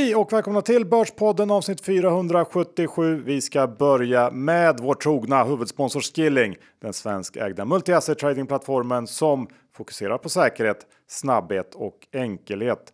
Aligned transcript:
Hej 0.00 0.14
och 0.16 0.32
välkomna 0.32 0.62
till 0.62 0.86
Börspodden 0.86 1.50
avsnitt 1.50 1.80
477. 1.80 3.22
Vi 3.24 3.40
ska 3.40 3.66
börja 3.66 4.30
med 4.30 4.80
vår 4.80 4.94
trogna 4.94 5.44
huvudsponsor 5.44 6.00
Skilling, 6.00 6.56
den 6.82 6.92
svenskägda 6.92 7.64
multi-asset 7.64 8.14
tradingplattformen 8.14 9.06
som 9.06 9.48
fokuserar 9.76 10.18
på 10.18 10.28
säkerhet, 10.28 10.86
snabbhet 11.08 11.74
och 11.74 12.06
enkelhet. 12.12 12.92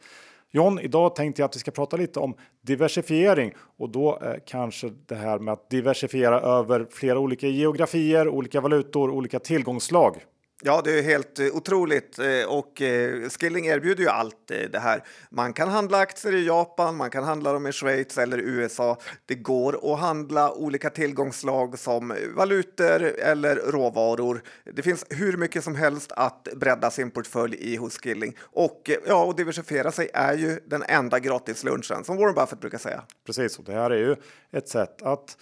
John, 0.50 0.78
idag 0.78 1.14
tänkte 1.14 1.42
jag 1.42 1.48
att 1.48 1.56
vi 1.56 1.60
ska 1.60 1.70
prata 1.70 1.96
lite 1.96 2.20
om 2.20 2.34
diversifiering 2.62 3.54
och 3.78 3.90
då 3.90 4.18
eh, 4.22 4.34
kanske 4.46 4.90
det 5.06 5.14
här 5.14 5.38
med 5.38 5.52
att 5.52 5.70
diversifiera 5.70 6.40
över 6.40 6.86
flera 6.90 7.18
olika 7.18 7.46
geografier, 7.46 8.28
olika 8.28 8.60
valutor, 8.60 9.10
olika 9.10 9.38
tillgångsslag. 9.38 10.16
Ja, 10.62 10.82
det 10.84 10.98
är 10.98 11.02
helt 11.02 11.38
eh, 11.38 11.46
otroligt 11.46 12.18
eh, 12.18 12.44
och 12.48 12.82
eh, 12.82 13.28
Skilling 13.28 13.66
erbjuder 13.66 14.02
ju 14.02 14.08
allt 14.08 14.46
det 14.46 14.78
här. 14.78 15.04
Man 15.30 15.52
kan 15.52 15.68
handla 15.68 15.98
aktier 15.98 16.34
i 16.34 16.46
Japan, 16.46 16.96
man 16.96 17.10
kan 17.10 17.24
handla 17.24 17.52
dem 17.52 17.66
i 17.66 17.72
Schweiz 17.72 18.18
eller 18.18 18.38
USA. 18.38 18.98
Det 19.26 19.34
går 19.34 19.92
att 19.92 20.00
handla 20.00 20.52
olika 20.52 20.90
tillgångsslag 20.90 21.78
som 21.78 22.14
valutor 22.36 23.02
eller 23.02 23.56
råvaror. 23.56 24.42
Det 24.72 24.82
finns 24.82 25.04
hur 25.10 25.36
mycket 25.36 25.64
som 25.64 25.74
helst 25.74 26.12
att 26.12 26.48
bredda 26.54 26.90
sin 26.90 27.10
portfölj 27.10 27.56
i 27.60 27.76
hos 27.76 27.98
Skilling 27.98 28.36
och 28.40 28.90
ja, 29.06 29.24
och 29.24 29.36
diversifiera 29.36 29.92
sig 29.92 30.10
är 30.14 30.34
ju 30.34 30.60
den 30.66 30.82
enda 30.82 31.18
gratislunchen 31.18 32.04
som 32.04 32.16
Warren 32.16 32.34
Buffett 32.34 32.60
brukar 32.60 32.78
säga. 32.78 33.02
Precis, 33.26 33.58
och 33.58 33.64
det 33.64 33.72
här 33.72 33.90
är 33.90 33.98
ju 33.98 34.16
ett 34.52 34.68
sätt 34.68 35.02
att 35.02 35.36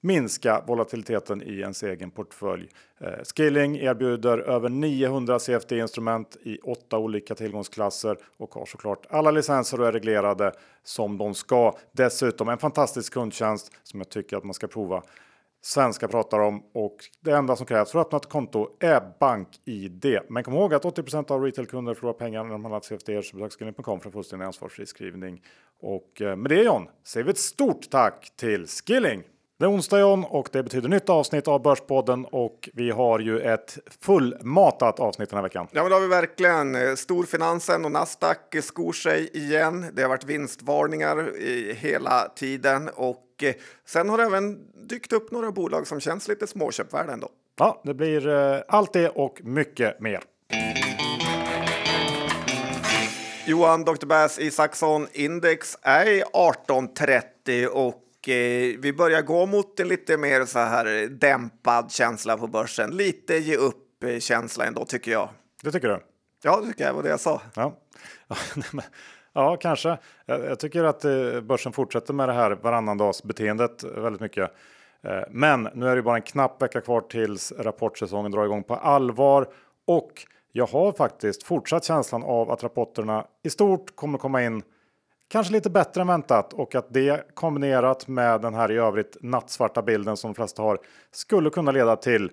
minska 0.00 0.64
volatiliteten 0.66 1.42
i 1.42 1.60
ens 1.60 1.82
egen 1.82 2.10
portfölj. 2.10 2.68
Eh, 3.00 3.24
Skilling 3.36 3.76
erbjuder 3.76 4.38
över 4.38 4.68
900 4.68 5.38
CFD-instrument 5.38 6.36
i 6.42 6.58
åtta 6.58 6.98
olika 6.98 7.34
tillgångsklasser 7.34 8.16
och 8.36 8.54
har 8.54 8.66
såklart 8.66 9.06
alla 9.10 9.30
licenser 9.30 9.80
och 9.80 9.86
är 9.86 9.92
reglerade 9.92 10.52
som 10.82 11.18
de 11.18 11.34
ska. 11.34 11.78
Dessutom 11.92 12.48
en 12.48 12.58
fantastisk 12.58 13.12
kundtjänst 13.12 13.72
som 13.82 14.00
jag 14.00 14.08
tycker 14.08 14.36
att 14.36 14.44
man 14.44 14.54
ska 14.54 14.66
prova. 14.66 15.02
Svenska 15.60 16.08
pratar 16.08 16.38
om 16.38 16.62
och 16.74 16.96
det 17.20 17.32
enda 17.32 17.56
som 17.56 17.66
krävs 17.66 17.92
för 17.92 17.98
att 17.98 18.06
öppna 18.06 18.16
ett 18.16 18.28
konto 18.28 18.68
är 18.80 19.12
BankID. 19.20 20.18
Men 20.28 20.44
kom 20.44 20.54
ihåg 20.54 20.74
att 20.74 20.84
80 20.84 21.32
av 21.32 21.42
retailkunder 21.42 21.94
förlorar 21.94 22.12
pengar 22.12 22.44
när 22.44 22.50
de 22.50 22.64
handlat 22.64 22.84
CFD 22.84 23.22
så 23.22 23.36
besök 23.36 23.52
skilling.com 23.52 24.00
för 24.00 24.10
fullständig 24.10 24.46
ansvarsfri 24.46 24.86
skrivning. 24.86 25.42
Och 25.80 26.22
eh, 26.22 26.36
med 26.36 26.50
det 26.50 26.62
John 26.62 26.88
säger 27.04 27.24
vi 27.24 27.30
ett 27.30 27.38
stort 27.38 27.90
tack 27.90 28.32
till 28.36 28.66
Skilling! 28.66 29.22
Det 29.60 29.64
är 29.64 29.70
onsdag 29.70 30.00
John 30.00 30.24
och 30.24 30.48
det 30.52 30.62
betyder 30.62 30.88
nytt 30.88 31.08
avsnitt 31.08 31.48
av 31.48 31.62
Börspodden 31.62 32.24
och 32.24 32.68
vi 32.74 32.90
har 32.90 33.18
ju 33.18 33.40
ett 33.40 33.78
fullmatat 34.00 35.00
avsnitt 35.00 35.30
den 35.30 35.36
här 35.36 35.42
veckan. 35.42 35.66
Ja, 35.70 35.82
men 35.82 35.90
det 35.90 35.96
har 35.96 36.00
vi 36.00 36.08
verkligen. 36.08 36.96
Storfinansen 36.96 37.84
och 37.84 37.92
Nasdaq 37.92 38.56
skor 38.62 38.92
sig 38.92 39.36
igen. 39.36 39.86
Det 39.92 40.02
har 40.02 40.08
varit 40.08 40.24
vinstvarningar 40.24 41.36
i 41.36 41.74
hela 41.74 42.28
tiden 42.28 42.90
och 42.94 43.24
eh, 43.42 43.54
sen 43.86 44.08
har 44.08 44.18
det 44.18 44.24
även 44.24 44.58
dykt 44.88 45.12
upp 45.12 45.30
några 45.30 45.50
bolag 45.50 45.86
som 45.86 46.00
känns 46.00 46.28
lite 46.28 46.46
småköpvärda 46.46 47.12
ändå. 47.12 47.28
Ja, 47.58 47.80
det 47.84 47.94
blir 47.94 48.28
eh, 48.28 48.60
allt 48.68 48.92
det 48.92 49.08
och 49.08 49.40
mycket 49.44 50.00
mer. 50.00 50.20
Johan 53.46 53.84
Dr. 53.84 54.06
Bass 54.06 54.38
Isaksson 54.38 55.06
Index 55.12 55.78
är 55.82 56.06
1830 56.06 57.66
och 57.72 58.04
Eh, 58.26 58.78
vi 58.78 58.92
börjar 58.92 59.22
gå 59.22 59.46
mot 59.46 59.80
en 59.80 59.88
lite 59.88 60.16
mer 60.16 60.44
så 60.44 60.58
här 60.58 61.08
dämpad 61.08 61.92
känsla 61.92 62.36
på 62.36 62.46
börsen. 62.46 62.90
Lite 62.90 63.36
ge 63.36 63.56
upp 63.56 64.04
eh, 64.04 64.18
känsla 64.18 64.64
ändå 64.64 64.84
tycker 64.84 65.10
jag. 65.10 65.28
Det 65.62 65.72
tycker 65.72 65.88
du? 65.88 66.00
Ja, 66.42 66.60
det 66.60 66.66
tycker 66.66 66.84
jag 66.84 66.94
var 66.94 67.02
det 67.02 67.08
jag 67.08 67.20
sa. 67.20 67.42
Ja, 67.54 67.78
ja 69.32 69.56
kanske. 69.56 69.98
Jag, 70.26 70.58
tycker 70.58 70.84
att 70.84 71.04
eh, 71.04 71.40
börsen 71.40 71.72
fortsätter 71.72 72.14
med 72.14 72.28
det 72.28 72.32
här 72.32 72.50
varannan 72.50 72.98
dags 72.98 73.22
beteendet 73.22 73.84
väldigt 73.84 74.20
mycket. 74.20 74.50
Men 75.30 75.68
nu 75.74 75.88
är 75.88 75.96
det 75.96 76.02
bara 76.02 76.16
en 76.16 76.22
knapp 76.22 76.62
vecka 76.62 76.80
kvar 76.80 77.00
tills 77.00 77.52
rapportsäsongen 77.52 78.32
drar 78.32 78.44
igång 78.44 78.62
på 78.62 78.74
allvar 78.74 79.46
och 79.86 80.26
jag 80.52 80.66
har 80.66 80.92
faktiskt 80.92 81.42
fortsatt 81.42 81.84
känslan 81.84 82.22
av 82.22 82.50
att 82.50 82.62
rapporterna 82.62 83.26
i 83.42 83.50
stort 83.50 83.96
kommer 83.96 84.18
komma 84.18 84.42
in 84.42 84.62
kanske 85.28 85.52
lite 85.52 85.70
bättre 85.70 86.00
än 86.00 86.06
väntat 86.06 86.52
och 86.52 86.74
att 86.74 86.86
det 86.88 87.34
kombinerat 87.34 88.08
med 88.08 88.40
den 88.40 88.54
här 88.54 88.72
i 88.72 88.76
övrigt 88.76 89.16
nattsvarta 89.20 89.82
bilden 89.82 90.16
som 90.16 90.30
de 90.30 90.34
flesta 90.34 90.62
har 90.62 90.78
skulle 91.10 91.50
kunna 91.50 91.70
leda 91.70 91.96
till 91.96 92.30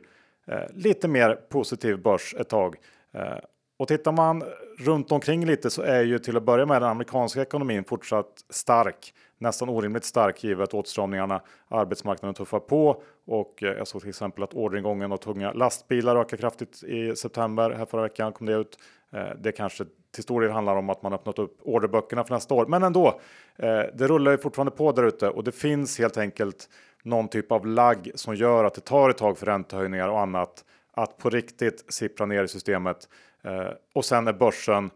eh, 0.48 0.60
lite 0.74 1.08
mer 1.08 1.36
positiv 1.36 2.02
börs 2.02 2.36
ett 2.40 2.50
tag. 2.50 2.76
Eh, 3.14 3.38
och 3.78 3.88
tittar 3.88 4.12
man 4.12 4.44
runt 4.80 5.12
omkring 5.12 5.46
lite 5.46 5.70
så 5.70 5.82
är 5.82 6.04
ju 6.04 6.20
till 6.20 6.38
att 6.38 6.44
börja 6.44 6.66
med 6.66 6.82
den 6.82 6.90
amerikanska 6.90 7.42
ekonomin 7.42 7.84
fortsatt 7.84 8.46
stark, 8.50 9.14
nästan 9.38 9.70
orimligt 9.70 10.06
stark 10.06 10.44
givet 10.44 10.74
åtstramningarna. 10.74 11.42
Arbetsmarknaden 11.68 12.34
tuffar 12.34 12.60
på 12.60 13.02
och 13.28 13.64
eh, 13.64 13.70
jag 13.70 13.88
såg 13.88 14.02
till 14.02 14.10
exempel 14.10 14.44
att 14.44 14.54
orderingången 14.54 15.12
av 15.12 15.18
tunga 15.18 15.54
lastbilar 15.54 16.16
ökar 16.16 16.38
kraftigt 16.38 16.84
i 16.84 17.16
september. 17.16 17.70
Här 17.72 17.86
förra 17.86 18.02
veckan 18.02 18.34
kom 18.34 18.48
det 18.48 18.54
ut. 18.54 18.78
Eh, 19.16 19.36
det 19.38 19.52
kanske 19.52 19.86
till 20.12 20.24
stor 20.24 20.42
del 20.42 20.52
handlar 20.52 20.76
om 20.76 20.90
att 20.90 21.04
man 21.04 21.14
öppnat 21.14 21.40
upp 21.40 21.58
orderböckerna 21.62 22.24
för 22.24 22.34
nästa 22.34 22.54
år. 22.54 22.66
Men 22.66 22.84
ändå, 22.84 23.20
eh, 23.56 23.82
det 23.94 24.08
rullar 24.08 24.32
ju 24.32 24.38
fortfarande 24.38 24.72
på 24.72 24.92
där 24.92 25.04
ute 25.04 25.30
och 25.30 25.44
det 25.44 25.52
finns 25.52 26.00
helt 26.00 26.18
enkelt 26.18 26.70
någon 27.04 27.28
typ 27.28 27.52
av 27.52 27.68
lagg 27.68 28.12
som 28.16 28.36
gör 28.36 28.64
att 28.64 28.74
det 28.74 28.82
tar 28.82 29.10
ett 29.10 29.18
tag 29.18 29.38
för 29.38 29.46
räntehöjningar 29.46 30.10
och 30.10 30.20
annat 30.20 30.66
att 30.92 31.18
på 31.18 31.30
riktigt 31.30 31.94
sippra 31.94 32.26
ner 32.26 32.44
i 32.44 32.48
systemet. 32.48 33.10
Eh, 33.44 33.70
och 33.94 34.06
sen 34.06 34.28
är 34.28 34.34
börsen 34.34 34.90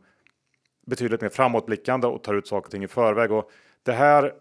betydligt 0.87 1.21
mer 1.21 1.29
framåtblickande 1.29 2.07
och 2.07 2.23
tar 2.23 2.33
ut 2.33 2.47
saker 2.47 2.67
och 2.67 2.71
ting 2.71 2.83
i 2.83 2.87
förväg. 2.87 3.31
Och 3.31 3.51
det 3.83 3.91
här 3.91 4.33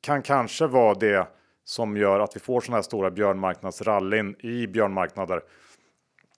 kan 0.00 0.22
kanske 0.22 0.66
vara 0.66 0.94
det 0.94 1.28
som 1.64 1.96
gör 1.96 2.20
att 2.20 2.36
vi 2.36 2.40
får 2.40 2.60
sådana 2.60 2.76
här 2.76 2.82
stora 2.82 3.10
björnmarknadsrallyn 3.10 4.36
i 4.38 4.66
björnmarknader. 4.66 5.42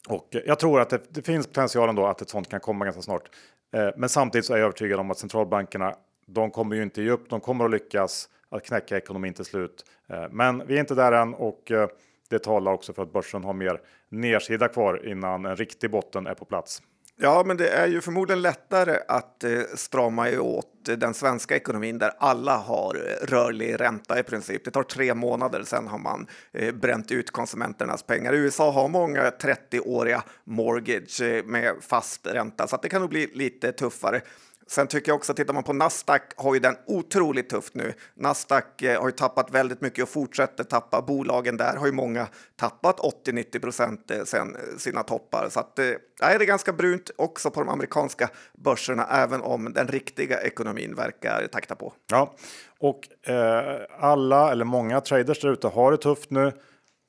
Och 0.07 0.37
eh, 0.37 0.43
jag 0.47 0.59
tror 0.59 0.81
att 0.81 0.91
det, 0.91 1.01
det 1.09 1.23
finns 1.23 1.47
potential 1.47 1.89
ändå 1.89 2.07
att 2.07 2.23
ett 2.23 2.29
sånt 2.29 2.49
kan 2.49 2.61
komma 2.61 2.85
ganska 2.85 3.03
snart. 3.03 3.31
Eh, 3.73 3.89
men 3.97 4.09
samtidigt 4.09 4.45
så 4.45 4.53
är 4.53 4.57
jag 4.57 4.65
övertygad 4.65 5.01
om 5.01 5.11
att 5.11 5.19
centralbankerna, 5.19 5.95
de 6.27 6.51
kommer 6.51 6.77
ju 6.77 6.83
inte 6.83 7.03
ge 7.03 7.11
upp. 7.11 7.31
De 7.31 7.41
kommer 7.41 7.65
att 7.65 7.71
lyckas 7.71 8.29
att 8.49 8.65
knäcka 8.65 8.97
ekonomin 8.97 9.35
till 9.35 9.45
slut. 9.45 9.85
Eh, 10.09 10.25
men 10.31 10.67
vi 10.67 10.77
är 10.77 10.81
inte 10.81 10.95
där 10.95 11.13
än 11.13 11.35
och 11.35 11.71
eh, 11.71 11.89
det 12.29 12.39
talar 12.39 12.73
också 12.73 12.93
för 12.93 13.03
att 13.03 13.13
börsen 13.13 13.45
har 13.45 13.53
mer 13.53 13.81
nedsida 14.09 14.69
kvar 14.69 15.09
innan 15.09 15.45
en 15.45 15.57
riktig 15.57 15.91
botten 15.91 16.27
är 16.27 16.35
på 16.35 16.45
plats. 16.45 16.83
Ja, 17.19 17.43
men 17.47 17.57
det 17.57 17.69
är 17.69 17.87
ju 17.87 18.01
förmodligen 18.01 18.43
lättare 18.43 18.99
att 19.09 19.45
eh, 19.45 19.61
strama 19.75 20.41
åt 20.41 20.67
den 20.85 21.15
svenska 21.15 21.57
ekonomin 21.57 21.99
där 21.99 22.13
alla 22.19 22.57
har 22.57 22.95
eh, 22.95 23.27
rörlig 23.27 23.81
ränta 23.81 24.19
i 24.19 24.23
princip. 24.23 24.65
Det 24.65 24.71
tar 24.71 24.83
tre 24.83 25.15
månader, 25.15 25.63
sen 25.63 25.87
har 25.87 25.99
man 25.99 26.27
eh, 26.53 26.75
bränt 26.75 27.13
ut 27.13 27.31
konsumenternas 27.31 28.03
pengar. 28.03 28.33
I 28.33 28.37
USA 28.37 28.71
har 28.71 28.89
många 28.89 29.31
30-åriga 29.31 30.23
mortgage 30.45 31.21
eh, 31.21 31.45
med 31.45 31.75
fast 31.81 32.27
ränta, 32.27 32.69
så 32.69 32.79
det 32.83 32.89
kan 32.89 33.01
nog 33.01 33.11
bli 33.11 33.31
lite 33.35 33.73
tuffare. 33.73 34.21
Sen 34.69 34.87
tycker 34.87 35.11
jag 35.11 35.17
också, 35.17 35.35
tittar 35.35 35.55
man 35.55 35.63
på 35.63 35.73
Nasdaq 35.73 36.23
har 36.37 36.55
ju 36.55 36.61
den 36.61 36.77
otroligt 36.87 37.49
tufft 37.49 37.75
nu. 37.75 37.95
Nasdaq 38.15 38.83
eh, 38.83 39.01
har 39.01 39.09
ju 39.09 39.13
tappat 39.13 39.51
väldigt 39.51 39.81
mycket 39.81 40.03
och 40.03 40.09
fortsätter 40.09 40.65
tappa. 40.65 41.03
Bolagen 41.03 41.57
där 41.57 41.77
har 41.77 41.87
ju 41.87 41.93
många 41.93 42.29
tappat 42.57 43.01
80-90 43.27 43.61
procent 43.61 44.11
eh, 44.11 44.25
sen 44.25 44.57
eh, 44.57 44.77
sina 44.79 45.03
toppar. 45.03 45.49
Så 45.51 45.61
att, 45.61 45.79
eh, 45.79 45.85
det 46.19 46.25
är 46.25 46.39
ganska 46.39 46.73
brunt 46.73 47.11
också 47.19 47.51
på 47.51 47.61
de 47.61 47.69
amerikanska 47.69 48.31
börserna, 48.59 49.07
även 49.11 49.41
om 49.41 49.73
den 49.73 49.89
riktiga 49.89 50.41
ekonomin 50.41 50.95
verkar 50.95 51.47
takta 51.53 51.75
på. 51.75 51.93
Ja, 52.11 52.35
och 52.79 53.29
eh, 53.31 53.81
alla 54.01 54.53
eller 54.53 54.65
många 54.65 55.01
traders 55.01 55.41
där 55.41 55.53
ute 55.53 55.69
har 55.69 55.91
det 55.91 55.99
tufft 55.99 56.31
nu. 56.31 56.53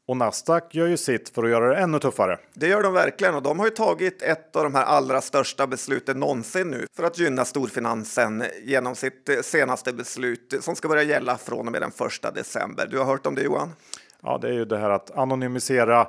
Och 0.07 0.17
Nasdaq 0.17 0.75
gör 0.75 0.87
ju 0.87 0.97
sitt 0.97 1.29
för 1.29 1.43
att 1.43 1.49
göra 1.49 1.69
det 1.69 1.75
ännu 1.75 1.99
tuffare. 1.99 2.39
Det 2.53 2.67
gör 2.67 2.83
de 2.83 2.93
verkligen 2.93 3.35
och 3.35 3.43
de 3.43 3.59
har 3.59 3.65
ju 3.65 3.71
tagit 3.71 4.21
ett 4.21 4.55
av 4.55 4.63
de 4.63 4.75
här 4.75 4.83
allra 4.83 5.21
största 5.21 5.67
besluten 5.67 6.19
någonsin 6.19 6.71
nu 6.71 6.87
för 6.95 7.03
att 7.03 7.19
gynna 7.19 7.45
storfinansen 7.45 8.43
genom 8.63 8.95
sitt 8.95 9.29
eh, 9.29 9.41
senaste 9.41 9.93
beslut 9.93 10.53
som 10.61 10.75
ska 10.75 10.87
börja 10.87 11.03
gälla 11.03 11.37
från 11.37 11.65
och 11.65 11.71
med 11.71 11.81
den 11.81 11.91
första 11.91 12.31
december. 12.31 12.87
Du 12.91 12.97
har 12.97 13.05
hört 13.05 13.25
om 13.25 13.35
det 13.35 13.41
Johan? 13.41 13.73
Ja, 14.23 14.37
det 14.37 14.47
är 14.47 14.53
ju 14.53 14.65
det 14.65 14.77
här 14.77 14.89
att 14.89 15.17
anonymisera 15.17 16.07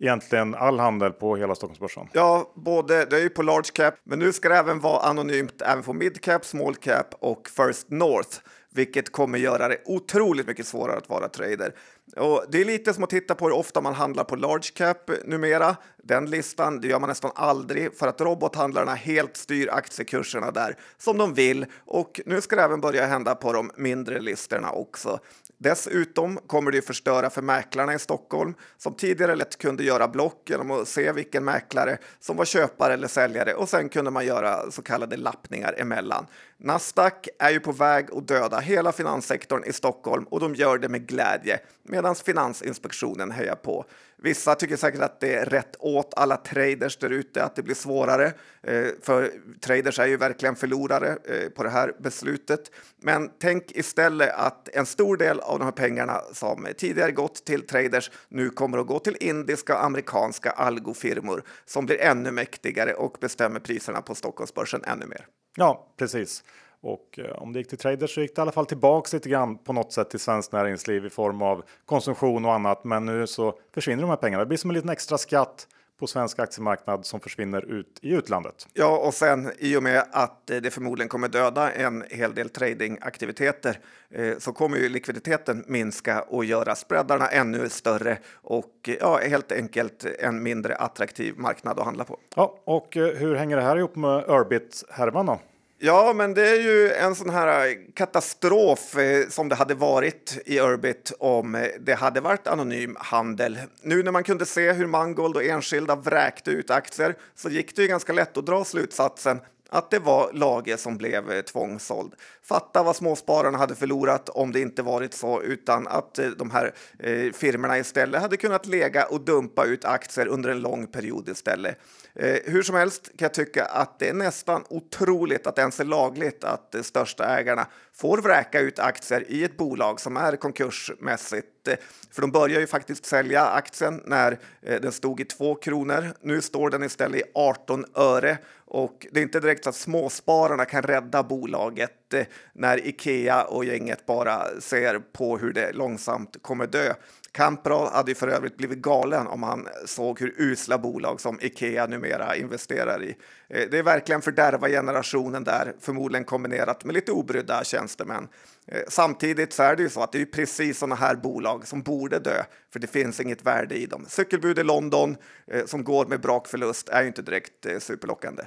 egentligen 0.00 0.54
all 0.54 0.78
handel 0.78 1.12
på 1.12 1.36
hela 1.36 1.54
Stockholmsbörsen. 1.54 2.08
Ja, 2.12 2.52
både 2.54 3.04
det 3.04 3.16
är 3.16 3.20
ju 3.20 3.30
på 3.30 3.42
large 3.42 3.70
cap, 3.72 3.94
men 4.04 4.18
nu 4.18 4.32
ska 4.32 4.48
det 4.48 4.56
även 4.56 4.80
vara 4.80 5.00
anonymt 5.00 5.62
även 5.62 5.82
på 5.82 5.92
mid 5.92 6.20
cap, 6.20 6.44
small 6.44 6.74
cap 6.74 7.14
och 7.20 7.48
first 7.48 7.90
north 7.90 8.38
vilket 8.78 9.12
kommer 9.12 9.38
göra 9.38 9.68
det 9.68 9.78
otroligt 9.84 10.46
mycket 10.46 10.66
svårare 10.66 10.96
att 10.96 11.08
vara 11.08 11.28
trader. 11.28 11.74
Och 12.16 12.44
det 12.48 12.60
är 12.60 12.64
lite 12.64 12.94
som 12.94 13.04
att 13.04 13.10
titta 13.10 13.34
på 13.34 13.44
hur 13.44 13.54
ofta 13.54 13.80
man 13.80 13.94
handlar 13.94 14.24
på 14.24 14.36
large 14.36 14.70
cap 14.74 15.10
numera. 15.24 15.76
Den 16.02 16.30
listan 16.30 16.80
det 16.80 16.88
gör 16.88 17.00
man 17.00 17.08
nästan 17.08 17.30
aldrig 17.34 17.98
för 17.98 18.06
att 18.06 18.20
robothandlarna 18.20 18.94
helt 18.94 19.36
styr 19.36 19.68
aktiekurserna 19.72 20.50
där 20.50 20.76
som 20.98 21.18
de 21.18 21.34
vill. 21.34 21.66
Och 21.86 22.20
nu 22.26 22.40
ska 22.40 22.56
det 22.56 22.62
även 22.62 22.80
börja 22.80 23.06
hända 23.06 23.34
på 23.34 23.52
de 23.52 23.70
mindre 23.76 24.20
listorna 24.20 24.70
också. 24.70 25.20
Dessutom 25.60 26.38
kommer 26.46 26.70
det 26.70 26.82
förstöra 26.82 27.30
för 27.30 27.42
mäklarna 27.42 27.94
i 27.94 27.98
Stockholm 27.98 28.54
som 28.76 28.94
tidigare 28.94 29.36
lätt 29.36 29.58
kunde 29.58 29.84
göra 29.84 30.08
block 30.08 30.50
genom 30.50 30.70
att 30.70 30.88
se 30.88 31.12
vilken 31.12 31.44
mäklare 31.44 31.98
som 32.20 32.36
var 32.36 32.44
köpare 32.44 32.92
eller 32.92 33.08
säljare 33.08 33.54
och 33.54 33.68
sen 33.68 33.88
kunde 33.88 34.10
man 34.10 34.26
göra 34.26 34.70
så 34.70 34.82
kallade 34.82 35.16
lappningar 35.16 35.74
emellan. 35.78 36.26
Nasdaq 36.56 37.28
är 37.38 37.50
ju 37.50 37.60
på 37.60 37.72
väg 37.72 38.08
att 38.12 38.28
döda 38.28 38.58
hela 38.58 38.92
finanssektorn 38.92 39.64
i 39.64 39.72
Stockholm 39.72 40.24
och 40.24 40.40
de 40.40 40.54
gör 40.54 40.78
det 40.78 40.88
med 40.88 41.06
glädje 41.06 41.60
medan 41.82 42.14
Finansinspektionen 42.14 43.30
hejar 43.30 43.56
på. 43.56 43.84
Vissa 44.22 44.54
tycker 44.54 44.76
säkert 44.76 45.00
att 45.00 45.20
det 45.20 45.34
är 45.34 45.46
rätt 45.46 45.76
åt 45.78 46.14
alla 46.16 46.36
traders 46.36 46.96
där 46.96 47.10
ute 47.10 47.44
att 47.44 47.56
det 47.56 47.62
blir 47.62 47.74
svårare, 47.74 48.32
eh, 48.62 48.86
för 49.02 49.32
traders 49.60 49.98
är 49.98 50.06
ju 50.06 50.16
verkligen 50.16 50.56
förlorare 50.56 51.08
eh, 51.24 51.48
på 51.48 51.62
det 51.62 51.70
här 51.70 51.92
beslutet. 51.98 52.70
Men 52.96 53.30
tänk 53.38 53.70
istället 53.70 54.34
att 54.34 54.68
en 54.68 54.86
stor 54.86 55.16
del 55.16 55.40
av 55.40 55.58
de 55.58 55.64
här 55.64 55.72
pengarna 55.72 56.20
som 56.32 56.68
tidigare 56.76 57.12
gått 57.12 57.44
till 57.44 57.66
traders 57.66 58.10
nu 58.28 58.50
kommer 58.50 58.78
att 58.78 58.86
gå 58.86 58.98
till 58.98 59.16
indiska 59.20 59.74
och 59.74 59.84
amerikanska 59.84 60.50
algofirmor 60.50 61.42
som 61.64 61.86
blir 61.86 62.00
ännu 62.00 62.30
mäktigare 62.30 62.94
och 62.94 63.16
bestämmer 63.20 63.60
priserna 63.60 64.02
på 64.02 64.14
Stockholmsbörsen 64.14 64.84
ännu 64.84 65.06
mer. 65.06 65.26
Ja, 65.56 65.94
precis. 65.96 66.44
Och 66.80 67.18
eh, 67.18 67.42
om 67.42 67.52
det 67.52 67.58
gick 67.58 67.68
till 67.68 67.78
traders 67.78 68.14
så 68.14 68.20
gick 68.20 68.36
det 68.36 68.40
i 68.40 68.42
alla 68.42 68.52
fall 68.52 68.66
tillbaks 68.66 69.12
lite 69.12 69.28
grann 69.28 69.58
på 69.58 69.72
något 69.72 69.92
sätt 69.92 70.10
till 70.10 70.20
svenskt 70.20 70.52
näringsliv 70.52 71.06
i 71.06 71.10
form 71.10 71.42
av 71.42 71.62
konsumtion 71.86 72.44
och 72.44 72.54
annat. 72.54 72.84
Men 72.84 73.04
nu 73.04 73.26
så 73.26 73.58
försvinner 73.74 74.02
de 74.02 74.10
här 74.10 74.16
pengarna. 74.16 74.44
Det 74.44 74.48
blir 74.48 74.58
som 74.58 74.70
en 74.70 74.74
liten 74.74 74.90
extra 74.90 75.18
skatt 75.18 75.66
på 75.98 76.06
svensk 76.06 76.38
aktiemarknad 76.38 77.06
som 77.06 77.20
försvinner 77.20 77.64
ut 77.64 77.98
i 78.02 78.10
utlandet. 78.12 78.66
Ja, 78.74 78.98
och 78.98 79.14
sen 79.14 79.52
i 79.58 79.76
och 79.76 79.82
med 79.82 80.04
att 80.12 80.46
det 80.46 80.70
förmodligen 80.74 81.08
kommer 81.08 81.28
döda 81.28 81.72
en 81.72 82.04
hel 82.10 82.34
del 82.34 82.48
tradingaktiviteter 82.48 83.78
eh, 84.10 84.38
så 84.38 84.52
kommer 84.52 84.76
ju 84.76 84.88
likviditeten 84.88 85.64
minska 85.66 86.22
och 86.22 86.44
göra 86.44 86.74
spreadarna 86.74 87.28
ännu 87.28 87.68
större 87.68 88.18
och 88.34 88.90
ja, 89.00 89.18
helt 89.18 89.52
enkelt 89.52 90.04
en 90.18 90.42
mindre 90.42 90.74
attraktiv 90.76 91.34
marknad 91.36 91.78
att 91.78 91.84
handla 91.84 92.04
på. 92.04 92.18
Ja, 92.36 92.58
och 92.64 92.96
eh, 92.96 93.14
hur 93.14 93.34
hänger 93.34 93.56
det 93.56 93.62
här 93.62 93.76
ihop 93.76 93.96
med 93.96 94.24
Urbit-härvan 94.28 95.26
då? 95.26 95.38
Ja, 95.80 96.12
men 96.12 96.34
det 96.34 96.48
är 96.48 96.60
ju 96.60 96.92
en 96.92 97.14
sån 97.14 97.30
här 97.30 97.68
eh, 97.68 97.74
katastrof 97.94 98.96
eh, 98.96 99.28
som 99.28 99.48
det 99.48 99.54
hade 99.54 99.74
varit 99.74 100.38
i 100.46 100.60
Urbit 100.60 101.12
om 101.18 101.54
eh, 101.54 101.66
det 101.80 101.94
hade 101.94 102.20
varit 102.20 102.46
anonym 102.46 102.96
handel. 103.00 103.58
Nu 103.82 104.02
när 104.02 104.12
man 104.12 104.24
kunde 104.24 104.46
se 104.46 104.72
hur 104.72 104.86
Mangold 104.86 105.36
och 105.36 105.44
enskilda 105.44 105.96
vräkte 105.96 106.50
ut 106.50 106.70
aktier 106.70 107.16
så 107.34 107.50
gick 107.50 107.76
det 107.76 107.82
ju 107.82 107.88
ganska 107.88 108.12
lätt 108.12 108.36
att 108.36 108.46
dra 108.46 108.64
slutsatsen 108.64 109.40
att 109.68 109.90
det 109.90 109.98
var 109.98 110.32
Lage 110.32 110.76
som 110.78 110.96
blev 110.96 111.30
eh, 111.30 111.40
tvångsåld. 111.42 112.14
Fatta 112.42 112.82
vad 112.82 112.96
småspararna 112.96 113.58
hade 113.58 113.74
förlorat 113.74 114.28
om 114.28 114.52
det 114.52 114.60
inte 114.60 114.82
varit 114.82 115.14
så, 115.14 115.42
utan 115.42 115.86
att 115.86 116.18
eh, 116.18 116.26
de 116.26 116.50
här 116.50 116.74
eh, 116.98 117.32
firmorna 117.32 117.78
istället 117.78 118.22
hade 118.22 118.36
kunnat 118.36 118.66
lägga 118.66 119.04
och 119.04 119.20
dumpa 119.20 119.64
ut 119.64 119.84
aktier 119.84 120.26
under 120.26 120.50
en 120.50 120.60
lång 120.60 120.86
period 120.86 121.28
istället. 121.28 121.78
Eh, 122.14 122.38
hur 122.44 122.62
som 122.62 122.76
helst 122.76 123.04
kan 123.04 123.26
jag 123.26 123.34
tycka 123.34 123.64
att 123.64 123.98
det 123.98 124.08
är 124.08 124.14
nästan 124.14 124.64
otroligt 124.68 125.46
att 125.46 125.56
det 125.56 125.60
ens 125.60 125.80
är 125.80 125.84
lagligt 125.84 126.44
att 126.44 126.72
de 126.72 126.82
största 126.82 127.24
ägarna 127.24 127.66
får 128.00 128.18
vräka 128.18 128.60
ut 128.60 128.78
aktier 128.78 129.24
i 129.28 129.44
ett 129.44 129.56
bolag 129.56 130.00
som 130.00 130.16
är 130.16 130.36
konkursmässigt. 130.36 131.68
Eh, 131.68 131.74
för 132.10 132.20
de 132.20 132.30
börjar 132.30 132.60
ju 132.60 132.66
faktiskt 132.66 133.06
sälja 133.06 133.46
aktien 133.46 134.02
när 134.06 134.38
eh, 134.62 134.80
den 134.80 134.92
stod 134.92 135.20
i 135.20 135.24
2 135.24 135.54
kronor. 135.54 136.14
Nu 136.22 136.40
står 136.40 136.70
den 136.70 136.82
istället 136.82 137.20
i 137.20 137.24
18 137.34 137.84
öre 137.94 138.38
och 138.64 139.06
det 139.12 139.20
är 139.20 139.22
inte 139.22 139.40
direkt 139.40 139.64
så 139.64 139.70
att 139.70 139.76
småspararna 139.76 140.64
kan 140.64 140.82
rädda 140.82 141.22
bolaget 141.22 142.14
eh, 142.14 142.26
när 142.52 142.86
Ikea 142.86 143.42
och 143.44 143.64
gänget 143.64 144.06
bara 144.06 144.60
ser 144.60 144.98
på 144.98 145.38
hur 145.38 145.52
det 145.52 145.72
långsamt 145.72 146.36
kommer 146.42 146.66
dö. 146.66 146.94
Kamprad 147.38 147.92
hade 147.92 148.10
ju 148.10 148.14
för 148.14 148.28
övrigt 148.28 148.56
blivit 148.56 148.78
galen 148.78 149.26
om 149.26 149.42
han 149.42 149.68
såg 149.86 150.20
hur 150.20 150.34
usla 150.38 150.78
bolag 150.78 151.20
som 151.20 151.40
Ikea 151.40 151.86
numera 151.86 152.36
investerar 152.36 153.02
i. 153.02 153.16
Eh, 153.48 153.68
det 153.70 153.78
är 153.78 153.82
verkligen 153.82 154.22
fördärva 154.22 154.68
generationen 154.68 155.44
där, 155.44 155.74
förmodligen 155.80 156.24
kombinerat 156.24 156.84
med 156.84 156.94
lite 156.94 157.12
obrydda 157.12 157.64
tjänstemän. 157.64 158.28
Eh, 158.66 158.80
samtidigt 158.88 159.52
så 159.52 159.62
är 159.62 159.76
det 159.76 159.82
ju 159.82 159.88
så 159.88 160.02
att 160.02 160.12
det 160.12 160.20
är 160.20 160.26
precis 160.26 160.78
sådana 160.78 160.94
här 160.94 161.14
bolag 161.14 161.66
som 161.66 161.82
borde 161.82 162.18
dö, 162.18 162.42
för 162.72 162.80
det 162.80 162.86
finns 162.86 163.20
inget 163.20 163.46
värde 163.46 163.74
i 163.74 163.86
dem. 163.86 164.04
Cykelbud 164.08 164.58
i 164.58 164.62
London 164.62 165.16
eh, 165.46 165.64
som 165.64 165.84
går 165.84 166.06
med 166.06 166.20
brakförlust 166.20 166.88
är 166.88 167.00
ju 167.00 167.06
inte 167.06 167.22
direkt 167.22 167.66
superlockande. 167.78 168.42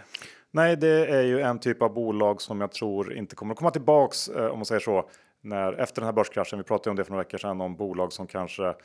Nej, 0.51 0.75
det 0.75 1.05
är 1.05 1.23
ju 1.23 1.41
en 1.41 1.59
typ 1.59 1.81
av 1.81 1.93
bolag 1.93 2.41
som 2.41 2.61
jag 2.61 2.71
tror 2.71 3.13
inte 3.13 3.35
kommer 3.35 3.53
att 3.53 3.57
komma 3.57 3.71
tillbaks 3.71 4.29
om 4.29 4.57
man 4.57 4.65
säger 4.65 4.79
så 4.79 5.09
när 5.41 5.73
efter 5.73 6.01
den 6.01 6.05
här 6.05 6.13
börskraschen. 6.13 6.59
Vi 6.59 6.63
pratade 6.63 6.89
om 6.89 6.95
det 6.95 7.03
för 7.03 7.11
några 7.11 7.23
veckor 7.23 7.37
sedan 7.37 7.61
om 7.61 7.75
bolag 7.75 8.13
som 8.13 8.27
kanske 8.27 8.67
eh, 8.67 8.75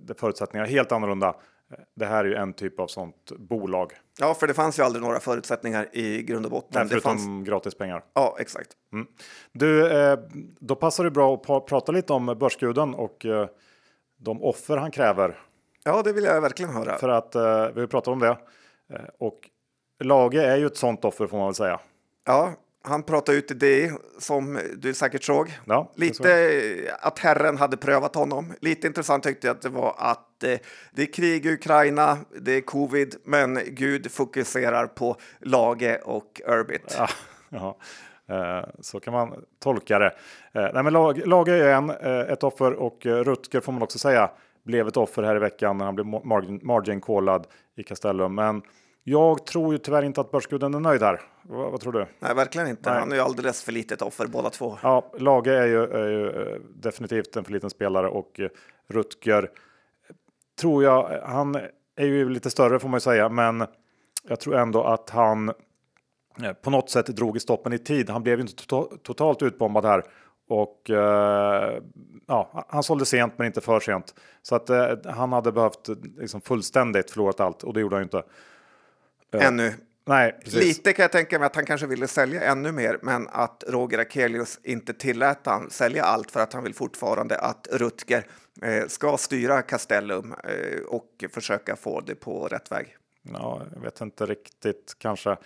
det 0.00 0.20
förutsättningar 0.20 0.66
är 0.66 0.70
helt 0.70 0.92
annorlunda. 0.92 1.28
Eh, 1.70 1.78
det 1.96 2.06
här 2.06 2.24
är 2.24 2.28
ju 2.28 2.34
en 2.34 2.52
typ 2.52 2.80
av 2.80 2.86
sånt 2.86 3.32
bolag. 3.38 3.92
Ja, 4.20 4.34
för 4.34 4.46
det 4.46 4.54
fanns 4.54 4.78
ju 4.78 4.82
aldrig 4.82 5.02
några 5.02 5.20
förutsättningar 5.20 5.88
i 5.92 6.22
grund 6.22 6.44
och 6.44 6.50
botten. 6.50 6.70
Nej, 6.74 6.88
förutom 6.88 7.16
det 7.16 7.22
fanns... 7.22 7.48
gratis 7.48 7.74
pengar. 7.74 8.04
Ja, 8.14 8.36
exakt. 8.38 8.68
Mm. 8.92 9.06
Du, 9.52 9.92
eh, 9.92 10.18
då 10.58 10.74
passar 10.74 11.04
det 11.04 11.10
bra 11.10 11.34
att 11.34 11.66
prata 11.66 11.92
lite 11.92 12.12
om 12.12 12.26
börsguden 12.26 12.94
och 12.94 13.26
eh, 13.26 13.48
de 14.16 14.42
offer 14.42 14.76
han 14.76 14.90
kräver. 14.90 15.38
Ja, 15.84 16.02
det 16.02 16.12
vill 16.12 16.24
jag 16.24 16.40
verkligen 16.40 16.72
höra. 16.72 16.98
För 16.98 17.08
att 17.08 17.34
eh, 17.34 17.68
vi 17.74 17.86
pratar 17.86 18.12
om 18.12 18.18
det 18.18 18.36
eh, 18.92 19.04
och 19.18 19.50
Lage 20.04 20.34
är 20.34 20.56
ju 20.56 20.66
ett 20.66 20.76
sånt 20.76 21.04
offer 21.04 21.26
får 21.26 21.36
man 21.36 21.46
väl 21.46 21.54
säga. 21.54 21.80
Ja, 22.24 22.52
han 22.86 23.02
pratade 23.02 23.38
ut 23.38 23.60
det 23.60 23.92
som 24.18 24.60
du 24.76 24.94
säkert 24.94 25.24
såg. 25.24 25.58
Ja, 25.64 25.92
Lite 25.94 26.96
att 27.00 27.18
Herren 27.18 27.58
hade 27.58 27.76
prövat 27.76 28.14
honom. 28.14 28.52
Lite 28.60 28.86
intressant 28.86 29.24
tyckte 29.24 29.46
jag 29.46 29.56
att 29.56 29.62
det 29.62 29.68
var 29.68 29.94
att 29.98 30.44
eh, 30.44 30.58
det 30.92 31.02
är 31.02 31.12
krig 31.12 31.46
i 31.46 31.52
Ukraina, 31.52 32.18
det 32.40 32.52
är 32.52 32.60
covid, 32.60 33.14
men 33.24 33.60
Gud 33.66 34.10
fokuserar 34.10 34.86
på 34.86 35.16
Lage 35.40 36.00
och 36.04 36.40
Urbit. 36.46 36.96
Ja, 36.98 37.08
ja. 37.48 37.76
Eh, 38.34 38.68
så 38.80 39.00
kan 39.00 39.12
man 39.12 39.44
tolka 39.62 39.98
det. 39.98 40.14
Eh, 40.52 40.68
nej, 40.74 40.82
men 40.82 40.92
Lage 41.24 41.52
är 41.52 41.74
en, 41.74 41.90
ett 42.30 42.42
offer 42.42 42.72
och 42.72 43.06
Rutger 43.06 43.60
får 43.60 43.72
man 43.72 43.82
också 43.82 43.98
säga 43.98 44.30
blev 44.64 44.88
ett 44.88 44.96
offer 44.96 45.22
här 45.22 45.36
i 45.36 45.38
veckan 45.38 45.78
när 45.78 45.84
han 45.84 45.94
blev 45.94 46.06
margin, 46.06 46.60
margin 46.62 47.00
callad 47.00 47.46
i 47.76 47.82
Castellum. 47.82 48.34
Men 48.34 48.62
jag 49.04 49.46
tror 49.46 49.72
ju 49.72 49.78
tyvärr 49.78 50.02
inte 50.02 50.20
att 50.20 50.30
börsguden 50.30 50.74
är 50.74 50.80
nöjd 50.80 51.02
här. 51.02 51.20
Vad, 51.42 51.70
vad 51.70 51.80
tror 51.80 51.92
du? 51.92 52.06
Nej, 52.18 52.34
verkligen 52.34 52.68
inte. 52.68 52.90
Nej. 52.90 52.98
Han 52.98 53.12
är 53.12 53.16
ju 53.16 53.22
alldeles 53.22 53.62
för 53.62 53.72
litet 53.72 54.02
offer 54.02 54.26
båda 54.26 54.50
två. 54.50 54.78
Ja, 54.82 55.12
Lage 55.18 55.50
är 55.50 55.66
ju, 55.66 55.82
är 55.84 56.08
ju 56.08 56.30
eh, 56.30 56.60
definitivt 56.74 57.36
en 57.36 57.44
för 57.44 57.52
liten 57.52 57.70
spelare 57.70 58.08
och 58.08 58.40
eh, 58.40 58.48
Rutger 58.88 59.50
tror 60.60 60.84
jag, 60.84 61.20
han 61.24 61.54
är 61.96 62.06
ju 62.06 62.28
lite 62.28 62.50
större 62.50 62.78
får 62.78 62.88
man 62.88 62.96
ju 62.96 63.00
säga, 63.00 63.28
men 63.28 63.66
jag 64.28 64.40
tror 64.40 64.56
ändå 64.56 64.82
att 64.82 65.10
han 65.10 65.48
eh, 66.42 66.52
på 66.62 66.70
något 66.70 66.90
sätt 66.90 67.06
drog 67.06 67.36
i 67.36 67.40
stoppen 67.40 67.72
i 67.72 67.78
tid. 67.78 68.10
Han 68.10 68.22
blev 68.22 68.38
ju 68.38 68.40
inte 68.40 68.66
to 68.66 68.84
totalt 69.02 69.42
utbombad 69.42 69.84
här 69.84 70.04
och 70.48 70.90
uh, 70.90 70.96
ja, 72.26 72.66
han 72.68 72.82
sålde 72.82 73.04
sent 73.04 73.34
men 73.36 73.46
inte 73.46 73.60
för 73.60 73.80
sent 73.80 74.14
så 74.42 74.54
att 74.54 74.70
uh, 74.70 74.76
han 75.04 75.32
hade 75.32 75.52
behövt 75.52 75.88
liksom 76.18 76.40
fullständigt 76.40 77.10
förlorat 77.10 77.40
allt 77.40 77.62
och 77.62 77.74
det 77.74 77.80
gjorde 77.80 77.96
han 77.96 78.00
ju 78.00 78.04
inte. 78.04 78.22
Ännu. 79.40 79.72
Nej, 80.06 80.38
Lite 80.44 80.92
kan 80.92 81.02
jag 81.02 81.12
tänka 81.12 81.38
mig 81.38 81.46
att 81.46 81.56
han 81.56 81.64
kanske 81.64 81.86
ville 81.86 82.08
sälja 82.08 82.42
ännu 82.42 82.72
mer, 82.72 82.98
men 83.02 83.28
att 83.28 83.64
Roger 83.68 83.98
Akelius 83.98 84.60
inte 84.62 84.94
tillät 84.94 85.38
han 85.44 85.70
sälja 85.70 86.04
allt 86.04 86.30
för 86.30 86.40
att 86.40 86.52
han 86.52 86.64
vill 86.64 86.74
fortfarande 86.74 87.38
att 87.38 87.68
Rutger 87.72 88.26
eh, 88.62 88.86
ska 88.88 89.16
styra 89.16 89.62
Castellum 89.62 90.34
eh, 90.44 90.80
och 90.86 91.24
försöka 91.30 91.76
få 91.76 92.00
det 92.00 92.14
på 92.14 92.48
rätt 92.48 92.72
väg. 92.72 92.96
Ja, 93.32 93.62
jag 93.74 93.80
vet 93.80 94.00
inte 94.00 94.26
riktigt 94.26 94.96
kanske. 94.98 95.30
Eh, 95.30 95.36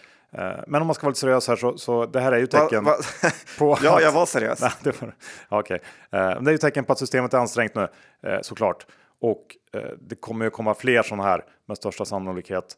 men 0.67 0.81
om 0.81 0.87
man 0.87 0.95
ska 0.95 1.07
vara 1.07 1.11
lite 1.11 1.21
seriös 1.21 1.49
här 1.49 1.57
så, 1.57 1.79
så 1.79 2.07
det 2.07 2.21
här 2.21 2.33
är 2.33 2.39
ju 2.39 2.47
tecken 2.47 2.85
va, 2.85 2.97
va? 3.23 3.31
på 3.59 3.79
Ja, 3.83 4.01
jag 4.01 4.13
var 4.13 4.27
seriös. 4.27 4.61
Nej, 4.63 4.73
det, 4.83 5.01
var, 5.01 5.15
okay. 5.61 5.79
Eh, 6.11 6.43
det 6.43 6.51
är 6.51 6.53
ju 6.53 6.59
tecken 6.59 6.85
på 6.85 6.93
att 6.93 6.99
systemet 6.99 7.35
är 7.35 7.39
ansträngt 7.39 7.75
nu 7.75 7.89
eh, 8.23 8.41
såklart. 8.43 8.87
Och 9.21 9.57
det 10.01 10.17
kommer 10.17 10.45
ju 10.45 10.51
komma 10.51 10.75
fler 10.75 11.03
sådana 11.03 11.23
här 11.23 11.45
med 11.67 11.77
största 11.77 12.05
sannolikhet. 12.05 12.77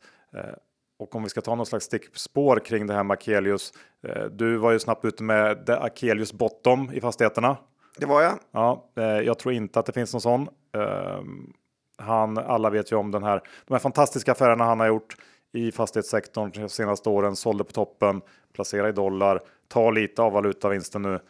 Och 1.00 1.16
om 1.16 1.23
vi 1.23 1.28
ska 1.28 1.40
ta 1.40 1.54
någon 1.54 1.66
slags 1.66 1.85
stickspår 1.85 2.61
kring 2.64 2.87
det 2.87 2.95
här 2.95 3.02
med 3.02 3.14
Akelius. 3.14 3.73
Eh, 4.02 4.25
du 4.25 4.57
var 4.57 4.73
ju 4.73 4.78
snabbt 4.78 5.04
ute 5.04 5.23
med 5.23 5.71
Akelius 5.71 6.33
Bottom 6.33 6.90
i 6.92 7.00
fastigheterna. 7.00 7.57
Det 7.99 8.07
var 8.07 8.23
jag. 8.23 8.38
Ja, 8.52 8.90
eh, 8.97 9.04
jag 9.04 9.38
tror 9.38 9.54
inte 9.54 9.80
att 9.80 9.87
det 9.87 9.92
finns 9.92 10.12
någon 10.12 10.21
sån. 10.21 10.49
Ehm, 10.73 11.52
han, 11.99 12.38
alla 12.38 12.71
vet 12.71 12.92
ju 12.92 12.97
om 12.97 13.11
den 13.11 13.23
här, 13.23 13.42
de 13.66 13.75
här 13.75 13.78
fantastiska 13.78 14.33
affärerna 14.33 14.64
han 14.64 14.80
har 14.80 14.87
gjort 14.87 15.16
i 15.52 15.73
fastighetssektorn 15.73 16.50
de 16.54 16.69
senaste 16.69 17.09
åren. 17.09 17.37
Sålde 17.37 17.64
på 17.64 17.73
toppen, 17.73 18.23
placerade 18.54 18.88
i 18.88 18.92
dollar, 18.92 19.40
tar 19.69 19.92
lite 19.92 20.23
av 20.23 20.33
valutavinsten 20.33 21.02
nu 21.02 21.21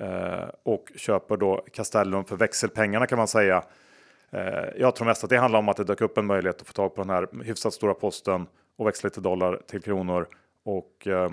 eh, 0.00 0.48
och 0.62 0.92
köper 0.96 1.36
då 1.36 1.64
Castellum 1.72 2.24
för 2.24 2.36
växelpengarna 2.36 3.06
kan 3.06 3.18
man 3.18 3.28
säga. 3.28 3.62
Jag 4.76 4.96
tror 4.96 5.06
mest 5.06 5.24
att 5.24 5.30
det 5.30 5.36
handlar 5.36 5.58
om 5.58 5.68
att 5.68 5.76
det 5.76 5.84
dök 5.84 6.00
upp 6.00 6.18
en 6.18 6.26
möjlighet 6.26 6.60
att 6.60 6.66
få 6.66 6.72
tag 6.72 6.94
på 6.94 7.02
den 7.02 7.10
här 7.10 7.44
hyfsat 7.44 7.74
stora 7.74 7.94
posten 7.94 8.46
och 8.76 8.86
växla 8.86 9.06
lite 9.06 9.20
dollar 9.20 9.60
till 9.66 9.82
kronor. 9.82 10.26
Och 10.64 11.06
eh, 11.06 11.32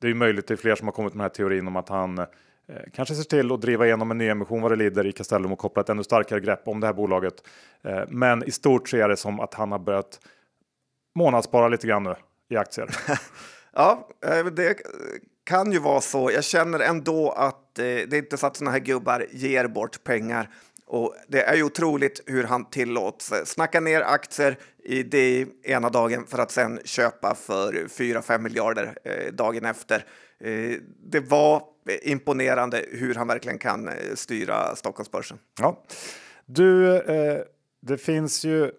det 0.00 0.06
är 0.06 0.08
ju 0.08 0.14
möjligt, 0.14 0.46
det 0.46 0.54
är 0.54 0.56
fler 0.56 0.74
som 0.74 0.86
har 0.86 0.92
kommit 0.92 1.14
med 1.14 1.18
den 1.18 1.30
här 1.30 1.34
teorin 1.34 1.66
om 1.66 1.76
att 1.76 1.88
han 1.88 2.26
Eh, 2.68 2.82
kanske 2.92 3.14
ser 3.14 3.22
till 3.22 3.52
att 3.52 3.60
driva 3.60 3.86
igenom 3.86 4.10
en 4.10 4.18
nyemission 4.18 4.62
vad 4.62 4.72
det 4.72 4.76
lider 4.76 5.06
i 5.06 5.12
Castellum 5.12 5.52
och 5.52 5.58
koppla 5.58 5.80
ett 5.80 5.88
ännu 5.88 6.04
starkare 6.04 6.40
grepp 6.40 6.68
om 6.68 6.80
det 6.80 6.86
här 6.86 6.94
bolaget. 6.94 7.34
Eh, 7.84 8.02
men 8.08 8.44
i 8.44 8.50
stort 8.50 8.88
ser 8.88 9.08
det 9.08 9.16
som 9.16 9.40
att 9.40 9.54
han 9.54 9.72
har 9.72 9.78
börjat 9.78 10.20
månadsspara 11.14 11.68
lite 11.68 11.86
grann 11.86 12.02
nu 12.02 12.14
i 12.48 12.56
aktier. 12.56 12.96
ja, 13.72 14.08
eh, 14.26 14.44
det 14.44 14.76
kan 15.44 15.72
ju 15.72 15.78
vara 15.78 16.00
så. 16.00 16.30
Jag 16.30 16.44
känner 16.44 16.80
ändå 16.80 17.30
att 17.30 17.78
eh, 17.78 17.84
det 17.84 18.12
är 18.12 18.18
inte 18.18 18.36
så 18.36 18.46
att 18.46 18.56
sådana 18.56 18.70
här 18.70 18.78
gubbar 18.78 19.26
ger 19.30 19.68
bort 19.68 20.04
pengar. 20.04 20.50
Och 20.86 21.14
det 21.28 21.42
är 21.42 21.54
ju 21.54 21.62
otroligt 21.62 22.20
hur 22.26 22.44
han 22.44 22.70
tillåts 22.70 23.32
eh, 23.32 23.44
snacka 23.44 23.80
ner 23.80 24.00
aktier 24.00 24.58
i 24.84 25.02
det 25.02 25.46
ena 25.62 25.90
dagen 25.90 26.26
för 26.26 26.38
att 26.38 26.50
sen 26.50 26.80
köpa 26.84 27.34
för 27.34 27.72
4-5 27.72 28.38
miljarder 28.38 28.98
eh, 29.04 29.32
dagen 29.32 29.64
efter. 29.64 30.04
Eh, 30.40 30.76
det 31.10 31.20
var 31.20 31.62
imponerande 32.02 32.84
hur 32.90 33.14
han 33.14 33.26
verkligen 33.26 33.58
kan 33.58 33.90
styra 34.14 34.76
Stockholmsbörsen. 34.76 35.38
Ja. 35.60 35.84
Du, 36.46 36.96
eh, 36.96 37.42
det 37.82 37.98
finns 37.98 38.44
ju 38.44 38.70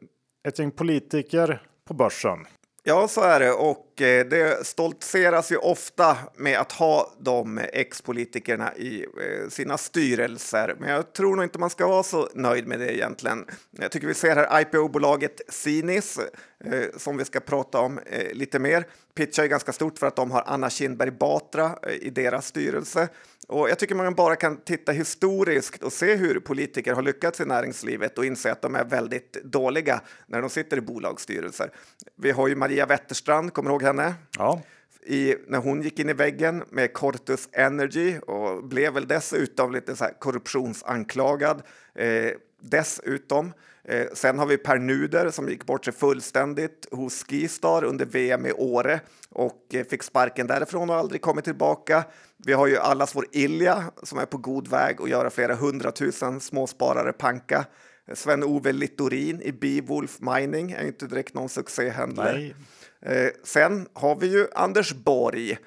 ett 0.47 0.59
gäng 0.59 0.71
politiker 0.71 1.61
på 1.87 1.93
börsen. 1.93 2.45
Ja, 2.89 3.07
så 3.07 3.21
är 3.21 3.39
det 3.39 3.51
och 3.51 4.01
eh, 4.01 4.25
det 4.25 4.67
stoltseras 4.67 5.51
ju 5.51 5.57
ofta 5.57 6.17
med 6.35 6.59
att 6.59 6.71
ha 6.71 7.13
de 7.19 7.57
ex-politikerna 7.73 8.75
i 8.75 9.03
eh, 9.03 9.49
sina 9.49 9.77
styrelser. 9.77 10.75
Men 10.79 10.89
jag 10.89 11.13
tror 11.13 11.35
nog 11.35 11.45
inte 11.45 11.59
man 11.59 11.69
ska 11.69 11.87
vara 11.87 12.03
så 12.03 12.29
nöjd 12.33 12.67
med 12.67 12.79
det 12.79 12.97
egentligen. 12.97 13.45
Jag 13.71 13.91
tycker 13.91 14.07
vi 14.07 14.13
ser 14.13 14.35
här 14.35 14.61
IPO-bolaget 14.61 15.41
Sinis 15.49 16.19
eh, 16.63 16.83
som 16.97 17.17
vi 17.17 17.25
ska 17.25 17.39
prata 17.39 17.79
om 17.79 17.99
lite 18.31 18.59
mer 18.59 18.85
pitchar 19.15 19.43
ju 19.43 19.49
ganska 19.49 19.73
stort 19.73 19.99
för 19.99 20.07
att 20.07 20.15
de 20.15 20.31
har 20.31 20.43
Anna 20.45 20.69
Kinberg 20.69 21.11
Batra 21.11 21.71
i 22.01 22.09
deras 22.09 22.47
styrelse. 22.47 23.09
Och 23.47 23.69
jag 23.69 23.79
tycker 23.79 23.95
man 23.95 24.13
bara 24.13 24.35
kan 24.35 24.57
titta 24.57 24.91
historiskt 24.91 25.83
och 25.83 25.93
se 25.93 26.15
hur 26.15 26.39
politiker 26.39 26.93
har 26.93 27.01
lyckats 27.01 27.39
i 27.39 27.45
näringslivet 27.45 28.17
och 28.17 28.25
inse 28.25 28.51
att 28.51 28.61
de 28.61 28.75
är 28.75 28.85
väldigt 28.85 29.33
dåliga 29.43 30.01
när 30.25 30.41
de 30.41 30.49
sitter 30.49 30.77
i 30.77 30.81
bolagsstyrelser. 30.81 31.71
Vi 32.15 32.31
har 32.31 32.47
ju 32.47 32.55
Maria 32.55 32.85
Wetterstrand, 32.85 33.53
kommer 33.53 33.69
du 33.69 33.73
ihåg 33.73 33.83
henne? 33.83 34.13
Ja. 34.37 34.61
I, 35.05 35.35
när 35.47 35.59
hon 35.59 35.81
gick 35.81 35.99
in 35.99 36.09
i 36.09 36.13
väggen 36.13 36.63
med 36.69 36.93
Cortus 36.93 37.49
Energy 37.51 38.17
och 38.19 38.63
blev 38.63 38.93
väl 38.93 39.07
dessutom 39.07 39.71
lite 39.71 39.95
så 39.95 40.05
korruptionsanklagad. 40.19 41.61
Eh, 41.95 42.31
dessutom. 42.61 43.53
Eh, 43.87 44.07
sen 44.13 44.39
har 44.39 44.45
vi 44.45 44.57
Per 44.57 44.77
Nuder 44.77 45.29
som 45.29 45.49
gick 45.49 45.65
bort 45.65 45.85
sig 45.85 45.93
fullständigt 45.93 46.87
hos 46.91 47.23
Skistar 47.23 47.83
under 47.83 48.05
VM 48.05 48.45
i 48.45 48.51
Åre 48.51 48.99
och 49.29 49.65
eh, 49.73 49.85
fick 49.85 50.03
sparken 50.03 50.47
därifrån 50.47 50.89
och 50.89 50.95
aldrig 50.95 51.21
kommit 51.21 51.45
tillbaka. 51.45 52.03
Vi 52.45 52.53
har 52.53 52.67
ju 52.67 52.77
allas 52.77 53.15
vår 53.15 53.25
Ilja 53.31 53.83
som 54.03 54.19
är 54.19 54.25
på 54.25 54.37
god 54.37 54.67
väg 54.67 55.01
att 55.01 55.09
göra 55.09 55.29
flera 55.29 55.55
hundratusen 55.55 56.39
småsparare 56.39 57.13
panka. 57.13 57.65
Sven-Ove 58.13 58.71
Littorin 58.71 59.41
i 59.41 59.51
Beewolf 59.51 60.19
Mining 60.19 60.71
är 60.71 60.87
inte 60.87 61.07
direkt 61.07 61.33
någon 61.33 61.49
succé 61.49 61.89
heller. 61.89 62.55
Eh, 63.01 63.29
sen 63.43 63.87
har 63.93 64.15
vi 64.15 64.27
ju 64.27 64.47
Anders 64.55 64.93
Borg 64.93 65.57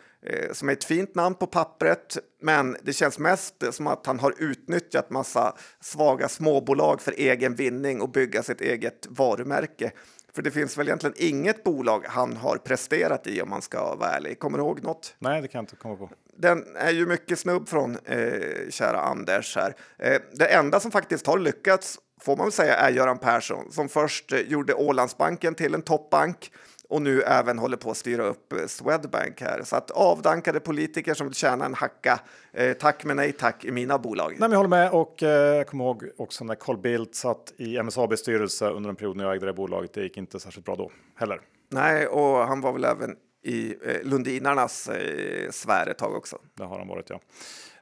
som 0.53 0.69
är 0.69 0.73
ett 0.73 0.85
fint 0.85 1.15
namn 1.15 1.35
på 1.35 1.47
pappret, 1.47 2.19
men 2.43 2.77
det 2.83 2.93
känns 2.93 3.19
mest 3.19 3.55
som 3.71 3.87
att 3.87 4.07
han 4.07 4.21
har 4.21 4.35
utnyttjat 4.39 5.11
massa 5.11 5.55
svaga 5.81 6.29
småbolag 6.29 7.01
för 7.01 7.15
egen 7.17 7.55
vinning 7.55 8.01
och 8.01 8.11
bygga 8.11 8.43
sitt 8.43 8.61
eget 8.61 9.07
varumärke. 9.11 9.93
För 10.33 10.43
det 10.43 10.51
finns 10.51 10.79
väl 10.79 10.89
egentligen 10.89 11.15
inget 11.19 11.65
bolag 11.65 12.05
han 12.07 12.37
har 12.37 12.57
presterat 12.57 13.27
i 13.27 13.43
om 13.43 13.51
man 13.51 13.63
ska 13.63 13.95
vara 13.95 14.11
ärlig. 14.11 14.39
Kommer 14.39 14.59
du 14.59 14.65
ihåg 14.65 14.83
något? 14.83 15.15
Nej, 15.19 15.43
det 15.43 15.49
kan 15.49 15.59
jag 15.59 15.63
inte 15.63 15.77
komma 15.77 15.97
på. 15.97 16.11
Den 16.37 16.77
är 16.77 16.91
ju 16.91 17.07
mycket 17.07 17.39
snubb 17.39 17.69
från 17.69 17.99
eh, 18.05 18.69
kära 18.71 19.01
Anders 19.01 19.57
här. 19.57 19.75
Eh, 19.99 20.21
det 20.33 20.47
enda 20.47 20.81
som 20.81 20.91
faktiskt 20.91 21.27
har 21.27 21.39
lyckats 21.39 21.99
får 22.21 22.37
man 22.37 22.47
väl 22.47 22.53
säga 22.53 22.75
är 22.75 22.91
Göran 22.91 23.19
Persson 23.19 23.73
som 23.73 23.89
först 23.89 24.33
eh, 24.33 24.41
gjorde 24.41 24.75
Ålandsbanken 24.75 25.55
till 25.55 25.75
en 25.75 25.83
toppbank 25.83 26.53
och 26.91 27.03
nu 27.03 27.23
även 27.23 27.59
håller 27.59 27.77
på 27.77 27.91
att 27.91 27.97
styra 27.97 28.25
upp 28.25 28.53
eh, 28.53 28.67
Swedbank 28.67 29.41
här. 29.41 29.63
Så 29.65 29.77
att 29.77 29.91
avdankade 29.91 30.61
politiker 30.61 31.15
som 31.15 31.27
vill 31.27 31.35
tjäna 31.35 31.65
en 31.65 31.75
hacka, 31.75 32.21
eh, 32.53 32.73
tack 32.73 33.05
men 33.05 33.17
nej 33.17 33.33
tack 33.33 33.65
i 33.65 33.73
mina 33.73 33.99
bolag. 33.99 34.31
Nej, 34.31 34.41
men 34.41 34.51
jag 34.51 34.59
håller 34.59 34.69
med 34.69 34.91
och 34.91 35.23
eh, 35.23 35.57
jag 35.57 35.67
kommer 35.67 35.85
ihåg 35.85 36.05
också 36.17 36.45
när 36.45 36.55
Carl 36.55 36.79
Bildt 36.79 37.15
satt 37.15 37.53
i 37.57 37.83
MSABs 37.83 38.21
styrelse 38.21 38.69
under 38.69 38.91
en 38.91 38.97
period 38.97 39.17
när 39.17 39.25
jag 39.25 39.35
ägde 39.35 39.47
det 39.47 39.53
bolaget. 39.53 39.95
Det 39.95 40.03
gick 40.03 40.17
inte 40.17 40.41
särskilt 40.41 40.67
bra 40.67 40.77
då 40.77 40.91
heller. 41.17 41.41
Nej, 41.69 42.07
och 42.07 42.37
han 42.47 42.61
var 42.61 42.73
väl 42.73 42.85
även 42.85 43.17
i 43.43 43.75
eh, 43.85 44.03
Lundinarnas 44.03 44.89
eh, 44.89 45.51
sfär 45.51 45.87
ett 45.87 45.99
tag 45.99 46.15
också. 46.15 46.39
Det 46.55 46.65
har 46.65 46.79
han 46.79 46.89
varit 46.89 47.11
ja. 47.11 47.21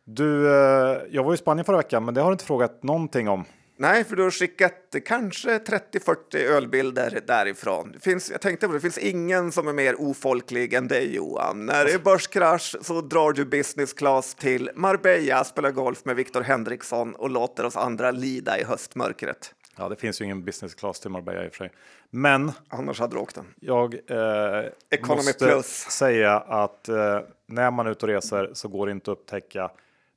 Du, 0.04 0.48
eh, 0.48 0.98
jag 1.10 1.24
var 1.24 1.34
i 1.34 1.36
Spanien 1.36 1.64
förra 1.64 1.76
veckan, 1.76 2.04
men 2.04 2.14
det 2.14 2.20
har 2.20 2.30
du 2.30 2.32
inte 2.32 2.44
frågat 2.44 2.82
någonting 2.82 3.28
om. 3.28 3.44
Nej, 3.80 4.04
för 4.04 4.16
du 4.16 4.22
har 4.22 4.30
skickat 4.30 4.94
kanske 5.04 5.58
30-40 5.58 6.36
ölbilder 6.36 7.20
därifrån. 7.26 7.92
Det 7.92 8.00
finns, 8.00 8.30
jag 8.30 8.40
tänkte 8.40 8.66
på 8.66 8.72
det, 8.72 8.78
det 8.78 8.82
finns 8.82 8.98
ingen 8.98 9.52
som 9.52 9.68
är 9.68 9.72
mer 9.72 10.00
ofolklig 10.00 10.74
än 10.74 10.88
dig 10.88 11.14
Johan. 11.14 11.66
När 11.66 11.84
det 11.84 11.92
är 11.92 11.98
börskrasch 11.98 12.76
så 12.80 13.00
drar 13.00 13.32
du 13.32 13.44
business 13.44 13.92
class 13.92 14.34
till 14.34 14.70
Marbella, 14.74 15.44
spelar 15.44 15.70
golf 15.70 16.04
med 16.04 16.16
Viktor 16.16 16.40
Henriksson 16.40 17.14
och 17.14 17.30
låter 17.30 17.66
oss 17.66 17.76
andra 17.76 18.10
lida 18.10 18.58
i 18.58 18.64
höstmörkret. 18.64 19.54
Ja, 19.76 19.88
det 19.88 19.96
finns 19.96 20.20
ju 20.20 20.24
ingen 20.24 20.44
business 20.44 20.74
class 20.74 21.00
till 21.00 21.10
Marbella 21.10 21.44
i 21.44 21.48
och 21.48 21.52
för 21.52 21.58
sig. 21.58 21.72
Men 22.10 22.52
annars 22.68 23.00
hade 23.00 23.16
du 23.16 23.20
åkt 23.20 23.34
den. 23.34 23.54
Jag 23.60 23.94
eh, 23.94 25.08
måste 25.08 25.44
plus. 25.44 25.66
säga 25.90 26.36
att 26.36 26.88
eh, 26.88 27.20
när 27.46 27.70
man 27.70 27.86
är 27.86 27.90
ute 27.90 28.06
och 28.06 28.12
reser 28.12 28.50
så 28.52 28.68
går 28.68 28.86
det 28.86 28.92
inte 28.92 29.12
att 29.12 29.18
upptäcka 29.18 29.70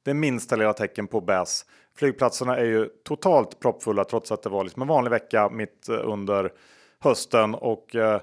det 0.03 0.13
minsta 0.13 0.55
lilla 0.55 0.73
tecken 0.73 1.07
på 1.07 1.21
bäs. 1.21 1.65
Flygplatserna 1.95 2.57
är 2.57 2.65
ju 2.65 2.89
totalt 3.03 3.59
proppfulla 3.59 4.03
trots 4.03 4.31
att 4.31 4.43
det 4.43 4.49
var 4.49 4.63
liksom 4.63 4.81
en 4.81 4.87
vanlig 4.87 5.11
vecka 5.11 5.49
mitt 5.49 5.89
eh, 5.89 5.99
under 6.03 6.51
hösten 6.99 7.55
och 7.55 7.95
eh, 7.95 8.21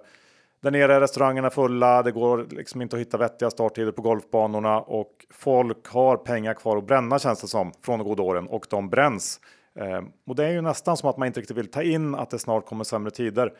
där 0.61 0.71
nere 0.71 0.95
är 0.95 1.01
restaurangerna 1.01 1.51
fulla. 1.51 2.03
Det 2.03 2.13
går 2.13 2.47
liksom 2.51 2.83
inte 2.83 2.97
att 2.97 3.01
hitta 3.01 3.19
vettiga 3.19 3.51
starttider 3.51 3.93
på 3.93 4.03
golfbanorna 4.03 4.81
och 4.81 5.27
folk 5.31 5.87
har 5.87 6.17
pengar 6.17 6.55
kvar 6.55 6.77
att 6.77 6.87
bränna 6.87 7.19
känns 7.19 7.41
det 7.41 7.49
som 7.49 7.73
från 7.83 7.99
de 7.99 8.09
goda 8.09 8.23
åren 8.23 8.49
och 8.49 8.67
de 8.71 8.91
bränns. 8.91 9.41
Eh, 9.75 10.03
och 10.27 10.37
det 10.37 10.47
är 10.47 10.51
ju 10.51 10.61
nästan 10.61 10.97
som 10.97 11.11
att 11.11 11.17
man 11.17 11.27
inte 11.27 11.41
riktigt 11.41 11.57
vill 11.57 11.71
ta 11.71 11.83
in 11.83 12.15
att 12.15 12.31
det 12.31 12.39
snart 12.39 12.67
kommer 12.67 12.85
sämre 12.85 13.11
tider, 13.11 13.53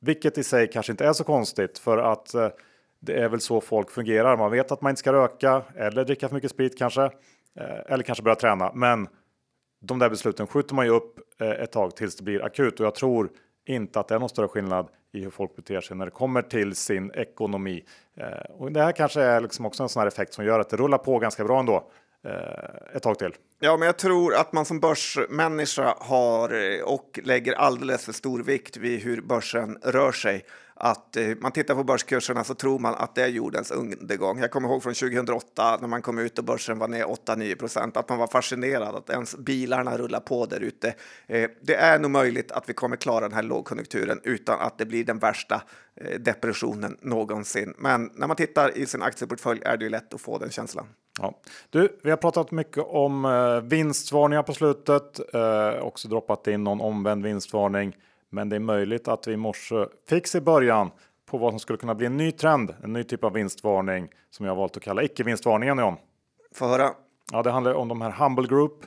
vilket 0.00 0.38
i 0.38 0.44
sig 0.44 0.70
kanske 0.70 0.92
inte 0.92 1.06
är 1.06 1.12
så 1.12 1.24
konstigt 1.24 1.78
för 1.78 1.98
att 1.98 2.34
eh, 2.34 2.48
det 3.00 3.12
är 3.12 3.28
väl 3.28 3.40
så 3.40 3.60
folk 3.60 3.90
fungerar. 3.90 4.36
Man 4.36 4.50
vet 4.50 4.72
att 4.72 4.80
man 4.80 4.90
inte 4.90 5.00
ska 5.00 5.12
röka 5.12 5.62
eller 5.76 6.04
dricka 6.04 6.28
för 6.28 6.34
mycket 6.34 6.50
sprit 6.50 6.78
kanske 6.78 7.10
Eh, 7.60 7.92
eller 7.92 8.04
kanske 8.04 8.22
börja 8.24 8.36
träna, 8.36 8.72
men 8.74 9.08
de 9.80 9.98
där 9.98 10.10
besluten 10.10 10.46
skjuter 10.46 10.74
man 10.74 10.86
ju 10.86 10.92
upp 10.92 11.18
eh, 11.40 11.50
ett 11.50 11.72
tag 11.72 11.96
tills 11.96 12.16
det 12.16 12.22
blir 12.22 12.44
akut 12.44 12.80
och 12.80 12.86
jag 12.86 12.94
tror 12.94 13.30
inte 13.66 14.00
att 14.00 14.08
det 14.08 14.14
är 14.14 14.18
någon 14.18 14.28
större 14.28 14.48
skillnad 14.48 14.88
i 15.12 15.22
hur 15.22 15.30
folk 15.30 15.56
beter 15.56 15.80
sig 15.80 15.96
när 15.96 16.04
det 16.04 16.10
kommer 16.10 16.42
till 16.42 16.74
sin 16.76 17.10
ekonomi. 17.14 17.84
Eh, 18.16 18.50
och 18.50 18.72
det 18.72 18.82
här 18.82 18.92
kanske 18.92 19.22
är 19.22 19.40
liksom 19.40 19.66
också 19.66 19.82
en 19.82 19.88
sån 19.88 20.00
här 20.00 20.06
effekt 20.06 20.34
som 20.34 20.44
gör 20.44 20.60
att 20.60 20.70
det 20.70 20.76
rullar 20.76 20.98
på 20.98 21.18
ganska 21.18 21.44
bra 21.44 21.60
ändå 21.60 21.90
eh, 22.24 22.96
ett 22.96 23.02
tag 23.02 23.18
till. 23.18 23.34
Ja, 23.60 23.76
men 23.76 23.86
jag 23.86 23.98
tror 23.98 24.34
att 24.34 24.52
man 24.52 24.64
som 24.64 24.80
börsmänniska 24.80 25.94
har 25.98 26.54
eh, 26.54 26.82
och 26.82 27.20
lägger 27.22 27.52
alldeles 27.52 28.04
för 28.04 28.12
stor 28.12 28.42
vikt 28.42 28.76
vid 28.76 29.00
hur 29.00 29.20
börsen 29.20 29.78
rör 29.82 30.12
sig 30.12 30.44
att 30.80 31.16
eh, 31.16 31.28
man 31.40 31.52
tittar 31.52 31.74
på 31.74 31.84
börskurserna 31.84 32.44
så 32.44 32.54
tror 32.54 32.78
man 32.78 32.94
att 32.94 33.14
det 33.14 33.22
är 33.22 33.28
jordens 33.28 33.70
undergång. 33.70 34.38
Jag 34.38 34.50
kommer 34.50 34.68
ihåg 34.68 34.82
från 34.82 34.94
2008 34.94 35.78
när 35.80 35.88
man 35.88 36.02
kom 36.02 36.18
ut 36.18 36.38
och 36.38 36.44
börsen 36.44 36.78
var 36.78 36.88
ner 36.88 37.04
8-9 37.04 37.54
procent, 37.54 37.96
att 37.96 38.08
man 38.08 38.18
var 38.18 38.26
fascinerad 38.26 38.94
att 38.94 39.10
ens 39.10 39.36
bilarna 39.36 39.98
rullar 39.98 40.20
på 40.20 40.46
där 40.46 40.60
ute. 40.60 40.94
Eh, 41.26 41.50
det 41.60 41.74
är 41.74 41.98
nog 41.98 42.10
möjligt 42.10 42.52
att 42.52 42.68
vi 42.68 42.72
kommer 42.72 42.96
klara 42.96 43.20
den 43.20 43.32
här 43.32 43.42
lågkonjunkturen 43.42 44.20
utan 44.24 44.60
att 44.60 44.78
det 44.78 44.86
blir 44.86 45.04
den 45.04 45.18
värsta 45.18 45.62
eh, 45.96 46.20
depressionen 46.20 46.96
någonsin. 47.00 47.74
Men 47.78 48.10
när 48.14 48.26
man 48.26 48.36
tittar 48.36 48.78
i 48.78 48.86
sin 48.86 49.02
aktieportfölj 49.02 49.62
är 49.64 49.76
det 49.76 49.84
ju 49.84 49.90
lätt 49.90 50.14
att 50.14 50.20
få 50.20 50.38
den 50.38 50.50
känslan. 50.50 50.86
Ja. 51.20 51.40
Du, 51.70 51.98
vi 52.02 52.10
har 52.10 52.16
pratat 52.16 52.50
mycket 52.50 52.84
om 52.86 53.24
eh, 53.24 53.60
vinstvarningar 53.60 54.42
på 54.42 54.54
slutet, 54.54 55.34
eh, 55.34 55.82
också 55.82 56.08
droppat 56.08 56.46
in 56.46 56.64
någon 56.64 56.80
omvänd 56.80 57.24
vinstvarning. 57.24 57.96
Men 58.30 58.48
det 58.48 58.56
är 58.56 58.60
möjligt 58.60 59.08
att 59.08 59.28
vi 59.28 59.32
i 59.32 59.36
morse 59.36 59.86
fick 60.08 60.26
se 60.26 60.40
början 60.40 60.90
på 61.26 61.38
vad 61.38 61.52
som 61.52 61.58
skulle 61.58 61.76
kunna 61.76 61.94
bli 61.94 62.06
en 62.06 62.16
ny 62.16 62.32
trend, 62.32 62.74
en 62.82 62.92
ny 62.92 63.04
typ 63.04 63.24
av 63.24 63.32
vinstvarning 63.32 64.08
som 64.30 64.46
jag 64.46 64.54
valt 64.54 64.76
att 64.76 64.82
kalla 64.82 65.02
icke-vinstvarningen. 65.02 65.78
Om. 65.78 65.96
Få 66.54 66.66
höra. 66.66 66.90
Ja, 67.32 67.42
det 67.42 67.50
handlar 67.50 67.74
om 67.74 67.88
de 67.88 68.00
här 68.00 68.10
Humble 68.10 68.46
Group 68.46 68.84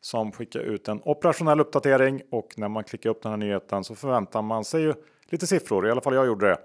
som 0.00 0.32
skickar 0.32 0.60
ut 0.60 0.88
en 0.88 1.00
operationell 1.04 1.60
uppdatering 1.60 2.22
och 2.30 2.54
när 2.56 2.68
man 2.68 2.84
klickar 2.84 3.10
upp 3.10 3.22
den 3.22 3.32
här 3.32 3.36
nyheten 3.36 3.84
så 3.84 3.94
förväntar 3.94 4.42
man 4.42 4.64
sig 4.64 4.82
ju 4.82 4.94
lite 5.28 5.46
siffror. 5.46 5.88
I 5.88 5.90
alla 5.90 6.00
fall 6.00 6.14
jag 6.14 6.26
gjorde 6.26 6.46
det 6.48 6.58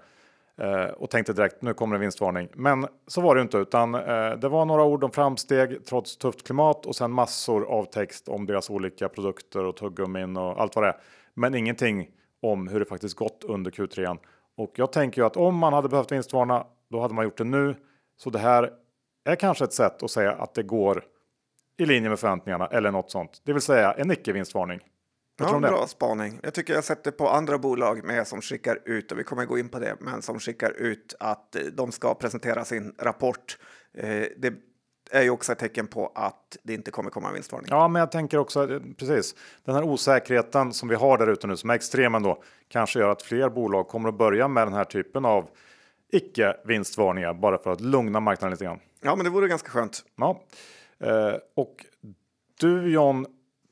eh, 0.64 0.90
och 0.90 1.10
tänkte 1.10 1.32
direkt 1.32 1.62
nu 1.62 1.74
kommer 1.74 1.94
en 1.94 2.00
vinstvarning. 2.00 2.48
Men 2.54 2.86
så 3.06 3.20
var 3.20 3.34
det 3.34 3.42
inte 3.42 3.58
utan 3.58 3.94
eh, 3.94 4.30
det 4.30 4.48
var 4.48 4.64
några 4.64 4.84
ord 4.84 5.04
om 5.04 5.10
framsteg 5.10 5.86
trots 5.86 6.16
tufft 6.16 6.46
klimat 6.46 6.86
och 6.86 6.96
sen 6.96 7.10
massor 7.10 7.64
av 7.64 7.84
text 7.84 8.28
om 8.28 8.46
deras 8.46 8.70
olika 8.70 9.08
produkter 9.08 9.64
och 9.64 9.76
tuggummin 9.76 10.36
och 10.36 10.60
allt 10.60 10.76
vad 10.76 10.84
det 10.84 10.88
är 10.88 10.96
men 11.34 11.54
ingenting 11.54 12.10
om 12.42 12.68
hur 12.68 12.80
det 12.80 12.86
faktiskt 12.86 13.16
gått 13.16 13.44
under 13.44 13.70
Q3. 13.70 14.18
Och 14.56 14.72
jag 14.74 14.92
tänker 14.92 15.22
ju 15.22 15.26
att 15.26 15.36
om 15.36 15.56
man 15.56 15.72
hade 15.72 15.88
behövt 15.88 16.12
vinstvarna, 16.12 16.66
då 16.90 17.00
hade 17.00 17.14
man 17.14 17.24
gjort 17.24 17.38
det 17.38 17.44
nu. 17.44 17.76
Så 18.16 18.30
det 18.30 18.38
här 18.38 18.70
är 19.24 19.36
kanske 19.36 19.64
ett 19.64 19.72
sätt 19.72 20.02
att 20.02 20.10
säga 20.10 20.32
att 20.32 20.54
det 20.54 20.62
går 20.62 21.04
i 21.76 21.86
linje 21.86 22.08
med 22.08 22.18
förväntningarna 22.18 22.66
eller 22.66 22.90
något 22.90 23.10
sånt. 23.10 23.42
Det 23.44 23.52
vill 23.52 23.62
säga 23.62 23.92
en 23.92 24.10
icke-vinstvarning. 24.10 24.80
Ja, 25.38 25.58
bra 25.58 25.86
spaning. 25.86 26.40
Jag 26.42 26.54
tycker 26.54 26.74
jag 26.74 26.84
sett 26.84 27.04
det 27.04 27.12
på 27.12 27.28
andra 27.28 27.58
bolag 27.58 28.04
med 28.04 28.26
som 28.26 28.40
skickar 28.40 28.78
ut, 28.84 29.12
och 29.12 29.18
vi 29.18 29.24
kommer 29.24 29.44
gå 29.44 29.58
in 29.58 29.68
på 29.68 29.78
det, 29.78 29.96
men 30.00 30.22
som 30.22 30.40
skickar 30.40 30.70
ut 30.70 31.14
att 31.20 31.56
de 31.72 31.92
ska 31.92 32.14
presentera 32.14 32.64
sin 32.64 32.94
rapport. 32.98 33.58
Eh, 33.94 34.24
det 34.36 34.54
är 35.10 35.22
ju 35.22 35.30
också 35.30 35.52
ett 35.52 35.58
tecken 35.58 35.86
på 35.86 36.12
att 36.14 36.56
det 36.62 36.74
inte 36.74 36.90
kommer 36.90 37.10
komma 37.10 37.28
en 37.28 37.34
vinstvarning. 37.34 37.68
Ja, 37.70 37.88
men 37.88 38.00
jag 38.00 38.12
tänker 38.12 38.38
också 38.38 38.72
eh, 38.72 38.80
precis 38.98 39.34
den 39.64 39.74
här 39.74 39.82
osäkerheten 39.82 40.72
som 40.72 40.88
vi 40.88 40.94
har 40.94 41.18
där 41.18 41.26
ute 41.26 41.46
nu 41.46 41.56
som 41.56 41.70
är 41.70 41.74
extrem 41.74 42.14
ändå 42.14 42.42
kanske 42.68 42.98
gör 42.98 43.08
att 43.08 43.22
fler 43.22 43.48
bolag 43.48 43.88
kommer 43.88 44.08
att 44.08 44.18
börja 44.18 44.48
med 44.48 44.66
den 44.66 44.74
här 44.74 44.84
typen 44.84 45.24
av 45.24 45.48
icke 46.12 46.56
vinstvarningar 46.64 47.34
bara 47.34 47.58
för 47.58 47.72
att 47.72 47.80
lugna 47.80 48.20
marknaden 48.20 48.50
lite 48.50 48.64
grann. 48.64 48.78
Ja, 49.02 49.16
men 49.16 49.24
det 49.24 49.30
vore 49.30 49.48
ganska 49.48 49.70
skönt. 49.70 50.04
Ja, 50.16 50.40
eh, 51.00 51.34
och 51.56 51.86
du 52.60 52.92
John 52.92 53.26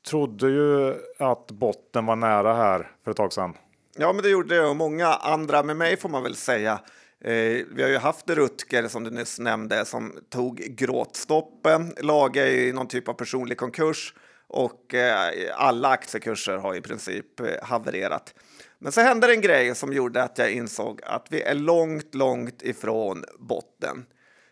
trodde 0.09 0.49
ju 0.49 0.95
att 1.19 1.51
botten 1.51 2.05
var 2.05 2.15
nära 2.15 2.53
här 2.53 2.91
för 3.03 3.11
ett 3.11 3.17
tag 3.17 3.33
sedan. 3.33 3.57
Ja, 3.97 4.13
men 4.13 4.23
det 4.23 4.29
gjorde 4.29 4.55
jag 4.55 4.69
och 4.69 4.75
många 4.75 5.07
andra 5.07 5.63
med 5.63 5.77
mig 5.77 5.97
får 5.97 6.09
man 6.09 6.23
väl 6.23 6.35
säga. 6.35 6.79
Eh, 7.23 7.65
vi 7.71 7.81
har 7.83 7.89
ju 7.89 7.97
haft 7.97 8.29
Rutger 8.29 8.87
som 8.87 9.03
du 9.03 9.09
nyss 9.09 9.39
nämnde 9.39 9.85
som 9.85 10.19
tog 10.29 10.57
gråtstoppen. 10.57 11.95
Laga 12.01 12.47
är 12.47 12.51
i 12.51 12.73
någon 12.73 12.87
typ 12.87 13.07
av 13.07 13.13
personlig 13.13 13.57
konkurs 13.57 14.13
och 14.47 14.93
eh, 14.93 15.31
alla 15.55 15.89
aktiekurser 15.89 16.57
har 16.57 16.75
i 16.75 16.81
princip 16.81 17.39
eh, 17.39 17.47
havererat. 17.63 18.33
Men 18.79 18.91
så 18.91 19.01
hände 19.01 19.33
en 19.33 19.41
grej 19.41 19.75
som 19.75 19.93
gjorde 19.93 20.23
att 20.23 20.37
jag 20.37 20.51
insåg 20.51 20.99
att 21.03 21.27
vi 21.29 21.41
är 21.41 21.55
långt, 21.55 22.15
långt 22.15 22.61
ifrån 22.61 23.23
botten. 23.39 24.05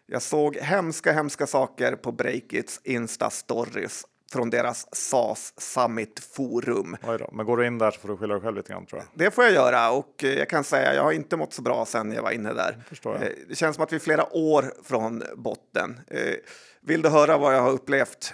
Jag 0.05 0.21
såg 0.21 0.57
hemska, 0.57 1.11
hemska 1.11 1.47
saker 1.47 1.95
på 1.95 2.11
Breakits 2.11 2.81
Insta-stories 2.83 4.03
från 4.31 4.49
deras 4.49 4.95
SAS 4.95 5.53
Summit 5.57 6.19
Forum. 6.35 6.97
Men 7.31 7.45
går 7.45 7.57
du 7.57 7.67
in 7.67 7.77
där 7.77 7.91
så 7.91 7.99
får 7.99 8.07
du 8.09 8.17
skylla 8.17 8.33
dig 8.33 8.43
själv 8.43 8.57
lite 8.57 8.73
grann 8.73 8.85
tror 8.85 9.01
jag. 9.01 9.25
Det 9.25 9.31
får 9.31 9.43
jag 9.43 9.53
göra 9.53 9.91
och 9.91 10.23
eh, 10.23 10.33
jag 10.33 10.49
kan 10.49 10.63
säga 10.63 10.93
jag 10.93 11.03
har 11.03 11.11
inte 11.11 11.37
mått 11.37 11.53
så 11.53 11.61
bra 11.61 11.85
sen 11.85 12.11
jag 12.11 12.23
var 12.23 12.31
inne 12.31 12.53
där. 12.53 12.83
Jag. 13.03 13.15
Eh, 13.15 13.21
det 13.49 13.55
känns 13.55 13.75
som 13.75 13.83
att 13.83 13.91
vi 13.91 13.95
är 13.95 13.99
flera 13.99 14.35
år 14.35 14.73
från 14.83 15.23
botten. 15.35 15.99
Eh, 16.07 16.35
vill 16.81 17.01
du 17.01 17.09
höra 17.09 17.37
vad 17.37 17.55
jag 17.55 17.61
har 17.61 17.71
upplevt? 17.71 18.33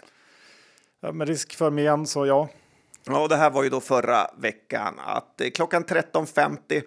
Ja, 1.01 1.11
med 1.11 1.27
risk 1.27 1.55
för 1.55 1.69
men 1.69 2.07
så 2.07 2.25
ja. 2.25 2.49
Ja, 3.03 3.21
och 3.21 3.29
det 3.29 3.35
här 3.35 3.49
var 3.49 3.63
ju 3.63 3.69
då 3.69 3.79
förra 3.79 4.31
veckan 4.37 4.99
att 5.05 5.41
klockan 5.55 5.85
13.50 5.85 6.81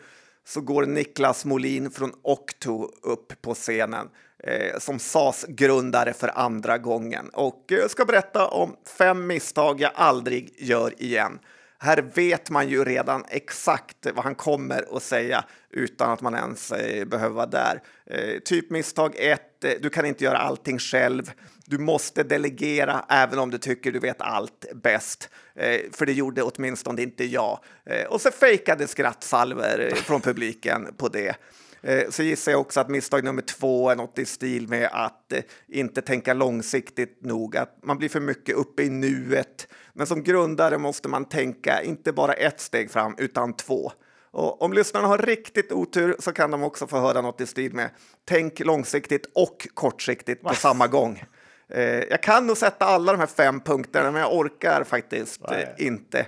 så 0.44 0.60
går 0.60 0.86
Niklas 0.86 1.44
Molin 1.44 1.90
från 1.90 2.12
Octo 2.22 2.88
upp 3.02 3.42
på 3.42 3.54
scenen 3.54 4.08
Eh, 4.44 4.78
som 4.78 4.98
SAS-grundare 4.98 6.12
för 6.12 6.38
andra 6.38 6.78
gången 6.78 7.28
och 7.28 7.72
eh, 7.72 7.88
ska 7.88 8.04
berätta 8.04 8.46
om 8.46 8.76
fem 8.98 9.26
misstag 9.26 9.80
jag 9.80 9.92
aldrig 9.94 10.54
gör 10.58 11.02
igen. 11.02 11.38
Här 11.78 12.04
vet 12.14 12.50
man 12.50 12.68
ju 12.68 12.84
redan 12.84 13.24
exakt 13.28 14.06
vad 14.14 14.24
han 14.24 14.34
kommer 14.34 14.96
att 14.96 15.02
säga 15.02 15.44
utan 15.70 16.10
att 16.10 16.20
man 16.20 16.34
ens 16.34 16.72
eh, 16.72 17.04
behöver 17.04 17.34
vara 17.34 17.46
där. 17.46 17.82
Eh, 18.06 18.38
typ 18.44 18.70
misstag 18.70 19.14
ett, 19.18 19.64
eh, 19.64 19.72
du 19.80 19.90
kan 19.90 20.06
inte 20.06 20.24
göra 20.24 20.38
allting 20.38 20.78
själv. 20.78 21.32
Du 21.66 21.78
måste 21.78 22.22
delegera 22.22 23.04
även 23.08 23.38
om 23.38 23.50
du 23.50 23.58
tycker 23.58 23.92
du 23.92 23.98
vet 23.98 24.20
allt 24.20 24.66
bäst. 24.74 25.28
Eh, 25.54 25.80
för 25.92 26.06
det 26.06 26.12
gjorde 26.12 26.42
åtminstone 26.42 27.02
inte 27.02 27.24
jag. 27.24 27.58
Eh, 27.86 28.04
och 28.04 28.20
så 28.20 28.30
fejkade 28.30 28.86
skrattsalver 28.86 29.88
eh, 29.88 29.94
från 29.94 30.20
publiken 30.20 30.94
på 30.96 31.08
det. 31.08 31.36
Eh, 31.82 32.10
så 32.10 32.22
gissar 32.22 32.52
jag 32.52 32.60
också 32.60 32.80
att 32.80 32.88
misstag 32.88 33.24
nummer 33.24 33.42
två 33.42 33.90
är 33.90 33.96
något 33.96 34.18
i 34.18 34.24
stil 34.24 34.68
med 34.68 34.88
att 34.92 35.32
eh, 35.32 35.42
inte 35.68 36.02
tänka 36.02 36.34
långsiktigt 36.34 37.24
nog, 37.24 37.56
att 37.56 37.78
man 37.82 37.98
blir 37.98 38.08
för 38.08 38.20
mycket 38.20 38.54
uppe 38.54 38.82
i 38.82 38.90
nuet. 38.90 39.68
Men 39.92 40.06
som 40.06 40.22
grundare 40.22 40.78
måste 40.78 41.08
man 41.08 41.24
tänka 41.24 41.82
inte 41.82 42.12
bara 42.12 42.32
ett 42.32 42.60
steg 42.60 42.90
fram 42.90 43.14
utan 43.18 43.52
två. 43.52 43.92
Och 44.32 44.62
om 44.62 44.72
lyssnarna 44.72 45.08
har 45.08 45.18
riktigt 45.18 45.72
otur 45.72 46.16
så 46.18 46.32
kan 46.32 46.50
de 46.50 46.62
också 46.62 46.86
få 46.86 47.00
höra 47.00 47.20
något 47.20 47.40
i 47.40 47.46
stil 47.46 47.74
med 47.74 47.90
tänk 48.24 48.60
långsiktigt 48.60 49.26
och 49.34 49.68
kortsiktigt 49.74 50.42
på 50.42 50.54
samma 50.54 50.86
gång. 50.86 51.24
Eh, 51.68 51.82
jag 51.82 52.22
kan 52.22 52.46
nog 52.46 52.56
sätta 52.56 52.84
alla 52.84 53.12
de 53.12 53.18
här 53.18 53.26
fem 53.26 53.60
punkterna, 53.60 54.10
men 54.10 54.20
jag 54.20 54.34
orkar 54.34 54.84
faktiskt 54.84 55.40
inte. 55.78 56.26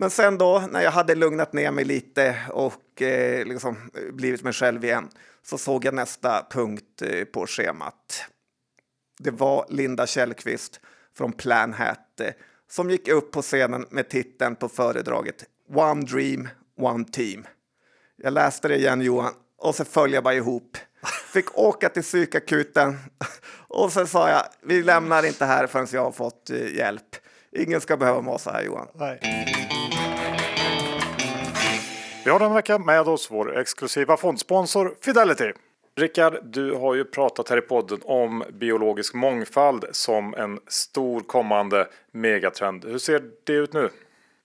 Men 0.00 0.10
sen 0.10 0.38
då, 0.38 0.64
när 0.70 0.80
jag 0.80 0.90
hade 0.90 1.14
lugnat 1.14 1.52
ner 1.52 1.70
mig 1.70 1.84
lite 1.84 2.36
och 2.50 3.02
eh, 3.02 3.46
liksom 3.46 3.76
eh, 3.94 4.14
blivit 4.14 4.42
mig 4.42 4.52
själv 4.52 4.84
igen, 4.84 5.08
så 5.42 5.58
såg 5.58 5.84
jag 5.84 5.94
nästa 5.94 6.46
punkt 6.50 7.02
eh, 7.02 7.24
på 7.24 7.46
schemat. 7.46 8.24
Det 9.18 9.30
var 9.30 9.66
Linda 9.68 10.06
Källqvist 10.06 10.80
från 11.16 11.32
Planhat 11.32 12.20
eh, 12.20 12.32
som 12.70 12.90
gick 12.90 13.08
upp 13.08 13.30
på 13.30 13.42
scenen 13.42 13.86
med 13.90 14.08
titeln 14.08 14.56
på 14.56 14.68
föredraget 14.68 15.44
One 15.74 16.04
Dream, 16.04 16.48
One 16.80 17.04
Team. 17.04 17.46
Jag 18.16 18.32
läste 18.32 18.68
det 18.68 18.76
igen 18.76 19.00
Johan 19.00 19.32
och 19.56 19.74
så 19.74 19.84
föll 19.84 20.12
jag 20.12 20.24
bara 20.24 20.34
ihop. 20.34 20.76
Fick 21.32 21.58
åka 21.58 21.88
till 21.88 22.02
psykakuten 22.02 22.96
och 23.68 23.92
sen 23.92 24.06
sa 24.06 24.30
jag 24.30 24.42
vi 24.62 24.82
lämnar 24.82 25.26
inte 25.26 25.44
här 25.44 25.66
förrän 25.66 25.86
jag 25.92 26.04
har 26.04 26.12
fått 26.12 26.50
eh, 26.50 26.74
hjälp. 26.74 27.16
Ingen 27.52 27.80
ska 27.80 27.96
behöva 27.96 28.20
må 28.20 28.38
så 28.38 28.50
här 28.50 28.62
Johan. 28.62 28.88
Nej. 28.94 29.57
Vi 32.28 32.32
har 32.32 32.38
den 32.38 32.54
vecka 32.54 32.78
med 32.78 33.08
oss 33.08 33.30
vår 33.30 33.58
exklusiva 33.58 34.16
fondsponsor 34.16 34.94
Fidelity. 35.00 35.52
Rickard, 35.96 36.44
du 36.44 36.72
har 36.72 36.94
ju 36.94 37.04
pratat 37.04 37.48
här 37.48 37.58
i 37.58 37.60
podden 37.60 38.00
om 38.04 38.44
biologisk 38.52 39.14
mångfald 39.14 39.84
som 39.92 40.34
en 40.34 40.60
stor 40.66 41.20
kommande 41.20 41.88
megatrend. 42.10 42.84
Hur 42.84 42.98
ser 42.98 43.30
det 43.44 43.52
ut 43.52 43.72
nu? 43.72 43.90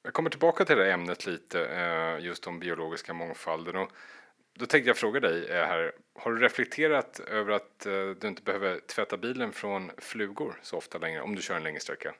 Jag 0.04 0.13
kommer 0.13 0.30
tillbaka 0.30 0.65
till 0.65 0.78
det 0.78 0.91
ämnet 0.91 1.26
lite, 1.26 1.65
eh, 1.65 2.26
just 2.26 2.48
om 2.48 2.60
biologiska 2.60 3.13
mångfalden. 3.13 3.76
Och 3.76 3.89
då 4.60 4.65
tänkte 4.65 4.89
jag 4.89 4.98
fråga 4.98 5.19
dig 5.19 5.46
eh, 5.46 5.65
här, 5.65 5.91
har 6.19 6.32
du 6.32 6.38
reflekterat 6.38 7.19
över 7.19 7.52
att 7.52 7.86
eh, 7.86 7.91
du 8.19 8.28
inte 8.28 8.41
behöver 8.41 8.80
tvätta 8.80 9.17
bilen 9.17 9.52
från 9.52 9.91
flugor 9.98 10.60
så 10.62 10.78
ofta 10.78 10.98
längre 10.98 11.22
om 11.22 11.36
du 11.36 11.41
kör 11.41 11.56
en 11.56 11.63
längre 11.63 11.80
sträcka? 11.80 12.13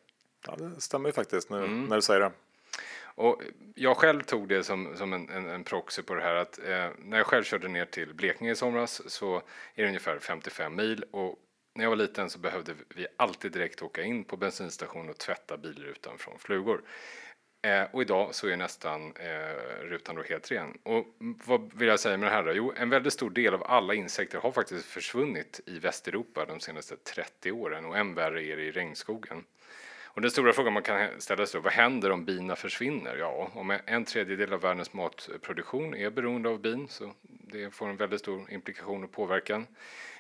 Ja, 0.48 0.56
det 0.56 0.82
stämmer 0.82 1.10
ju 1.10 1.14
faktiskt 1.14 1.50
nu 1.50 1.58
mm. 1.58 1.86
när 1.86 1.96
du 1.96 2.02
säger 2.02 2.20
det. 2.20 2.32
Och 3.16 3.42
jag 3.76 3.98
själv 3.98 4.22
tog 4.22 4.48
det 4.48 4.64
som, 4.64 4.98
som 4.98 5.14
en, 5.14 5.30
en, 5.30 5.50
en 5.50 5.64
proxy 5.64 6.02
på 6.02 6.16
det 6.16 6.22
här 6.22 6.36
att 6.36 6.60
eh, 6.60 6.90
när 6.98 7.18
jag 7.18 7.26
själv 7.26 7.44
körde 7.44 7.68
ner 7.68 7.86
till 7.86 8.14
Blekinge 8.14 8.52
i 8.52 8.56
somras 8.56 9.10
så 9.12 9.36
är 9.76 9.84
det 9.84 9.88
ungefär 9.88 10.20
55 10.20 10.76
mil 10.76 11.06
och 11.12 11.40
när 11.76 11.86
jag 11.86 11.90
var 11.90 11.98
liten 11.98 12.30
så 12.30 12.40
behövde 12.40 12.74
vi 12.96 13.08
alltid 13.18 13.52
direkt 13.52 13.82
åka 13.82 14.04
in 14.04 14.24
på 14.24 14.38
bensinstation 14.38 15.10
och 15.10 15.18
tvätta 15.18 15.58
bilrutan 15.58 16.18
från 16.18 16.40
flugor. 16.40 16.82
Eh, 17.68 17.84
och 17.92 18.02
idag 18.02 18.36
så 18.36 18.48
är 18.48 18.58
nästan 18.58 19.14
eh, 19.16 19.84
rutan 19.84 20.16
då 20.16 20.24
helt 20.24 20.52
ren. 20.52 20.78
Och 20.84 21.06
vad 21.46 21.74
vill 21.74 21.88
jag 21.88 22.00
säga 22.00 22.18
med 22.18 22.28
det 22.30 22.34
här 22.36 22.44
då? 22.44 22.52
Jo, 22.52 22.74
en 22.78 22.90
väldigt 22.90 23.14
stor 23.14 23.30
del 23.30 23.54
av 23.54 23.64
alla 23.64 23.94
insekter 23.94 24.38
har 24.38 24.52
faktiskt 24.52 24.86
försvunnit 24.86 25.62
i 25.66 25.80
Västeuropa 25.80 26.46
de 26.46 26.60
senaste 26.60 26.96
30 26.98 27.52
åren 27.52 27.86
och 27.86 27.98
än 27.98 28.14
värre 28.14 28.44
är 28.44 28.58
det 28.58 28.64
i 28.64 28.72
regnskogen. 28.72 29.44
Och 30.16 30.22
den 30.22 30.32
stora 30.32 30.54
frågan 30.54 30.74
man 30.74 30.84
kan 30.84 31.22
ställa 31.22 31.46
sig 31.46 31.58
då, 31.58 31.64
vad 31.64 31.74
händer 31.74 32.12
om 32.12 32.26
bina 32.26 32.56
försvinner? 32.56 33.16
Ja, 33.16 33.52
om 33.54 33.78
en 33.86 34.06
tredjedel 34.06 34.54
av 34.54 34.62
världens 34.62 34.94
matproduktion 34.94 35.96
är 35.96 36.10
beroende 36.10 36.50
av 36.50 36.62
bin, 36.62 36.88
så 36.88 37.14
det 37.22 37.74
får 37.74 37.90
en 37.90 37.98
väldigt 37.98 38.20
stor 38.20 38.52
implikation 38.52 39.04
och 39.04 39.12
påverkan. 39.12 39.68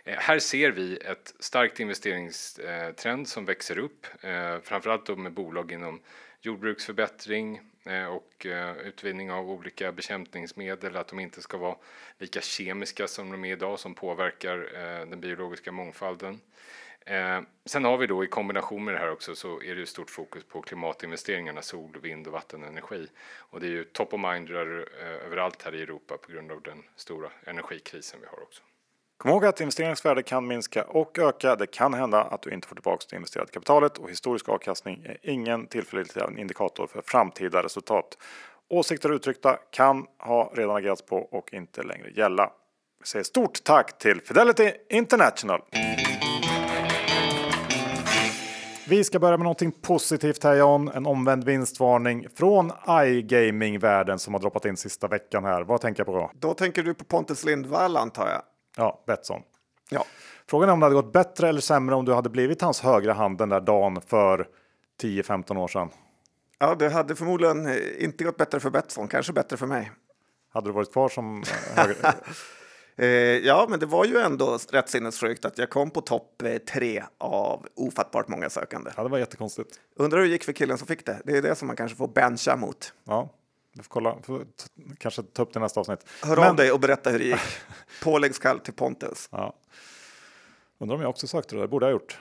Eh, 0.03 0.17
här 0.17 0.39
ser 0.39 0.71
vi 0.71 0.97
ett 0.97 1.34
starkt 1.39 1.79
investeringstrend 1.79 3.27
som 3.27 3.45
växer 3.45 3.77
upp, 3.77 4.08
eh, 4.21 4.60
framförallt 4.63 5.06
då 5.06 5.15
med 5.15 5.32
bolag 5.32 5.71
inom 5.71 5.99
jordbruksförbättring 6.41 7.62
eh, 7.86 8.06
och 8.06 8.45
eh, 8.45 8.77
utvinning 8.77 9.32
av 9.32 9.51
olika 9.51 9.91
bekämpningsmedel, 9.91 10.95
att 10.95 11.08
de 11.08 11.19
inte 11.19 11.41
ska 11.41 11.58
vara 11.58 11.75
lika 12.17 12.41
kemiska 12.41 13.08
som 13.08 13.32
de 13.32 13.45
är 13.45 13.51
idag 13.51 13.79
som 13.79 13.95
påverkar 13.95 14.58
eh, 14.58 15.06
den 15.10 15.19
biologiska 15.19 15.71
mångfalden. 15.71 16.39
Eh, 17.06 17.42
sen 17.66 17.86
har 17.86 17.98
vi 17.98 18.08
då 18.08 18.24
i 18.24 18.28
kombination 18.28 18.86
med 18.86 18.94
det 18.94 19.00
här 19.00 19.12
också 19.12 19.36
så 19.36 19.62
är 19.62 19.76
det 19.76 19.80
ju 19.80 19.86
stort 19.86 20.10
fokus 20.10 20.44
på 20.44 20.62
klimatinvesteringarna, 20.62 21.62
sol, 21.62 21.98
vind 22.02 22.28
och 22.28 22.34
vattenenergi. 22.34 23.08
Och 23.38 23.60
det 23.60 23.68
är 23.68 23.72
ju 23.72 23.84
top 23.84 24.13
of 24.13 24.20
mind 24.20 24.50
eh, 24.50 24.58
överallt 25.26 25.62
här 25.62 25.76
i 25.76 25.82
Europa 25.82 26.18
på 26.18 26.32
grund 26.32 26.52
av 26.52 26.62
den 26.62 26.84
stora 26.96 27.30
energikrisen 27.46 28.20
vi 28.22 28.28
har 28.28 28.44
också. 28.44 28.63
Kom 29.18 29.32
ihåg 29.32 29.46
att 29.46 29.62
investeringsvärde 29.62 30.24
kan 30.24 30.48
minska 30.48 30.84
och 30.84 31.20
öka. 31.20 31.56
Det 31.56 31.68
kan 31.68 31.94
hända 31.94 32.24
att 32.24 32.42
du 32.42 32.52
inte 32.52 32.68
får 32.68 32.76
tillbaka 32.76 33.06
det 33.10 33.16
investerade 33.16 33.52
kapitalet 33.52 33.98
och 33.98 34.10
historisk 34.10 34.50
avkastning 34.50 35.06
är 35.06 35.18
ingen 35.22 35.68
tillförlitlig 35.68 36.24
indikator 36.38 36.88
för 36.88 37.02
framtida 37.02 37.63
resultat. 37.63 38.18
Åsikter 38.70 39.13
uttryckta 39.13 39.58
kan 39.72 40.06
ha 40.20 40.52
redan 40.56 40.76
agerats 40.76 41.02
på 41.02 41.18
och 41.18 41.54
inte 41.54 41.84
längre 41.84 42.10
gälla. 42.10 42.52
Vi 43.00 43.06
säger 43.08 43.24
stort 43.24 43.63
tack 43.63 43.98
till 43.98 44.22
Fidelity 44.22 44.72
International. 44.89 45.62
Vi 48.88 49.04
ska 49.04 49.19
börja 49.19 49.38
med 49.38 49.43
någonting 49.43 49.72
positivt 49.72 50.43
här 50.43 50.56
John. 50.56 50.88
En 50.88 51.06
omvänd 51.06 51.43
vinstvarning 51.43 52.28
från 52.36 52.72
iGaming-världen 52.89 54.19
som 54.19 54.34
har 54.34 54.41
droppat 54.41 54.65
in 54.65 54.78
sista 54.78 55.08
veckan 55.08 55.46
här. 55.46 55.62
Vad 55.62 55.82
tänker 55.82 56.00
jag 56.00 56.08
på 56.08 56.13
då? 56.13 56.32
Då 56.34 56.54
tänker 56.54 56.84
du 56.84 56.93
på 56.93 57.04
Pontus 57.04 57.46
Lindvall 57.46 57.98
antar 57.98 58.30
jag? 58.30 58.41
Ja, 58.78 59.04
Betsson. 59.08 59.41
Ja. 59.89 60.06
Frågan 60.50 60.69
är 60.69 60.74
om 60.74 60.80
det 60.80 60.86
hade 60.86 60.96
gått 60.96 61.13
bättre 61.13 61.50
eller 61.50 61.62
sämre 61.62 61.96
om 61.96 62.06
du 62.06 62.13
hade 62.13 62.30
blivit 62.30 62.62
hans 62.62 62.82
högra 62.82 63.13
hand 63.13 63.38
den 63.38 63.50
där 63.50 63.62
dagen 63.62 64.02
för 64.02 64.48
10-15 65.02 65.58
år 65.58 65.67
sedan. 65.67 65.89
Ja, 66.60 66.76
det 66.76 66.89
hade 66.89 67.15
förmodligen 67.15 67.69
inte 68.00 68.24
gått 68.24 68.38
bättre 68.38 68.60
för 68.60 68.69
Betsson, 68.69 69.08
kanske 69.08 69.34
bättre 69.34 69.58
för 69.58 69.67
mig. 69.67 69.91
Hade 70.54 70.69
du 70.69 70.74
varit 70.74 70.91
kvar 70.91 71.10
som 71.10 71.41
eh, 71.41 71.78
höger... 71.78 71.96
Eh, 72.95 73.08
ja, 73.38 73.65
men 73.69 73.79
det 73.79 73.86
var 73.86 74.06
ju 74.06 74.17
ändå 74.17 74.58
rätt 74.71 74.89
sinnessjukt 74.89 75.45
att 75.45 75.58
jag 75.58 75.69
kom 75.69 75.89
på 75.91 76.01
topp 76.01 76.41
eh, 76.41 76.58
tre 76.58 77.03
av 77.17 77.67
ofattbart 77.75 78.27
många 78.27 78.49
sökande. 78.49 78.91
ja, 78.97 79.03
det 79.03 79.10
var 79.10 79.17
jättekonstigt. 79.17 79.79
Undrar 79.95 80.19
hur 80.19 80.25
det 80.25 80.32
gick 80.32 80.43
för 80.43 80.53
killen 80.53 80.77
som 80.77 80.88
fick 80.88 81.06
det. 81.06 81.21
Det 81.25 81.38
är 81.38 81.41
det 81.41 81.56
som 81.56 81.67
man 81.67 81.75
kanske 81.75 81.97
får 81.97 82.08
bencha 82.08 82.56
mot. 82.56 82.93
Ja, 83.03 83.29
vi 83.75 83.84
får 83.84 83.89
kolla. 83.89 84.15
Får 84.23 84.41
kanske 84.97 85.23
ta 85.23 85.41
upp 85.43 85.53
det 85.53 85.60
nästa 85.60 85.79
avsnitt. 85.79 85.99
Hör 86.23 86.36
Men- 86.36 86.49
av 86.49 86.56
dig 86.56 86.71
och 86.71 86.79
berätta 86.79 87.10
hur 87.10 87.19
det 87.19 87.25
gick. 87.25 87.39
Påläggskall 88.03 88.60
till 88.60 88.73
Pontus. 88.73 89.29
Ja. 89.32 89.53
Undrar 90.79 90.95
om 90.95 91.01
jag 91.01 91.10
också 91.10 91.27
sökte 91.27 91.56
det 91.56 91.62
där. 91.62 91.67
borde 91.67 91.86
jag 91.86 91.91
ha 91.93 91.99
gjort. 91.99 92.17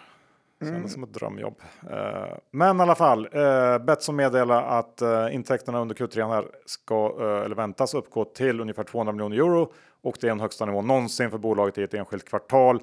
Kändes 0.60 0.78
Mm. 0.78 0.88
som 0.88 1.02
ett 1.04 1.14
drömjobb. 1.14 1.60
Eh, 1.90 2.36
men 2.50 2.78
i 2.78 2.82
alla 2.82 2.94
fall, 2.94 3.28
eh, 3.32 3.78
Betsson 3.78 4.16
meddelar 4.16 4.62
att 4.78 5.02
eh, 5.02 5.34
intäkterna 5.34 5.80
under 5.80 5.94
Q3 5.94 6.28
här 6.28 6.44
ska, 6.66 7.16
eh, 7.20 7.44
eller 7.44 7.54
väntas 7.54 7.94
uppgå 7.94 8.24
till 8.24 8.60
ungefär 8.60 8.82
200 8.84 9.12
miljoner 9.12 9.36
euro 9.36 9.72
och 10.02 10.16
det 10.20 10.26
är 10.26 10.28
den 10.28 10.40
högsta 10.40 10.66
nivån 10.66 10.86
någonsin 10.86 11.30
för 11.30 11.38
bolaget 11.38 11.78
i 11.78 11.82
ett 11.82 11.94
enskilt 11.94 12.28
kvartal. 12.28 12.82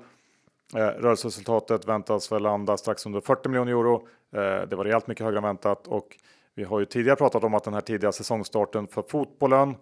Eh, 0.75 0.79
rörelseresultatet 0.79 1.87
väntas 1.87 2.31
väl 2.31 2.43
landa 2.43 2.77
strax 2.77 3.05
under 3.05 3.21
40 3.21 3.49
miljoner 3.49 3.71
euro. 3.71 4.07
Eh, 4.31 4.67
det 4.67 4.75
var 4.75 4.83
rejält 4.83 5.07
mycket 5.07 5.25
högre 5.25 5.37
än 5.37 5.43
väntat 5.43 5.87
och 5.87 6.17
vi 6.55 6.63
har 6.63 6.79
ju 6.79 6.85
tidigare 6.85 7.15
pratat 7.15 7.43
om 7.43 7.53
att 7.53 7.63
den 7.63 7.73
här 7.73 7.81
tidiga 7.81 8.11
säsongstarten 8.11 8.87
för 8.87 9.01
fotbollen 9.01 9.75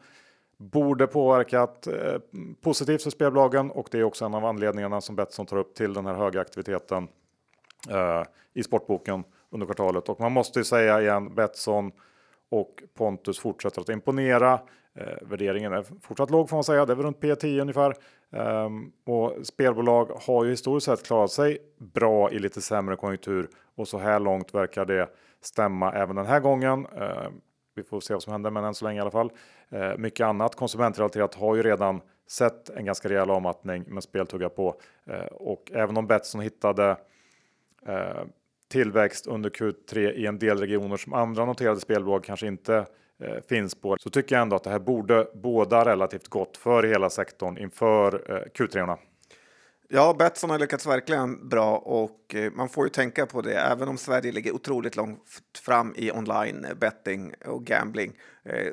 borde 0.57 1.07
påverkat 1.07 1.87
eh, 1.87 2.19
positivt 2.61 3.03
för 3.03 3.09
spelbolagen 3.09 3.71
och 3.71 3.87
det 3.91 3.99
är 3.99 4.03
också 4.03 4.25
en 4.25 4.33
av 4.33 4.45
anledningarna 4.45 5.01
som 5.01 5.15
Betsson 5.15 5.45
tar 5.45 5.57
upp 5.57 5.75
till 5.75 5.93
den 5.93 6.05
här 6.05 6.13
höga 6.13 6.41
aktiviteten 6.41 7.07
eh, 7.89 8.23
i 8.53 8.63
sportboken 8.63 9.23
under 9.49 9.65
kvartalet. 9.65 10.09
Och 10.09 10.19
man 10.19 10.31
måste 10.31 10.59
ju 10.59 10.63
säga 10.63 11.01
igen, 11.01 11.35
Betsson 11.35 11.91
och 12.49 12.83
Pontus 12.93 13.39
fortsätter 13.39 13.81
att 13.81 13.89
imponera. 13.89 14.59
Eh, 14.97 15.17
värderingen 15.21 15.73
är 15.73 15.85
fortsatt 16.01 16.29
låg 16.29 16.49
får 16.49 16.57
man 16.57 16.63
säga, 16.63 16.85
det 16.85 16.93
är 16.93 16.95
väl 16.95 17.05
runt 17.05 17.19
P10 17.19 17.61
ungefär. 17.61 17.93
Ehm, 18.31 18.91
och 19.05 19.33
spelbolag 19.43 20.05
har 20.27 20.43
ju 20.43 20.49
historiskt 20.49 20.85
sett 20.85 21.05
klarat 21.05 21.31
sig 21.31 21.57
bra 21.77 22.31
i 22.31 22.39
lite 22.39 22.61
sämre 22.61 22.95
konjunktur 22.95 23.49
och 23.75 23.87
så 23.87 23.97
här 23.97 24.19
långt 24.19 24.53
verkar 24.53 24.85
det 24.85 25.09
stämma 25.41 25.93
även 25.93 26.15
den 26.15 26.25
här 26.25 26.39
gången. 26.39 26.85
Ehm, 26.85 27.33
vi 27.77 27.83
får 27.83 27.99
se 27.99 28.13
vad 28.13 28.23
som 28.23 28.31
händer, 28.31 28.51
men 28.51 28.63
än 28.63 28.73
så 28.73 28.85
länge 28.85 28.97
i 28.97 29.01
alla 29.01 29.11
fall. 29.11 29.31
Eh, 29.69 29.97
mycket 29.97 30.25
annat 30.25 30.55
konsumentrelaterat 30.55 31.35
har 31.35 31.55
ju 31.55 31.63
redan 31.63 32.01
sett 32.27 32.69
en 32.69 32.85
ganska 32.85 33.09
rejäl 33.09 33.29
avmattning 33.29 33.83
med 33.87 34.03
spel 34.03 34.27
tuggar 34.27 34.49
på. 34.49 34.75
Eh, 35.05 35.25
och 35.25 35.71
även 35.73 35.97
om 35.97 36.07
Betsson 36.07 36.41
hittade 36.41 36.97
eh, 37.87 38.23
tillväxt 38.67 39.27
under 39.27 39.49
Q3 39.49 40.11
i 40.11 40.25
en 40.25 40.39
del 40.39 40.59
regioner 40.59 40.97
som 40.97 41.13
andra 41.13 41.45
noterade 41.45 41.79
spelbolag 41.79 42.23
kanske 42.23 42.47
inte 42.47 42.85
Eh, 43.23 43.41
finns 43.49 43.75
på, 43.75 43.97
så 43.99 44.09
tycker 44.09 44.35
jag 44.35 44.41
ändå 44.41 44.55
att 44.55 44.63
det 44.63 44.69
här 44.69 44.79
borde 44.79 45.27
båda 45.33 45.85
relativt 45.85 46.27
gott 46.27 46.57
för 46.57 46.83
hela 46.83 47.09
sektorn 47.09 47.57
inför 47.57 48.31
eh, 48.31 48.35
Q3. 48.35 48.69
-orna. 48.69 48.97
Ja, 49.89 50.15
Betsson 50.19 50.49
har 50.49 50.59
lyckats 50.59 50.87
verkligen 50.87 51.49
bra 51.49 51.77
och 51.77 52.35
eh, 52.35 52.51
man 52.51 52.69
får 52.69 52.85
ju 52.85 52.89
tänka 52.89 53.25
på 53.25 53.41
det. 53.41 53.59
Även 53.59 53.87
om 53.87 53.97
Sverige 53.97 54.31
ligger 54.31 54.55
otroligt 54.55 54.95
långt 54.95 55.19
fram 55.65 55.93
i 55.97 56.11
online 56.11 56.67
betting 56.79 57.33
och 57.45 57.65
gambling 57.65 58.13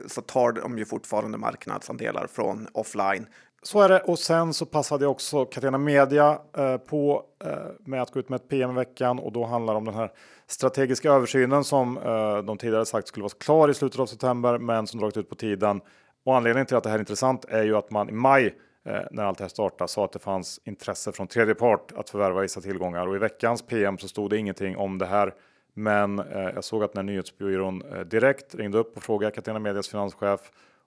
så 0.07 0.21
tar 0.21 0.53
de 0.53 0.79
ju 0.79 0.85
fortfarande 0.85 1.39
marknadsandelar 1.39 2.27
från 2.27 2.69
offline. 2.73 3.27
Så 3.67 3.81
är 3.81 3.89
det 3.89 4.01
och 4.01 4.19
sen 4.19 4.55
så 4.55 4.67
passade 4.67 5.05
jag 5.05 5.11
också 5.11 5.45
Catena 5.45 5.79
Media 5.79 6.39
eh, 6.57 6.77
på 6.77 7.23
eh, 7.45 7.53
med 7.79 8.03
att 8.03 8.11
gå 8.11 8.21
ut 8.21 8.29
med 8.29 8.37
ett 8.37 8.49
PM 8.49 8.71
i 8.71 8.75
veckan 8.75 9.19
och 9.19 9.33
då 9.33 9.45
handlar 9.45 9.75
det 9.75 9.79
om 9.79 9.85
den 9.85 9.95
här 9.95 10.13
strategiska 10.47 11.13
översynen 11.13 11.65
som 11.65 11.99
eh, 11.99 12.39
de 12.39 12.59
tidigare 12.59 12.87
sagt 12.87 13.09
skulle 13.09 13.23
vara 13.23 13.33
klar 13.39 13.69
i 13.69 13.75
slutet 13.75 14.01
av 14.01 14.07
september 14.07 14.59
men 14.59 14.87
som 14.87 15.01
dragit 15.01 15.17
ut 15.17 15.29
på 15.29 15.35
tiden. 15.35 15.81
Och 16.25 16.37
anledningen 16.37 16.67
till 16.67 16.77
att 16.77 16.83
det 16.83 16.89
här 16.89 16.97
är 16.97 17.01
intressant 17.01 17.45
är 17.45 17.63
ju 17.63 17.77
att 17.77 17.91
man 17.91 18.09
i 18.09 18.13
maj 18.13 18.55
eh, 18.87 19.01
när 19.11 19.25
allt 19.25 19.39
det 19.39 19.45
här 19.45 19.49
startade 19.49 19.89
sa 19.89 20.05
att 20.05 20.13
det 20.13 20.19
fanns 20.19 20.61
intresse 20.65 21.13
från 21.13 21.27
tredje 21.27 21.55
part 21.55 21.93
att 21.97 22.11
förvärva 22.11 22.41
vissa 22.41 22.61
tillgångar 22.61 23.07
och 23.07 23.17
i 23.17 23.19
veckans 23.19 23.63
PM 23.63 23.99
så 23.99 24.09
stod 24.09 24.31
det 24.31 24.39
ingenting 24.39 24.77
om 24.77 24.99
det 24.99 25.07
här. 25.07 25.35
Men 25.75 26.19
eh, 26.19 26.51
jag 26.55 26.65
såg 26.65 26.85
att 26.85 26.95
när 26.95 27.03
nyhetsbyrån 27.03 27.83
eh, 27.83 28.01
direkt 28.01 28.55
ringde 28.55 28.79
upp 28.79 28.97
och 28.97 29.03
frågade 29.03 29.35
Catena 29.35 29.59
Medias 29.59 29.89
finanschef 29.89 30.41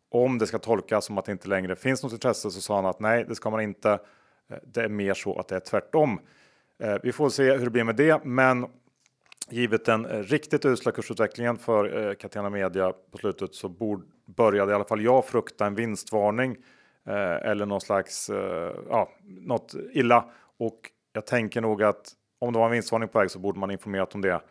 om 0.09 0.37
det 0.37 0.47
ska 0.47 0.59
tolkas 0.59 1.05
som 1.05 1.17
att 1.17 1.25
det 1.25 1.31
inte 1.31 1.47
längre 1.47 1.75
finns 1.75 2.03
något 2.03 2.13
intresse 2.13 2.51
så 2.51 2.61
sa 2.61 2.75
han 2.75 2.85
att 2.85 2.99
nej, 2.99 3.25
det 3.27 3.35
ska 3.35 3.49
man 3.49 3.61
inte. 3.61 3.91
Eh, 4.49 4.57
det 4.63 4.81
är 4.81 4.89
mer 4.89 5.13
så 5.13 5.39
att 5.39 5.47
det 5.47 5.55
är 5.55 5.59
tvärtom. 5.59 6.19
Eh, 6.79 6.95
vi 7.03 7.11
får 7.11 7.29
se 7.29 7.57
hur 7.57 7.65
det 7.65 7.71
blir 7.71 7.83
med 7.83 7.95
det, 7.95 8.25
men 8.25 8.65
givet 9.49 9.85
den 9.85 10.05
eh, 10.05 10.19
riktigt 10.19 10.65
usla 10.65 10.91
kursutvecklingen 10.91 11.57
för 11.57 12.13
Catena 12.13 12.49
Media 12.49 12.93
på 13.11 13.17
slutet 13.17 13.55
så 13.55 13.69
började 14.25 14.71
i 14.71 14.75
alla 14.75 14.85
fall 14.85 15.03
jag 15.03 15.25
frukta 15.25 15.65
en 15.65 15.75
vinstvarning 15.75 16.57
eller 17.41 17.65
någon 17.65 17.81
slags 17.81 18.29
ja, 18.89 19.09
något 19.23 19.75
illa. 19.93 20.29
Och 20.57 20.79
jag 21.13 21.25
tänker 21.25 21.61
nog 21.61 21.83
att 21.83 22.11
om 22.39 22.53
det 22.53 22.59
var 22.59 22.65
en 22.65 22.71
vinstvarning 22.71 23.09
på 23.09 23.19
väg 23.19 23.31
så 23.31 23.39
borde 23.39 23.59
man 23.59 23.71
informerat 23.71 24.15
om 24.15 24.21
det 24.21 24.41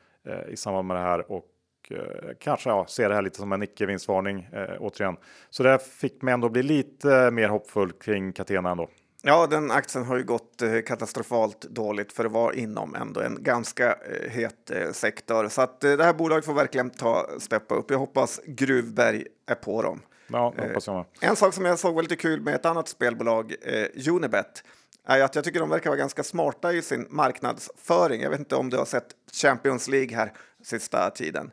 i 0.49 0.57
samband 0.57 0.89
med 0.89 0.97
det 0.97 1.01
här 1.01 1.33
och 1.33 1.45
eh, 1.91 2.31
kanske 2.41 2.69
ja, 2.71 2.87
se 2.89 3.09
det 3.09 3.15
här 3.15 3.23
lite 3.23 3.39
som 3.39 3.53
en 3.53 3.63
icke 3.63 3.87
vinstvarning 3.87 4.49
eh, 4.53 4.77
återigen. 4.81 5.17
Så 5.51 5.63
det 5.63 5.79
fick 5.79 6.23
mig 6.23 6.35
ändå 6.35 6.49
bli 6.49 6.63
lite 6.63 7.31
mer 7.31 7.49
hoppfull 7.49 7.93
kring 7.93 8.33
Catena 8.33 8.71
ändå. 8.71 8.89
Ja, 9.23 9.47
den 9.47 9.71
aktien 9.71 10.05
har 10.05 10.17
ju 10.17 10.25
gått 10.25 10.63
eh, 10.63 10.81
katastrofalt 10.87 11.61
dåligt 11.61 12.13
för 12.13 12.25
att 12.25 12.33
vara 12.33 12.55
inom 12.55 12.95
ändå 12.95 13.21
en 13.21 13.43
ganska 13.43 13.93
eh, 13.93 14.31
het 14.31 14.71
sektor. 14.93 15.49
Så 15.49 15.63
att 15.63 15.81
det 15.81 16.05
här 16.05 16.15
bolaget 16.15 16.45
får 16.45 16.55
verkligen 16.55 16.91
ta 16.91 17.29
steppa 17.39 17.75
upp. 17.75 17.91
Jag 17.91 17.99
hoppas 17.99 18.41
Gruvberg 18.47 19.25
är 19.47 19.55
på 19.55 19.83
dem. 19.83 20.01
Ja, 20.29 20.55
hoppas 20.59 20.87
jag 20.87 20.97
med. 20.97 21.05
En 21.21 21.37
sak 21.37 21.55
som 21.55 21.65
jag 21.65 21.79
såg 21.79 21.95
var 21.95 22.03
lite 22.03 22.17
kul 22.17 22.41
med 22.41 22.55
ett 22.55 22.67
annat 22.67 22.89
spelbolag, 22.89 23.55
eh, 23.63 24.13
Unibet, 24.13 24.65
är 25.05 25.23
att 25.23 25.35
jag 25.35 25.45
tycker 25.45 25.61
de 25.61 25.71
verkar 25.71 25.91
vara 25.91 25.99
ganska 25.99 26.23
smarta 26.23 26.73
i 26.73 26.83
sin 26.83 27.07
marknadsföring. 27.11 28.23
Jag 28.23 28.31
vet 28.31 28.39
inte 28.39 28.57
om 28.57 28.71
du 28.71 28.77
har 28.77 28.85
sett 28.85 29.07
Champions 29.33 29.89
League 29.89 30.17
här 30.17 30.33
sista 30.63 31.11
tiden. 31.11 31.51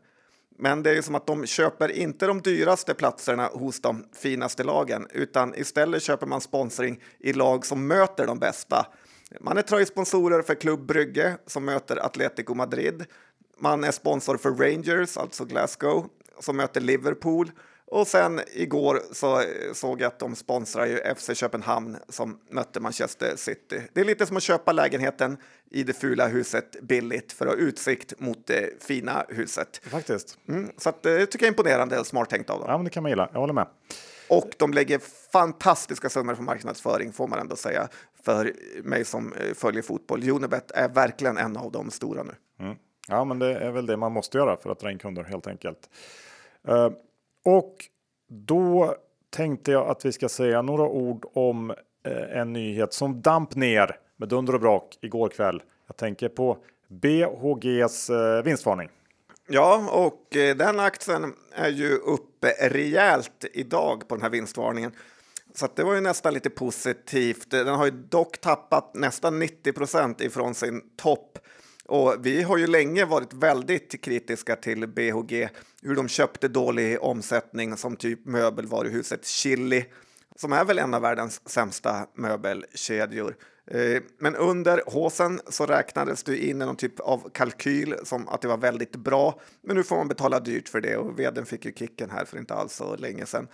Men 0.58 0.84
det 0.84 0.90
är 0.90 0.94
ju 0.94 1.02
som 1.02 1.16
att 1.16 1.28
de 1.28 1.46
köper 1.46 1.92
inte 1.92 2.28
de 2.28 2.42
dyraste 2.42 2.94
platserna 2.94 3.50
hos 3.54 3.82
de 3.82 4.06
finaste 4.14 4.64
lagen, 4.64 5.08
utan 5.12 5.56
istället 5.56 6.04
köper 6.04 6.28
man 6.28 6.42
sponsring 6.42 7.00
i 7.20 7.34
lag 7.34 7.66
som 7.66 7.88
möter 7.88 8.28
de 8.28 8.40
bästa. 8.40 8.88
Man 9.40 9.58
är 9.58 9.62
tröjsponsorer 9.62 10.42
för 10.42 10.56
Club 10.56 10.86
Brygge 10.86 11.38
som 11.46 11.66
möter 11.66 12.06
Atletico 12.06 12.54
Madrid. 12.54 13.06
Man 13.58 13.84
är 13.84 13.92
sponsor 13.92 14.38
för 14.38 14.52
Rangers, 14.52 15.18
alltså 15.18 15.46
Glasgow, 15.46 16.08
som 16.40 16.58
möter 16.58 16.82
Liverpool. 16.82 17.52
Och 17.86 18.08
sen 18.08 18.42
igår 18.54 19.02
så 19.12 19.40
eh, 19.40 19.46
såg 19.74 20.02
jag 20.02 20.08
att 20.08 20.20
de 20.20 20.36
sponsrar 20.36 20.86
ju 20.86 21.16
FC 21.16 21.30
Köpenhamn 21.34 21.98
som 22.10 22.40
mötte 22.50 22.80
Manchester 22.80 23.36
City. 23.36 23.82
Det 23.94 24.02
är 24.02 24.06
lite 24.06 24.26
som 24.26 24.38
att 24.38 24.44
köpa 24.44 24.72
lägenheten 24.72 25.38
i 25.72 25.84
det 25.84 25.94
fula 25.94 26.28
huset 26.28 26.82
billigt 26.82 27.32
för 27.32 27.46
att 27.46 27.52
ha 27.52 27.60
utsikt 27.60 28.20
mot 28.20 28.48
det 28.48 28.84
fina 28.84 29.26
huset. 29.30 29.82
Faktiskt. 29.84 30.38
Mm, 30.48 30.72
så 30.78 30.90
att, 30.90 31.06
eh, 31.06 31.14
det 31.14 31.26
tycker 31.26 31.46
jag 31.46 31.48
är 31.48 31.52
imponerande 31.54 32.00
och 32.00 32.08
smart 32.08 32.30
tänkt 32.30 32.50
av 32.50 32.60
dem. 32.60 32.70
Ja, 32.70 32.78
men 32.78 32.84
det 32.86 32.90
kan 32.90 33.04
man 33.04 33.10
gilla. 33.10 33.30
Jag 33.34 33.40
håller 33.40 33.54
med. 33.54 33.68
Och 34.30 34.50
de 34.58 34.74
lägger 34.74 35.00
fantastiska 35.32 36.10
summor 36.10 36.36
på 36.36 36.42
marknadsföring 36.42 37.14
får 37.14 37.28
man 37.28 37.40
ändå 37.40 37.56
säga 37.56 37.88
för 38.24 38.54
mig 38.84 39.06
som 39.06 39.34
eh, 39.34 39.54
följer 39.54 39.82
fotboll. 39.82 40.30
Unibet 40.30 40.72
är 40.72 40.90
verkligen 40.90 41.38
en 41.38 41.58
av 41.58 41.72
de 41.72 41.92
stora 41.92 42.24
nu. 42.24 42.34
Mm. 42.60 42.76
Ja, 43.08 43.24
men 43.24 43.40
det 43.40 43.56
är 43.56 43.72
väl 43.72 43.86
det 43.86 43.98
man 43.98 44.12
måste 44.12 44.38
göra 44.38 44.58
för 44.58 44.70
att 44.70 44.80
dra 44.80 44.92
in 44.92 45.00
kunder 45.00 45.24
helt 45.24 45.48
enkelt. 45.48 45.90
Eh, 46.68 46.90
och 47.44 47.76
då 48.30 48.96
tänkte 49.30 49.72
jag 49.72 49.88
att 49.90 50.06
vi 50.06 50.12
ska 50.12 50.30
säga 50.30 50.62
några 50.62 50.84
ord 50.84 51.26
om 51.34 51.72
eh, 52.06 52.38
en 52.40 52.54
nyhet 52.54 52.94
som 52.94 53.22
damp 53.22 53.56
ner 53.56 53.96
med 54.18 54.30
dunder 54.30 54.56
och 54.56 54.62
brak 54.62 54.98
igår 55.02 55.30
kväll. 55.30 55.64
Jag 55.88 55.98
tänker 55.98 56.30
på 56.30 56.58
BHGs 56.88 58.10
eh, 58.10 58.44
vinstvarning. 58.44 58.90
Ja, 59.48 59.90
och 59.92 60.36
eh, 60.36 60.56
den 60.56 60.80
aktien 60.80 61.34
är 61.56 61.70
ju 61.70 61.90
uppe 61.98 62.48
rejält 62.70 63.46
idag 63.54 64.08
på 64.08 64.16
den 64.16 64.22
här 64.22 64.30
vinstvarningen. 64.30 64.92
Så 65.56 65.66
att 65.66 65.76
det 65.76 65.84
var 65.84 65.94
ju 65.94 66.02
nästan 66.02 66.34
lite 66.34 66.50
positivt. 66.50 67.52
Den 67.52 67.68
har 67.68 67.86
ju 67.86 67.92
dock 67.92 68.38
tappat 68.38 68.96
nästan 68.96 69.40
90 69.40 69.74
procent 69.74 70.22
ifrån 70.22 70.54
sin 70.54 70.82
topp. 70.98 71.40
Och 71.86 72.16
vi 72.20 72.42
har 72.42 72.58
ju 72.58 72.68
länge 72.68 73.06
varit 73.06 73.34
väldigt 73.34 74.02
kritiska 74.02 74.56
till 74.56 74.88
BHG, 74.88 75.50
hur 75.82 75.96
de 75.96 76.08
köpte 76.08 76.48
dålig 76.48 77.04
omsättning 77.04 77.78
som 77.78 77.96
typ 77.96 78.26
möbelvaruhuset 78.26 79.26
Chili, 79.26 79.86
som 80.36 80.54
är 80.54 80.66
väl 80.66 80.80
en 80.80 80.94
av 80.94 81.02
världens 81.02 81.50
sämsta 81.50 82.08
möbelkedjor. 82.16 83.36
Eh, 83.68 84.02
men 84.18 84.36
under 84.36 84.82
håsen 84.86 85.42
så 85.50 85.66
räknades 85.66 86.24
det 86.24 86.46
in 86.46 86.62
i 86.62 86.66
någon 86.66 86.76
typ 86.76 87.00
av 87.00 87.30
kalkyl 87.34 87.96
som 88.04 88.28
att 88.28 88.42
det 88.42 88.48
var 88.48 88.58
väldigt 88.58 88.96
bra. 88.96 89.40
Men 89.62 89.76
nu 89.76 89.84
får 89.84 89.96
man 89.96 90.08
betala 90.08 90.40
dyrt 90.40 90.70
för 90.70 90.82
det 90.82 90.98
och 90.98 91.20
vdn 91.20 91.46
fick 91.46 91.66
ju 91.66 91.74
kicken 91.74 92.10
här 92.10 92.26
för 92.26 92.38
inte 92.38 92.54
alls 92.54 92.74
så 92.74 92.96
länge 92.96 93.26
sedan. 93.26 93.48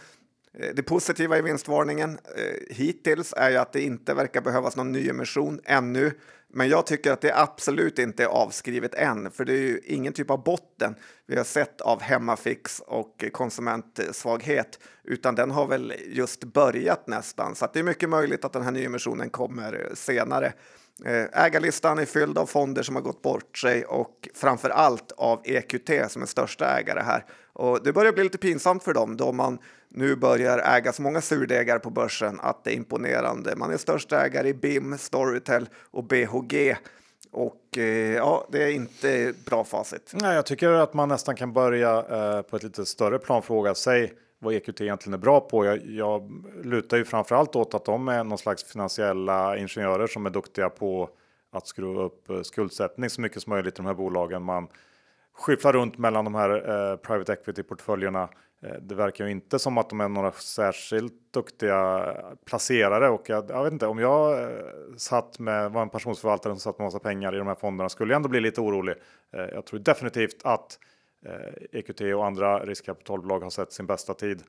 Eh, 0.54 0.70
det 0.76 0.84
positiva 0.84 1.38
i 1.38 1.42
vinstvarningen 1.42 2.20
eh, 2.38 2.76
hittills 2.76 3.34
är 3.38 3.50
ju 3.50 3.58
att 3.58 3.74
det 3.74 3.82
inte 3.82 4.14
verkar 4.14 4.42
behövas 4.42 4.76
någon 4.76 4.92
nyemission 4.92 5.62
ännu. 5.66 6.12
Men 6.54 6.70
jag 6.70 6.86
tycker 6.86 7.12
att 7.12 7.22
det 7.22 7.36
absolut 7.36 8.00
inte 8.00 8.24
är 8.24 8.28
avskrivet 8.28 8.94
än, 8.94 9.32
för 9.32 9.46
det 9.46 9.54
är 9.54 9.62
ju 9.62 9.82
ingen 9.86 10.14
typ 10.14 10.30
av 10.30 10.44
botten 10.44 10.96
vi 11.26 11.38
har 11.38 11.44
sett 11.44 11.82
av 11.82 12.02
hemmafix 12.02 12.82
och 12.88 13.26
konsumentsvaghet, 13.32 14.80
utan 15.04 15.36
den 15.36 15.52
har 15.52 15.68
väl 15.68 15.94
just 16.08 16.44
börjat 16.44 17.08
nästan. 17.08 17.56
Så 17.56 17.68
det 17.74 17.80
är 17.80 17.84
mycket 17.84 18.10
möjligt 18.10 18.46
att 18.46 18.54
den 18.54 18.64
här 18.64 18.72
nyemissionen 18.72 19.30
kommer 19.30 19.74
eh, 19.74 19.94
senare. 19.94 20.54
Eh, 21.06 21.44
ägarlistan 21.46 22.00
är 22.00 22.06
fylld 22.06 22.38
av 22.38 22.46
fonder 22.46 22.84
som 22.84 22.96
har 22.96 23.02
gått 23.02 23.22
bort 23.22 23.58
sig 23.58 23.86
och 23.86 24.30
framför 24.36 24.70
allt 24.70 25.12
av 25.12 25.42
EQT 25.44 26.12
som 26.12 26.22
är 26.22 26.26
största 26.26 26.66
ägare 26.80 27.02
här. 27.02 27.26
Och 27.54 27.84
det 27.84 27.94
börjar 27.94 28.14
bli 28.14 28.24
lite 28.24 28.38
pinsamt 28.38 28.84
för 28.84 28.94
dem 28.94 29.18
då 29.18 29.32
man 29.32 29.60
nu 29.90 30.16
börjar 30.16 30.58
äga 30.58 30.94
så 30.94 31.02
många 31.02 31.22
surdegar 31.22 31.80
på 31.80 31.90
börsen 31.90 32.40
att 32.40 32.64
det 32.64 32.72
är 32.72 32.76
imponerande. 32.76 33.56
Man 33.56 33.74
är 33.74 33.78
största 33.78 34.26
ägare 34.26 34.50
i 34.50 34.54
BIM, 34.54 34.98
Storytel 34.98 35.70
och 35.92 36.04
BHG. 36.04 36.76
Och 37.32 37.78
eh, 37.78 38.16
ja, 38.16 38.48
det 38.52 38.64
är 38.64 38.72
inte 38.72 39.34
bra 39.46 39.64
facit. 39.64 40.12
Nej, 40.14 40.36
jag 40.36 40.46
tycker 40.46 40.70
att 40.70 40.94
man 40.94 41.10
nästan 41.10 41.36
kan 41.36 41.54
börja 41.54 41.98
eh, 41.98 42.42
på 42.42 42.56
ett 42.56 42.64
lite 42.64 42.86
större 42.86 43.20
plan 43.20 43.42
fråga 43.42 43.76
sig 43.76 44.14
vad 44.40 44.54
EQT 44.54 44.82
egentligen 44.82 45.14
är 45.14 45.18
bra 45.18 45.40
på. 45.40 45.66
Jag, 45.66 45.86
jag 45.86 46.46
lutar 46.64 46.98
ju 46.98 47.06
framför 47.06 47.36
allt 47.36 47.56
åt 47.56 47.74
att 47.74 47.86
de 47.86 48.08
är 48.08 48.24
någon 48.24 48.38
slags 48.38 48.64
finansiella 48.64 49.58
ingenjörer 49.58 50.08
som 50.08 50.26
är 50.26 50.30
duktiga 50.30 50.70
på 50.70 51.10
att 51.52 51.68
skruva 51.68 52.02
upp 52.02 52.30
eh, 52.30 52.42
skuldsättning 52.42 53.10
så 53.10 53.22
mycket 53.22 53.44
som 53.44 53.50
möjligt 53.50 53.74
i 53.74 53.78
de 53.78 53.86
här 53.86 53.94
bolagen. 53.94 54.44
Man 54.44 54.68
skyfflar 55.34 55.74
runt 55.74 55.98
mellan 55.98 56.26
de 56.26 56.36
här 56.36 56.50
eh, 56.50 56.98
private 56.98 57.34
equity 57.34 57.64
portföljerna. 57.64 58.30
Eh, 58.62 58.76
det 58.82 58.96
verkar 58.96 59.26
ju 59.26 59.32
inte 59.32 59.60
som 59.60 59.78
att 59.78 59.90
de 59.90 60.02
är 60.02 60.10
några 60.10 60.32
särskilt 60.32 61.34
duktiga 61.34 62.14
placerare 62.46 63.10
och 63.10 63.30
jag, 63.30 63.50
jag 63.50 63.64
vet 63.64 63.74
inte 63.74 63.88
om 63.88 64.00
jag 64.00 64.44
eh, 64.44 64.50
satt 64.98 65.40
med 65.40 65.72
var 65.72 65.82
en 65.82 65.90
pensionsförvaltare 65.90 66.54
som 66.54 66.60
satt 66.60 66.80
med 66.80 66.86
massa 66.86 67.00
pengar 67.00 67.36
i 67.36 67.38
de 67.38 67.48
här 67.48 67.56
fonderna 67.56 67.90
skulle 67.90 68.14
jag 68.14 68.16
ändå 68.16 68.30
bli 68.30 68.40
lite 68.40 68.62
orolig. 68.62 68.96
Eh, 69.34 69.42
jag 69.42 69.66
tror 69.66 69.80
definitivt 69.80 70.42
att 70.44 70.80
EQT 71.72 72.02
och 72.02 72.26
andra 72.26 72.66
riskkapitalbolag 72.66 73.40
har 73.40 73.50
sett 73.50 73.72
sin 73.72 73.86
bästa 73.86 74.14
tid. 74.14 74.44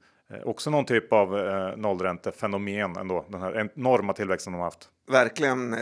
Också 0.45 0.71
någon 0.71 0.85
typ 0.85 1.13
av 1.13 1.29
nollräntefenomen 1.77 2.97
ändå, 2.97 3.25
den 3.29 3.41
här 3.41 3.71
enorma 3.75 4.13
tillväxten 4.13 4.53
de 4.53 4.59
har 4.59 4.65
haft. 4.65 4.89
Verkligen 5.11 5.75
eh, 5.75 5.81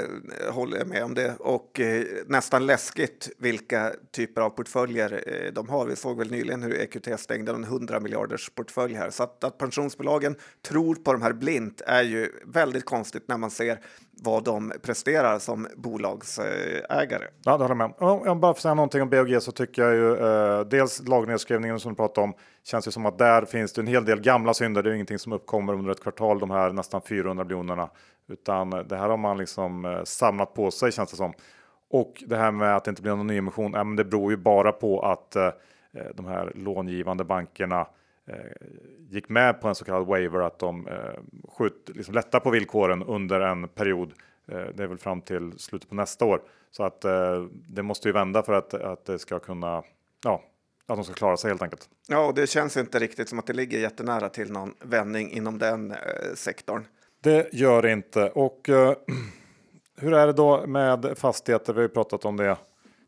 håller 0.51 0.79
jag 0.79 0.87
med 0.87 1.05
om 1.05 1.15
det 1.15 1.35
och 1.39 1.81
eh, 1.81 2.05
nästan 2.27 2.67
läskigt 2.67 3.31
vilka 3.39 3.93
typer 4.13 4.41
av 4.41 4.51
portföljer 4.51 5.23
eh, 5.27 5.53
de 5.53 5.69
har. 5.69 5.87
Vi 5.87 5.97
såg 5.97 6.19
väl 6.19 6.31
nyligen 6.31 6.63
hur 6.63 6.81
EQT 6.81 7.21
stängde 7.21 7.53
en 7.53 7.65
100 7.65 8.01
miljarders 8.01 8.51
portfölj 8.51 8.95
här 8.95 9.11
så 9.11 9.23
att, 9.23 9.45
att 9.45 9.59
pensionsbolagen 9.59 10.37
tror 10.69 10.95
på 10.95 11.13
de 11.13 11.23
här 11.23 11.33
blint 11.33 11.83
är 11.87 12.03
ju 12.03 12.33
väldigt 12.45 12.85
konstigt 12.85 13.29
när 13.29 13.37
man 13.37 13.51
ser 13.51 13.79
vad 14.23 14.45
de 14.45 14.73
presterar 14.83 15.39
som 15.39 15.69
bolagsägare. 15.77 17.25
Ja, 17.45 17.59
det 17.59 17.65
håller 17.65 17.69
jag 17.69 17.77
med 17.77 17.93
om. 17.99 18.23
jag 18.25 18.37
bara 18.37 18.55
får 18.55 18.61
säga 18.61 18.75
någonting 18.75 19.03
om 19.03 19.11
BOG 19.11 19.43
så 19.43 19.53
tycker 19.53 19.83
jag 19.83 19.95
ju 19.95 20.17
eh, 20.17 20.61
dels 20.61 21.09
lagnedskrivningen 21.09 21.81
som 21.81 21.93
du 21.93 21.97
pratade 21.97 22.25
om 22.25 22.35
känns 22.65 22.87
ju 22.87 22.91
som 22.91 23.07
att 23.07 23.19
där 23.19 23.45
finns 23.45 23.73
det 23.73 23.81
en 23.81 23.87
hel 23.87 24.05
del 24.05 24.21
gamla 24.21 24.55
synder. 24.55 24.83
Det 24.83 24.91
är 24.91 24.95
ingenting 24.95 25.19
som 25.19 25.33
uppkommer 25.33 25.73
under 25.73 25.91
ett 25.91 26.03
kvartal, 26.03 26.39
de 26.39 26.51
här 26.51 26.73
nästan 26.73 27.03
400 27.03 27.45
miljonerna 27.45 27.89
utan 28.29 28.73
eh, 28.73 28.79
det 28.79 28.97
här 28.97 29.09
har 29.09 29.17
man 29.17 29.39
liksom 29.39 29.85
eh, 29.85 30.05
samlat 30.05 30.55
på 30.55 30.71
sig 30.71 30.93
känns 30.93 31.11
det 31.11 31.17
som. 31.17 31.33
Och 31.91 32.25
det 32.27 32.37
här 32.37 32.51
med 32.51 32.77
att 32.77 32.85
det 32.85 32.89
inte 32.89 33.03
blir 33.03 33.17
någon 33.17 33.27
nyemission, 33.27 33.71
Men 33.71 33.97
det 33.97 34.05
beror 34.05 34.31
ju 34.31 34.37
bara 34.37 34.73
på 34.73 35.01
att 35.01 35.37
eh, 35.37 35.51
eh, 35.93 36.07
de 36.15 36.27
här 36.27 36.53
långivande 36.55 37.25
bankerna 37.25 37.87
eh, 38.27 38.37
gick 39.11 39.29
med 39.29 39.61
på 39.61 39.69
en 39.69 39.75
så 39.75 39.85
kallad 39.85 40.07
waiver, 40.07 40.41
att 40.41 40.59
de 40.59 40.89
eh, 40.89 41.21
skjut, 41.49 41.91
liksom 41.95 42.15
lättar 42.15 42.41
på 42.41 42.51
villkoren 42.51 43.03
under 43.03 43.41
en 43.41 43.69
period. 43.69 44.13
Eh, 44.49 44.67
det 44.75 44.83
är 44.83 44.87
väl 44.87 44.99
fram 44.99 45.21
till 45.21 45.59
slutet 45.59 45.89
på 45.89 45.95
nästa 45.95 46.25
år. 46.25 46.43
Så 46.71 46.85
att 46.85 47.01
det 47.69 47.83
måste 47.83 48.09
ju 48.09 48.13
vända 48.13 48.43
för 48.43 48.53
att, 48.53 48.75
att 48.75 49.05
det 49.05 49.19
ska 49.19 49.39
kunna, 49.39 49.83
ja, 50.25 50.43
att 50.89 50.97
de 50.97 51.05
ska 51.05 51.15
klara 51.15 51.37
sig 51.37 51.51
helt 51.51 51.63
enkelt. 51.63 51.89
Ja, 52.09 52.27
och 52.27 52.35
det 52.35 52.47
känns 52.47 52.77
inte 52.77 52.99
riktigt 52.99 53.29
som 53.29 53.39
att 53.39 53.47
det 53.47 53.53
ligger 53.53 53.79
jättenära 53.79 54.29
till 54.29 54.53
någon 54.53 54.75
vändning 54.81 55.31
inom 55.31 55.59
den 55.59 55.95
sektorn. 56.35 56.87
Det 57.23 57.49
gör 57.53 57.83
det 57.83 57.93
inte. 57.93 58.31
Och 58.31 58.69
uh, 58.69 58.93
hur 60.01 60.15
är 60.15 60.27
det 60.27 60.33
då 60.33 60.67
med 60.67 61.19
fastigheter? 61.19 61.73
Vi 61.73 61.79
har 61.79 61.83
ju 61.83 61.89
pratat 61.89 62.25
om 62.25 62.37
det 62.37 62.57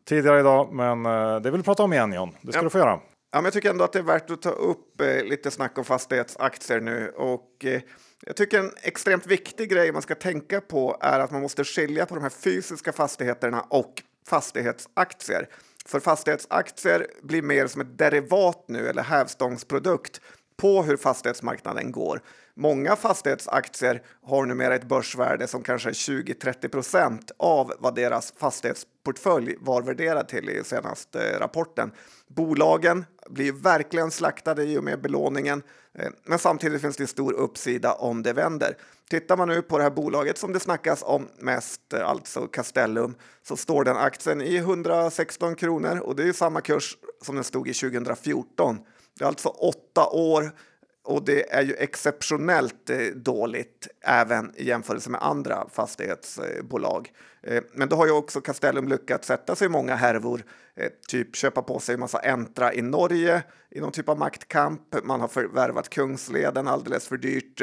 tidigare 0.08 0.40
idag, 0.40 0.72
men 0.72 1.06
uh, 1.06 1.40
det 1.40 1.50
vill 1.50 1.60
vi 1.60 1.64
prata 1.64 1.82
om 1.82 1.92
igen 1.92 2.12
John. 2.12 2.36
Det 2.42 2.52
ska 2.52 2.58
ja. 2.58 2.62
du 2.62 2.70
få 2.70 2.78
göra. 2.78 3.00
Ja, 3.32 3.38
men 3.38 3.44
jag 3.44 3.52
tycker 3.52 3.70
ändå 3.70 3.84
att 3.84 3.92
det 3.92 3.98
är 3.98 4.02
värt 4.02 4.30
att 4.30 4.42
ta 4.42 4.50
upp 4.50 5.00
eh, 5.00 5.24
lite 5.24 5.50
snack 5.50 5.78
om 5.78 5.84
fastighetsaktier 5.84 6.80
nu. 6.80 7.08
Och, 7.16 7.64
eh, 7.64 7.80
jag 8.26 8.36
tycker 8.36 8.58
en 8.58 8.72
extremt 8.82 9.26
viktig 9.26 9.70
grej 9.70 9.92
man 9.92 10.02
ska 10.02 10.14
tänka 10.14 10.60
på 10.60 10.96
är 11.00 11.20
att 11.20 11.30
man 11.30 11.42
måste 11.42 11.64
skilja 11.64 12.06
på 12.06 12.14
de 12.14 12.22
här 12.22 12.30
fysiska 12.30 12.92
fastigheterna 12.92 13.60
och 13.60 14.02
fastighetsaktier. 14.28 15.48
För 15.90 16.00
fastighetsaktier 16.00 17.06
blir 17.22 17.42
mer 17.42 17.66
som 17.66 17.80
ett 17.80 17.98
derivat 17.98 18.64
nu, 18.68 18.88
eller 18.88 19.02
hävstångsprodukt 19.02 20.20
på 20.56 20.82
hur 20.82 20.96
fastighetsmarknaden 20.96 21.92
går. 21.92 22.20
Många 22.54 22.96
fastighetsaktier 22.96 24.02
har 24.22 24.46
numera 24.46 24.74
ett 24.74 24.88
börsvärde 24.88 25.46
som 25.46 25.62
kanske 25.62 25.88
är 25.88 25.92
20-30 25.92 26.68
procent 26.68 27.30
av 27.36 27.72
vad 27.78 27.94
deras 27.94 28.32
fastighetsportfölj 28.36 29.56
var 29.60 29.82
värderad 29.82 30.28
till 30.28 30.50
i 30.50 30.64
senaste 30.64 31.30
eh, 31.30 31.38
rapporten. 31.38 31.92
Bolagen 32.28 33.04
blir 33.30 33.52
verkligen 33.52 34.10
slaktade 34.10 34.64
i 34.64 34.78
och 34.78 34.84
med 34.84 35.00
belåningen, 35.00 35.62
eh, 35.94 36.08
men 36.24 36.38
samtidigt 36.38 36.80
finns 36.80 36.96
det 36.96 37.06
stor 37.06 37.32
uppsida 37.32 37.92
om 37.92 38.22
det 38.22 38.32
vänder. 38.32 38.76
Tittar 39.10 39.36
man 39.36 39.48
nu 39.48 39.62
på 39.62 39.78
det 39.78 39.82
här 39.82 39.90
bolaget 39.90 40.38
som 40.38 40.52
det 40.52 40.60
snackas 40.60 41.02
om 41.06 41.28
mest, 41.38 41.92
eh, 41.92 42.08
alltså 42.08 42.46
Castellum, 42.46 43.14
så 43.42 43.56
står 43.56 43.84
den 43.84 43.96
aktien 43.96 44.42
i 44.42 44.56
116 44.56 45.54
kronor 45.54 45.98
och 45.98 46.16
det 46.16 46.28
är 46.28 46.32
samma 46.32 46.60
kurs 46.60 46.96
som 47.22 47.34
den 47.34 47.44
stod 47.44 47.68
i 47.68 47.74
2014. 47.74 48.78
Det 49.18 49.24
är 49.24 49.28
alltså 49.28 49.48
åtta 49.48 50.06
år 50.06 50.52
och 51.04 51.24
det 51.24 51.52
är 51.52 51.62
ju 51.62 51.74
exceptionellt 51.74 52.90
eh, 52.90 52.98
dåligt 52.98 53.88
även 54.00 54.52
i 54.56 54.64
jämförelse 54.64 55.10
med 55.10 55.22
andra 55.22 55.68
fastighetsbolag. 55.72 57.12
Eh, 57.42 57.62
men 57.72 57.88
då 57.88 57.96
har 57.96 58.06
ju 58.06 58.12
också 58.12 58.40
Castellum 58.40 58.88
lyckats 58.88 59.26
sätta 59.26 59.56
sig 59.56 59.66
i 59.66 59.68
många 59.68 59.94
härvor, 59.94 60.44
eh, 60.76 60.90
typ 61.08 61.36
köpa 61.36 61.62
på 61.62 61.78
sig 61.78 61.94
en 61.94 62.00
massa 62.00 62.18
Entra 62.18 62.74
i 62.74 62.82
Norge 62.82 63.42
i 63.70 63.80
någon 63.80 63.92
typ 63.92 64.08
av 64.08 64.18
maktkamp. 64.18 65.04
Man 65.04 65.20
har 65.20 65.28
förvärvat 65.28 65.88
Kungsleden 65.88 66.68
alldeles 66.68 67.08
för 67.08 67.16
dyrt 67.16 67.62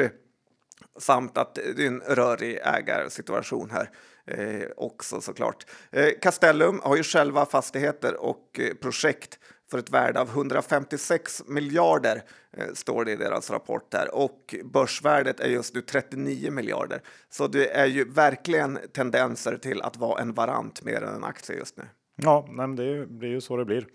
samt 0.98 1.38
att 1.38 1.54
det 1.54 1.82
är 1.82 1.86
en 1.86 2.00
rörig 2.00 2.58
ägarsituation 2.62 3.70
här 3.70 3.90
eh, 4.26 4.68
också 4.76 5.20
såklart. 5.20 5.66
Eh, 5.90 6.08
Castellum 6.20 6.80
har 6.84 6.96
ju 6.96 7.02
själva 7.02 7.46
fastigheter 7.46 8.16
och 8.20 8.60
eh, 8.60 8.74
projekt 8.74 9.38
för 9.70 9.78
ett 9.78 9.90
värde 9.90 10.20
av 10.20 10.28
156 10.28 11.42
miljarder 11.46 12.22
eh, 12.52 12.66
står 12.74 13.04
det 13.04 13.12
i 13.12 13.16
deras 13.16 13.50
rapport 13.50 13.90
där 13.90 14.14
och 14.14 14.54
börsvärdet 14.64 15.40
är 15.40 15.48
just 15.48 15.74
nu 15.74 15.80
39 15.80 16.50
miljarder. 16.50 17.02
Så 17.30 17.46
det 17.46 17.76
är 17.76 17.86
ju 17.86 18.04
verkligen 18.04 18.78
tendenser 18.92 19.56
till 19.56 19.82
att 19.82 19.96
vara 19.96 20.20
en 20.20 20.32
varant 20.32 20.82
mer 20.82 21.02
än 21.02 21.14
en 21.14 21.24
aktie 21.24 21.56
just 21.56 21.76
nu. 21.76 21.84
Ja, 22.16 22.46
men 22.50 22.76
det 22.76 23.06
blir 23.06 23.28
ju 23.28 23.40
så 23.40 23.56
det 23.56 23.64
blir 23.64 23.86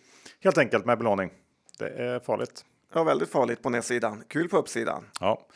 helt 0.44 0.58
enkelt 0.58 0.86
med 0.86 0.98
belåning. 0.98 1.32
Det 1.80 1.90
är 1.90 2.20
farligt. 2.20 2.66
Ja, 2.94 3.04
väldigt 3.04 3.30
farligt 3.30 3.62
på 3.62 3.70
nedsidan. 3.70 4.24
Kul 4.28 4.50
på 4.50 4.58
uppsidan. 4.58 5.04
Ja. 5.20 5.48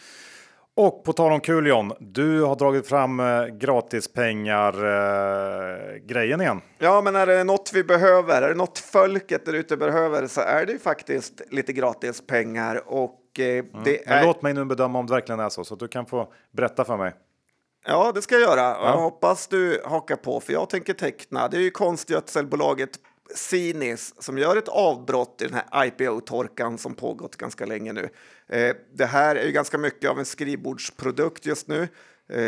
Och 0.77 1.03
på 1.03 1.13
tal 1.13 1.31
om 1.31 1.39
kul 1.39 1.67
John, 1.67 1.93
du 1.99 2.41
har 2.41 2.55
dragit 2.55 2.87
fram 2.87 3.19
eh, 3.19 3.45
gratispengar 3.45 4.73
eh, 4.73 5.95
grejen 5.95 6.41
igen. 6.41 6.61
Ja, 6.77 7.01
men 7.01 7.15
är 7.15 7.25
det 7.25 7.43
något 7.43 7.71
vi 7.73 7.83
behöver, 7.83 8.41
är 8.41 8.49
det 8.49 8.55
något 8.55 8.79
folket 8.79 9.45
där 9.45 9.53
ute 9.53 9.77
behöver 9.77 10.27
så 10.27 10.41
är 10.41 10.65
det 10.65 10.71
ju 10.71 10.79
faktiskt 10.79 11.41
lite 11.51 11.73
gratispengar 11.73 12.83
och 12.85 13.19
eh, 13.39 13.45
mm. 13.45 13.83
det 13.83 14.07
är. 14.07 14.25
låt 14.25 14.41
mig 14.41 14.53
nu 14.53 14.65
bedöma 14.65 14.99
om 14.99 15.05
det 15.05 15.13
verkligen 15.13 15.39
är 15.39 15.49
så, 15.49 15.63
så 15.63 15.75
du 15.75 15.87
kan 15.87 16.05
få 16.05 16.33
berätta 16.51 16.85
för 16.85 16.97
mig. 16.97 17.13
Ja, 17.85 18.11
det 18.15 18.21
ska 18.21 18.35
jag 18.35 18.41
göra. 18.41 18.61
Ja. 18.61 18.85
Jag 18.85 18.97
hoppas 18.97 19.47
du 19.47 19.81
hakar 19.85 20.15
på, 20.15 20.39
för 20.39 20.53
jag 20.53 20.69
tänker 20.69 20.93
teckna. 20.93 21.47
Det 21.47 21.57
är 21.57 21.61
ju 21.61 21.71
konstgödselbolaget 21.71 22.89
Sinis 23.35 24.13
som 24.19 24.37
gör 24.37 24.55
ett 24.55 24.67
avbrott 24.67 25.41
i 25.41 25.47
den 25.47 25.53
här 25.53 25.85
IPO-torkan 25.85 26.77
som 26.77 26.95
pågått 26.95 27.35
ganska 27.35 27.65
länge 27.65 27.93
nu. 27.93 28.09
Eh, 28.47 28.75
det 28.93 29.05
här 29.05 29.35
är 29.35 29.45
ju 29.45 29.51
ganska 29.51 29.77
mycket 29.77 30.09
av 30.09 30.19
en 30.19 30.25
skrivbordsprodukt 30.25 31.45
just 31.45 31.67
nu. 31.67 31.87
Eh, 32.29 32.41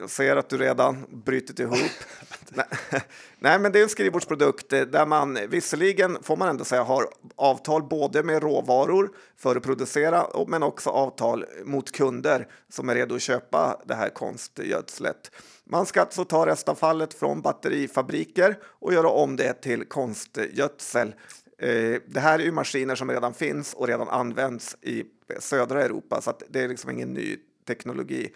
jag 0.00 0.10
ser 0.10 0.36
att 0.36 0.48
du 0.48 0.58
redan 0.58 1.22
brytit 1.24 1.60
ihop. 1.60 1.76
Nej, 3.38 3.58
men 3.58 3.72
det 3.72 3.78
är 3.78 3.82
en 3.82 3.88
skrivbordsprodukt 3.88 4.72
eh, 4.72 4.80
där 4.80 5.06
man 5.06 5.38
visserligen, 5.48 6.18
får 6.22 6.36
man 6.36 6.48
ändå 6.48 6.64
säga, 6.64 6.82
har 6.82 7.08
avtal 7.36 7.82
både 7.82 8.22
med 8.22 8.42
råvaror 8.42 9.10
för 9.36 9.56
att 9.56 9.62
producera, 9.62 10.26
men 10.46 10.62
också 10.62 10.90
avtal 10.90 11.44
mot 11.64 11.92
kunder 11.92 12.48
som 12.68 12.88
är 12.88 12.94
redo 12.94 13.14
att 13.14 13.22
köpa 13.22 13.82
det 13.84 13.94
här 13.94 14.08
konstgödslet. 14.08 15.30
Man 15.70 15.86
ska 15.86 16.00
alltså 16.00 16.24
ta 16.24 16.46
restavfallet 16.46 17.14
från 17.14 17.42
batterifabriker 17.42 18.58
och 18.64 18.92
göra 18.92 19.08
om 19.08 19.36
det 19.36 19.52
till 19.52 19.84
konstgödsel. 19.84 21.14
Eh, 21.58 22.00
det 22.06 22.20
här 22.20 22.38
är 22.38 22.44
ju 22.44 22.52
maskiner 22.52 22.94
som 22.94 23.10
redan 23.10 23.34
finns 23.34 23.74
och 23.74 23.86
redan 23.86 24.08
används 24.08 24.76
i 24.82 25.04
södra 25.40 25.82
Europa, 25.82 26.20
så 26.20 26.32
det 26.48 26.60
är 26.60 26.68
liksom 26.68 26.90
ingen 26.90 27.12
ny 27.12 27.36
teknologi. 27.66 28.32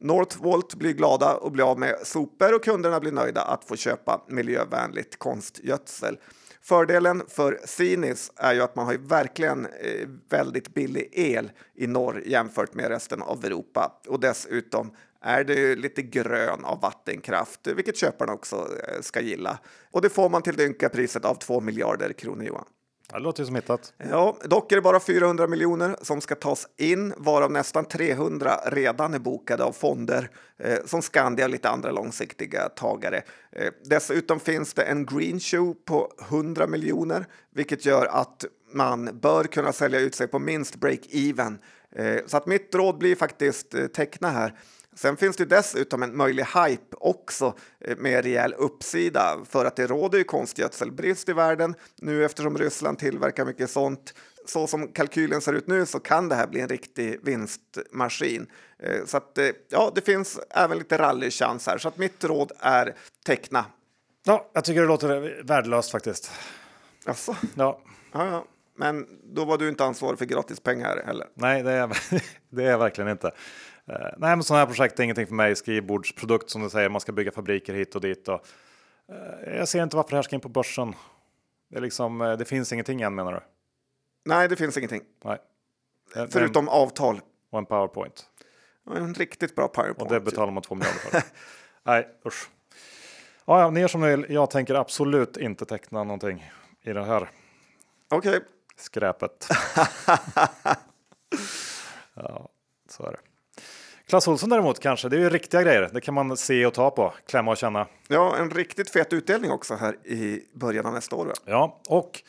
Northvolt 0.00 0.74
blir 0.74 0.92
glada 0.92 1.34
och 1.34 1.52
blir 1.52 1.70
av 1.70 1.78
med 1.78 1.96
sopor 2.02 2.54
och 2.54 2.64
kunderna 2.64 3.00
blir 3.00 3.12
nöjda 3.12 3.42
att 3.42 3.64
få 3.64 3.76
köpa 3.76 4.24
miljövänligt 4.28 5.18
konstgödsel. 5.18 6.18
Fördelen 6.62 7.22
för 7.28 7.60
Sinis 7.64 8.32
är 8.36 8.54
ju 8.54 8.62
att 8.62 8.76
man 8.76 8.86
har 8.86 8.92
ju 8.92 8.98
verkligen 8.98 9.66
eh, 9.66 10.08
väldigt 10.28 10.74
billig 10.74 11.08
el 11.12 11.50
i 11.74 11.86
norr 11.86 12.22
jämfört 12.26 12.74
med 12.74 12.88
resten 12.88 13.22
av 13.22 13.44
Europa 13.44 14.00
och 14.08 14.20
dessutom 14.20 14.92
är 15.22 15.44
det 15.44 15.76
lite 15.76 16.02
grön 16.02 16.64
av 16.64 16.80
vattenkraft, 16.80 17.66
vilket 17.66 17.96
köparna 17.96 18.32
också 18.32 18.56
eh, 18.56 19.00
ska 19.00 19.20
gilla. 19.20 19.58
Och 19.90 20.02
det 20.02 20.08
får 20.08 20.28
man 20.28 20.42
till 20.42 20.56
det 20.56 20.66
ynka 20.66 20.88
priset 20.88 21.24
av 21.24 21.34
2 21.34 21.60
miljarder 21.60 22.12
kronor, 22.12 22.44
Johan. 22.44 22.64
Det 23.12 23.18
låter 23.18 23.42
ju 23.42 23.46
som 23.46 23.54
hittat. 23.54 23.92
Ja, 24.10 24.36
dock 24.44 24.72
är 24.72 24.76
det 24.76 24.82
bara 24.82 25.00
400 25.00 25.46
miljoner 25.46 25.96
som 26.02 26.20
ska 26.20 26.34
tas 26.34 26.68
in, 26.76 27.14
varav 27.16 27.52
nästan 27.52 27.84
300 27.84 28.60
redan 28.66 29.14
är 29.14 29.18
bokade 29.18 29.64
av 29.64 29.72
fonder 29.72 30.30
eh, 30.58 30.78
som 30.86 31.02
Skandia 31.02 31.44
och 31.44 31.50
lite 31.50 31.68
andra 31.68 31.90
långsiktiga 31.90 32.68
tagare. 32.68 33.22
Eh, 33.52 33.72
dessutom 33.84 34.40
finns 34.40 34.74
det 34.74 34.82
en 34.82 35.06
green 35.06 35.40
show 35.40 35.74
på 35.84 36.12
100 36.28 36.66
miljoner, 36.66 37.26
vilket 37.54 37.86
gör 37.86 38.06
att 38.06 38.44
man 38.72 39.18
bör 39.22 39.44
kunna 39.44 39.72
sälja 39.72 40.00
ut 40.00 40.14
sig 40.14 40.28
på 40.28 40.38
minst 40.38 40.76
break-even. 40.76 41.58
Eh, 41.96 42.20
så 42.26 42.36
att 42.36 42.46
mitt 42.46 42.74
råd 42.74 42.98
blir 42.98 43.16
faktiskt 43.16 43.74
eh, 43.74 43.86
teckna 43.86 44.30
här. 44.30 44.54
Sen 45.00 45.16
finns 45.16 45.36
det 45.36 45.44
dessutom 45.44 46.02
en 46.02 46.16
möjlig 46.16 46.44
hype 46.44 46.96
också 46.96 47.54
eh, 47.80 47.96
med 47.96 48.24
rejäl 48.24 48.54
uppsida 48.58 49.38
för 49.48 49.64
att 49.64 49.76
det 49.76 49.86
råder 49.86 50.18
ju 50.18 50.24
konstgödselbrist 50.24 51.28
i 51.28 51.32
världen 51.32 51.74
nu 51.96 52.24
eftersom 52.24 52.58
Ryssland 52.58 52.98
tillverkar 52.98 53.44
mycket 53.44 53.70
sånt. 53.70 54.14
Så 54.46 54.66
som 54.66 54.88
kalkylen 54.88 55.40
ser 55.40 55.52
ut 55.52 55.66
nu 55.66 55.86
så 55.86 56.00
kan 56.00 56.28
det 56.28 56.34
här 56.34 56.46
bli 56.46 56.60
en 56.60 56.68
riktig 56.68 57.20
vinstmaskin. 57.22 58.46
Eh, 58.78 59.04
så 59.06 59.16
att 59.16 59.38
eh, 59.38 59.48
ja, 59.68 59.92
det 59.94 60.00
finns 60.00 60.40
även 60.50 60.78
lite 60.78 60.98
rallychans 60.98 61.66
här 61.66 61.78
så 61.78 61.88
att 61.88 61.96
mitt 61.96 62.24
råd 62.24 62.52
är 62.58 62.94
teckna. 63.24 63.64
Ja, 64.24 64.50
jag 64.52 64.64
tycker 64.64 64.80
det 64.80 64.86
låter 64.86 65.42
värdelöst 65.44 65.90
faktiskt. 65.90 66.30
Alltså. 67.04 67.36
Ja. 67.54 67.80
Ja, 68.12 68.26
ja. 68.26 68.44
Men 68.76 69.06
då 69.34 69.44
var 69.44 69.58
du 69.58 69.68
inte 69.68 69.84
ansvarig 69.84 70.18
för 70.18 70.26
gratispengar 70.26 71.02
heller. 71.06 71.26
Nej, 71.34 71.62
det 71.62 71.72
är, 71.72 71.88
det 72.50 72.64
är 72.64 72.70
jag 72.70 72.78
verkligen 72.78 73.10
inte. 73.10 73.30
Uh, 73.90 73.96
nej, 74.16 74.36
men 74.36 74.42
sådana 74.42 74.60
här 74.60 74.66
projekt 74.66 74.98
är 74.98 75.04
ingenting 75.04 75.26
för 75.26 75.34
mig. 75.34 75.56
Skrivbordsprodukt 75.56 76.50
som 76.50 76.62
du 76.62 76.70
säger, 76.70 76.88
man 76.88 77.00
ska 77.00 77.12
bygga 77.12 77.32
fabriker 77.32 77.74
hit 77.74 77.94
och 77.94 78.00
dit. 78.00 78.28
Och, 78.28 78.46
uh, 79.12 79.54
jag 79.56 79.68
ser 79.68 79.82
inte 79.82 79.96
varför 79.96 80.10
det 80.10 80.16
här 80.16 80.22
ska 80.22 80.36
in 80.36 80.40
på 80.40 80.48
börsen. 80.48 80.94
Det, 81.70 81.76
är 81.76 81.80
liksom, 81.80 82.20
uh, 82.20 82.36
det 82.36 82.44
finns 82.44 82.72
ingenting 82.72 83.00
än 83.02 83.14
menar 83.14 83.32
du? 83.32 83.40
Nej, 84.24 84.48
det 84.48 84.56
finns 84.56 84.76
ingenting. 84.76 85.02
Nej. 85.24 85.38
Förutom 86.30 86.64
en, 86.64 86.68
avtal. 86.68 87.20
Och 87.50 87.58
en 87.58 87.66
powerpoint. 87.66 88.26
En 88.96 89.14
riktigt 89.14 89.54
bra 89.54 89.68
powerpoint. 89.68 90.02
Och 90.02 90.08
det 90.08 90.20
betalar 90.20 90.52
man 90.52 90.62
två 90.62 90.74
miljarder 90.74 90.98
för. 90.98 91.22
nej, 91.82 92.08
usch. 92.26 92.50
Ja, 93.44 93.60
ja, 93.60 93.70
ner 93.70 93.88
som 93.88 94.00
ni 94.00 94.16
vill. 94.16 94.26
Jag 94.28 94.50
tänker 94.50 94.74
absolut 94.74 95.36
inte 95.36 95.66
teckna 95.66 96.04
någonting 96.04 96.50
i 96.82 96.92
det 96.92 97.04
här. 97.04 97.30
Okej. 98.08 98.36
Okay. 98.36 98.40
Skräpet. 98.76 99.48
ja, 102.14 102.48
så 102.88 103.06
är 103.06 103.12
det. 103.12 103.29
Clas 104.10 104.28
Ohlson 104.28 104.50
däremot 104.50 104.80
kanske, 104.80 105.08
det 105.08 105.16
är 105.16 105.20
ju 105.20 105.30
riktiga 105.30 105.62
grejer. 105.62 105.90
Det 105.92 106.00
kan 106.00 106.14
man 106.14 106.36
se 106.36 106.66
och 106.66 106.74
ta 106.74 106.90
på, 106.90 107.12
klämma 107.26 107.50
och 107.50 107.56
känna. 107.56 107.86
Ja, 108.08 108.36
en 108.36 108.50
riktigt 108.50 108.90
fet 108.90 109.12
utdelning 109.12 109.50
också 109.50 109.74
här 109.74 110.06
i 110.06 110.42
början 110.52 110.86
av 110.86 110.92
nästa 110.92 111.16
år. 111.16 111.26
Va? 111.26 111.32
Ja, 111.44 111.80
och 111.88 112.22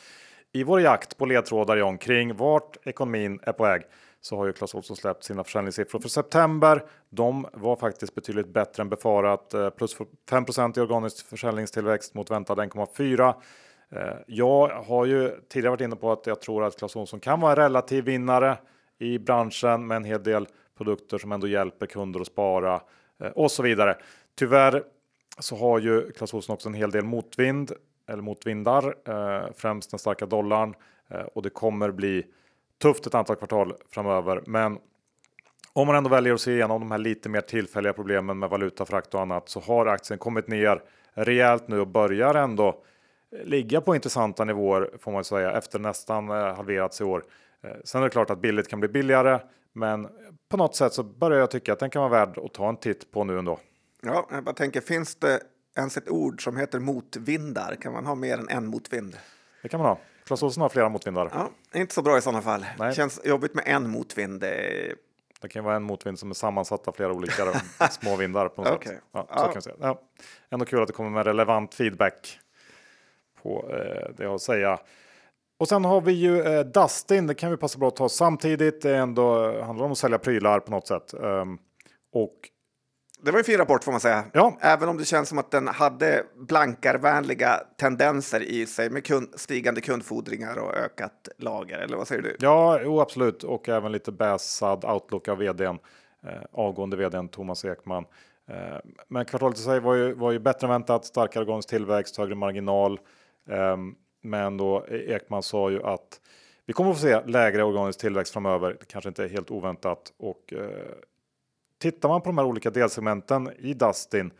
i 0.52 0.64
vår 0.64 0.80
jakt 0.80 1.18
på 1.18 1.26
ledtrådar 1.26 1.76
John, 1.76 1.98
kring 1.98 2.36
vart 2.36 2.86
ekonomin 2.86 3.40
är 3.42 3.52
på 3.52 3.64
väg 3.64 3.82
så 4.20 4.36
har 4.36 4.46
ju 4.46 4.52
Clas 4.52 4.74
Ohlson 4.74 4.96
släppt 4.96 5.24
sina 5.24 5.44
försäljningssiffror 5.44 6.00
för 6.00 6.08
september. 6.08 6.84
De 7.10 7.46
var 7.52 7.76
faktiskt 7.76 8.14
betydligt 8.14 8.48
bättre 8.48 8.80
än 8.80 8.88
befarat. 8.88 9.54
Eh, 9.54 9.70
plus 9.70 9.96
5% 10.30 10.78
i 10.78 10.80
organisk 10.80 11.26
försäljningstillväxt 11.26 12.14
mot 12.14 12.30
väntad 12.30 12.54
1,4. 12.54 13.34
Eh, 13.92 14.02
jag 14.26 14.68
har 14.68 15.06
ju 15.06 15.30
tidigare 15.48 15.70
varit 15.70 15.80
inne 15.80 15.96
på 15.96 16.12
att 16.12 16.26
jag 16.26 16.40
tror 16.40 16.64
att 16.64 16.78
Clas 16.78 16.96
Ohlson 16.96 17.20
kan 17.20 17.40
vara 17.40 17.52
en 17.52 17.56
relativ 17.56 18.04
vinnare 18.04 18.58
i 18.98 19.18
branschen 19.18 19.86
med 19.86 19.96
en 19.96 20.04
hel 20.04 20.22
del 20.22 20.46
produkter 20.84 21.18
som 21.18 21.32
ändå 21.32 21.46
hjälper 21.46 21.86
kunder 21.86 22.20
att 22.20 22.26
spara 22.26 22.80
eh, 23.20 23.30
och 23.30 23.50
så 23.50 23.62
vidare. 23.62 23.96
Tyvärr 24.38 24.82
så 25.38 25.56
har 25.56 25.78
ju 25.78 26.10
Clas 26.10 26.34
Ohlson 26.34 26.54
också 26.54 26.68
en 26.68 26.74
hel 26.74 26.90
del 26.90 27.04
motvind 27.04 27.72
eller 28.08 28.22
motvindar, 28.22 28.94
eh, 29.08 29.52
främst 29.56 29.90
den 29.90 29.98
starka 29.98 30.26
dollarn 30.26 30.74
eh, 31.10 31.20
och 31.20 31.42
det 31.42 31.50
kommer 31.50 31.90
bli 31.90 32.26
tufft 32.82 33.06
ett 33.06 33.14
antal 33.14 33.36
kvartal 33.36 33.74
framöver. 33.90 34.42
Men 34.46 34.78
om 35.72 35.86
man 35.86 35.96
ändå 35.96 36.10
väljer 36.10 36.34
att 36.34 36.40
se 36.40 36.52
igenom 36.52 36.80
de 36.80 36.90
här 36.90 36.98
lite 36.98 37.28
mer 37.28 37.40
tillfälliga 37.40 37.92
problemen 37.92 38.38
med 38.38 38.50
valutafrakt 38.50 39.14
och 39.14 39.20
annat 39.20 39.48
så 39.48 39.60
har 39.60 39.86
aktien 39.86 40.18
kommit 40.18 40.48
ner 40.48 40.82
rejält 41.14 41.68
nu 41.68 41.80
och 41.80 41.88
börjar 41.88 42.34
ändå 42.34 42.68
eh, 43.32 43.44
ligga 43.44 43.80
på 43.80 43.94
intressanta 43.94 44.44
nivåer 44.44 44.90
får 44.98 45.12
man 45.12 45.24
säga 45.24 45.52
efter 45.52 45.78
nästan 45.78 46.28
halverats 46.28 47.00
i 47.00 47.04
år. 47.04 47.24
Sen 47.84 48.00
är 48.00 48.04
det 48.04 48.10
klart 48.10 48.30
att 48.30 48.40
billigt 48.40 48.68
kan 48.68 48.80
bli 48.80 48.88
billigare, 48.88 49.40
men 49.72 50.08
på 50.52 50.56
något 50.56 50.76
sätt 50.76 50.92
så 50.92 51.02
börjar 51.02 51.38
jag 51.38 51.50
tycka 51.50 51.72
att 51.72 51.78
den 51.78 51.90
kan 51.90 52.02
vara 52.02 52.10
värd 52.10 52.38
att 52.38 52.54
ta 52.54 52.68
en 52.68 52.76
titt 52.76 53.10
på 53.10 53.24
nu 53.24 53.38
ändå. 53.38 53.58
Ja, 54.02 54.26
jag 54.30 54.44
bara 54.44 54.54
tänker, 54.54 54.80
finns 54.80 55.14
det 55.14 55.40
ens 55.76 55.96
ett 55.96 56.08
ord 56.08 56.44
som 56.44 56.56
heter 56.56 56.78
motvindar? 56.78 57.74
Kan 57.74 57.92
man 57.92 58.06
ha 58.06 58.14
mer 58.14 58.38
än 58.38 58.48
en 58.48 58.66
motvind? 58.66 59.16
Det 59.62 59.68
kan 59.68 59.80
man 59.80 59.88
ha. 59.88 59.98
Clas 60.24 60.42
Ohlson 60.42 60.62
har 60.62 60.68
flera 60.68 60.88
motvindar. 60.88 61.30
Ja, 61.34 61.50
inte 61.80 61.94
så 61.94 62.02
bra 62.02 62.18
i 62.18 62.22
sådana 62.22 62.42
fall. 62.42 62.66
Nej. 62.78 62.94
Känns 62.94 63.20
jobbigt 63.24 63.54
med 63.54 63.64
en 63.66 63.90
motvind. 63.90 64.40
Det 65.40 65.48
kan 65.50 65.64
vara 65.64 65.76
en 65.76 65.82
motvind 65.82 66.18
som 66.18 66.30
är 66.30 66.34
sammansatt 66.34 66.88
av 66.88 66.92
flera 66.92 67.12
olika 67.12 67.60
små 67.90 68.16
vindar 68.16 68.48
på 68.48 68.62
något 68.62 68.72
okay. 68.72 68.92
sätt. 68.94 69.02
Ja, 69.12 69.26
så 69.28 69.34
ja. 69.36 69.52
Kan 69.52 69.62
säga. 69.62 69.76
Ja. 69.80 70.00
Ändå 70.50 70.64
kul 70.64 70.82
att 70.82 70.86
det 70.86 70.92
kommer 70.92 71.10
med 71.10 71.26
relevant 71.26 71.74
feedback 71.74 72.38
på 73.42 73.70
eh, 73.70 74.14
det 74.16 74.22
jag 74.24 74.40
säga. 74.40 74.78
Och 75.62 75.68
sen 75.68 75.84
har 75.84 76.00
vi 76.00 76.12
ju 76.12 76.40
eh, 76.40 76.60
Dustin, 76.60 77.26
det 77.26 77.34
kan 77.34 77.50
vi 77.50 77.56
passa 77.56 77.78
bra 77.78 77.88
att 77.88 77.96
ta 77.96 78.08
samtidigt. 78.08 78.82
Det 78.82 78.96
ändå 78.96 79.60
handlar 79.62 79.86
om 79.86 79.92
att 79.92 79.98
sälja 79.98 80.18
prylar 80.18 80.60
på 80.60 80.70
något 80.70 80.86
sätt. 80.86 81.14
Um, 81.14 81.58
och 82.12 82.34
det 83.22 83.30
var 83.30 83.38
en 83.38 83.44
fin 83.44 83.58
rapport 83.58 83.84
får 83.84 83.92
man 83.92 84.00
säga. 84.00 84.24
Ja. 84.32 84.58
Även 84.60 84.88
om 84.88 84.96
det 84.96 85.04
känns 85.04 85.28
som 85.28 85.38
att 85.38 85.50
den 85.50 85.68
hade 85.68 86.24
blankarvänliga 86.36 87.60
tendenser 87.80 88.40
i 88.42 88.66
sig 88.66 88.90
med 88.90 89.04
kund, 89.04 89.28
stigande 89.34 89.80
kundfordringar 89.80 90.56
och 90.58 90.74
ökat 90.74 91.28
lager. 91.38 91.78
Eller 91.78 91.96
vad 91.96 92.08
säger 92.08 92.22
du? 92.22 92.36
Ja, 92.40 92.80
jo, 92.82 93.00
absolut. 93.00 93.44
Och 93.44 93.68
även 93.68 93.92
lite 93.92 94.12
bäsad 94.12 94.84
outlook 94.84 95.28
av 95.28 95.38
vdn. 95.38 95.78
Eh, 96.26 96.42
avgående 96.52 96.96
vdn 96.96 97.28
Thomas 97.28 97.64
Ekman. 97.64 98.04
Eh, 98.50 98.78
men 99.08 99.24
kvartalet 99.24 99.58
i 99.58 99.62
sig 99.62 99.80
var 99.80 99.94
ju, 99.94 100.14
var 100.14 100.32
ju 100.32 100.38
bättre 100.38 100.66
än 100.66 100.70
väntat. 100.70 101.04
Starkare 101.04 101.44
organisk 101.44 101.68
tillväxt, 101.68 102.16
högre 102.16 102.34
marginal. 102.34 103.00
Ehm, 103.50 103.94
men 104.22 104.56
då 104.56 104.86
e- 104.88 105.14
Ekman 105.14 105.42
sa 105.42 105.70
ju 105.70 105.82
att 105.82 106.20
vi 106.66 106.72
kommer 106.72 106.90
att 106.90 106.96
få 106.96 107.02
se 107.02 107.20
lägre 107.26 107.64
organisk 107.64 108.00
tillväxt 108.00 108.32
framöver. 108.32 108.76
Det 108.80 108.86
kanske 108.86 109.08
inte 109.08 109.24
är 109.24 109.28
helt 109.28 109.50
oväntat 109.50 110.12
och 110.16 110.52
eh, 110.52 110.92
tittar 111.78 112.08
man 112.08 112.20
på 112.20 112.28
de 112.28 112.38
här 112.38 112.44
olika 112.44 112.70
delsegmenten 112.70 113.50
i 113.58 113.74
Dustin 113.74 114.32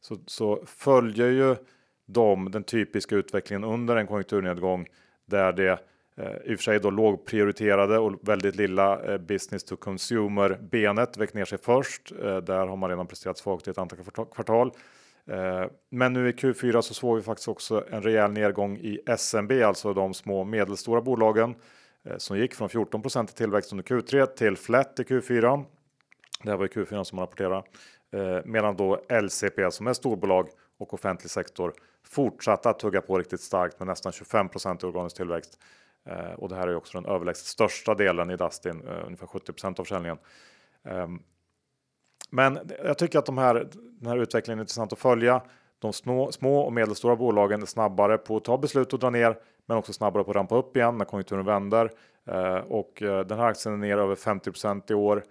så, 0.00 0.16
så 0.26 0.62
följer 0.66 1.28
ju 1.28 1.56
de 2.06 2.50
den 2.50 2.64
typiska 2.64 3.16
utvecklingen 3.16 3.64
under 3.64 3.96
en 3.96 4.06
konjunkturnedgång 4.06 4.86
där 5.26 5.52
det 5.52 5.78
eh, 6.16 6.36
i 6.44 6.54
och 6.54 6.58
för 6.58 6.62
sig 6.62 6.80
då 6.80 6.90
lågprioriterade 6.90 7.98
och 7.98 8.28
väldigt 8.28 8.56
lilla 8.56 9.02
eh, 9.02 9.18
business 9.18 9.64
to 9.64 9.76
consumer 9.76 10.58
benet 10.70 11.16
väck 11.16 11.34
ner 11.34 11.44
sig 11.44 11.58
först. 11.58 12.12
Eh, 12.12 12.36
där 12.36 12.66
har 12.66 12.76
man 12.76 12.90
redan 12.90 13.06
presterat 13.06 13.38
svagt 13.38 13.68
i 13.68 13.70
ett 13.70 13.78
antal 13.78 13.98
kvartal. 14.34 14.72
Eh, 15.30 15.66
men 15.90 16.12
nu 16.12 16.28
i 16.28 16.32
Q4 16.32 16.80
så 16.80 16.94
såg 16.94 17.16
vi 17.16 17.22
faktiskt 17.22 17.48
också 17.48 17.84
en 17.90 18.02
rejäl 18.02 18.32
nedgång 18.32 18.76
i 18.76 19.00
SMB, 19.06 19.52
alltså 19.52 19.94
de 19.94 20.14
små 20.14 20.44
medelstora 20.44 21.00
bolagen 21.00 21.54
eh, 22.04 22.16
som 22.16 22.38
gick 22.38 22.54
från 22.54 22.68
14 22.68 23.02
i 23.24 23.26
tillväxt 23.26 23.72
under 23.72 23.84
Q3 23.84 24.26
till 24.26 24.56
flat 24.56 25.00
i 25.00 25.02
Q4. 25.02 25.64
Det 26.42 26.50
här 26.50 26.56
var 26.56 26.64
i 26.64 26.68
Q4 26.68 27.04
som 27.04 27.16
man 27.16 27.22
rapporterade. 27.22 27.62
Eh, 28.12 28.44
medan 28.44 28.76
då 28.76 29.04
LCP 29.22 29.70
som 29.70 29.86
är 29.86 29.92
storbolag 29.92 30.48
och 30.78 30.94
offentlig 30.94 31.30
sektor 31.30 31.72
fortsatte 32.04 32.70
att 32.70 32.78
tugga 32.78 33.00
på 33.00 33.18
riktigt 33.18 33.40
starkt 33.40 33.78
med 33.78 33.86
nästan 33.86 34.12
25 34.12 34.48
i 34.82 34.86
organisk 34.86 35.16
tillväxt. 35.16 35.58
Och 36.36 36.48
det 36.48 36.56
här 36.56 36.68
är 36.68 36.74
också 36.74 37.00
den 37.00 37.10
överlägset 37.10 37.46
största 37.46 37.94
delen 37.94 38.30
i 38.30 38.36
Dustin, 38.36 38.82
ungefär 38.82 39.26
70% 39.26 39.80
av 39.80 39.84
försäljningen. 39.84 40.18
Ehm, 40.84 41.22
men 42.30 42.58
jag 42.84 42.98
tycker 42.98 43.18
att 43.18 43.26
de 43.26 43.38
här, 43.38 43.68
den 43.72 44.10
här 44.10 44.18
utvecklingen 44.18 44.58
är 44.58 44.62
intressant 44.62 44.92
att 44.92 44.98
följa. 44.98 45.42
De 45.78 45.92
små, 45.92 46.32
små 46.32 46.60
och 46.60 46.72
medelstora 46.72 47.16
bolagen 47.16 47.62
är 47.62 47.66
snabbare 47.66 48.18
på 48.18 48.36
att 48.36 48.44
ta 48.44 48.58
beslut 48.58 48.92
och 48.92 48.98
dra 48.98 49.10
ner, 49.10 49.38
men 49.66 49.76
också 49.76 49.92
snabbare 49.92 50.24
på 50.24 50.30
att 50.30 50.36
rampa 50.36 50.56
upp 50.56 50.76
igen 50.76 50.98
när 50.98 51.04
konjunkturen 51.04 51.44
vänder. 51.44 51.90
Eh, 52.26 52.54
och 52.54 53.02
eh, 53.02 53.26
den 53.26 53.38
här 53.38 53.46
aktien 53.46 53.74
är 53.74 53.78
ner 53.78 53.98
över 53.98 54.14
50% 54.14 54.92
i 54.92 54.94
år. 54.94 55.24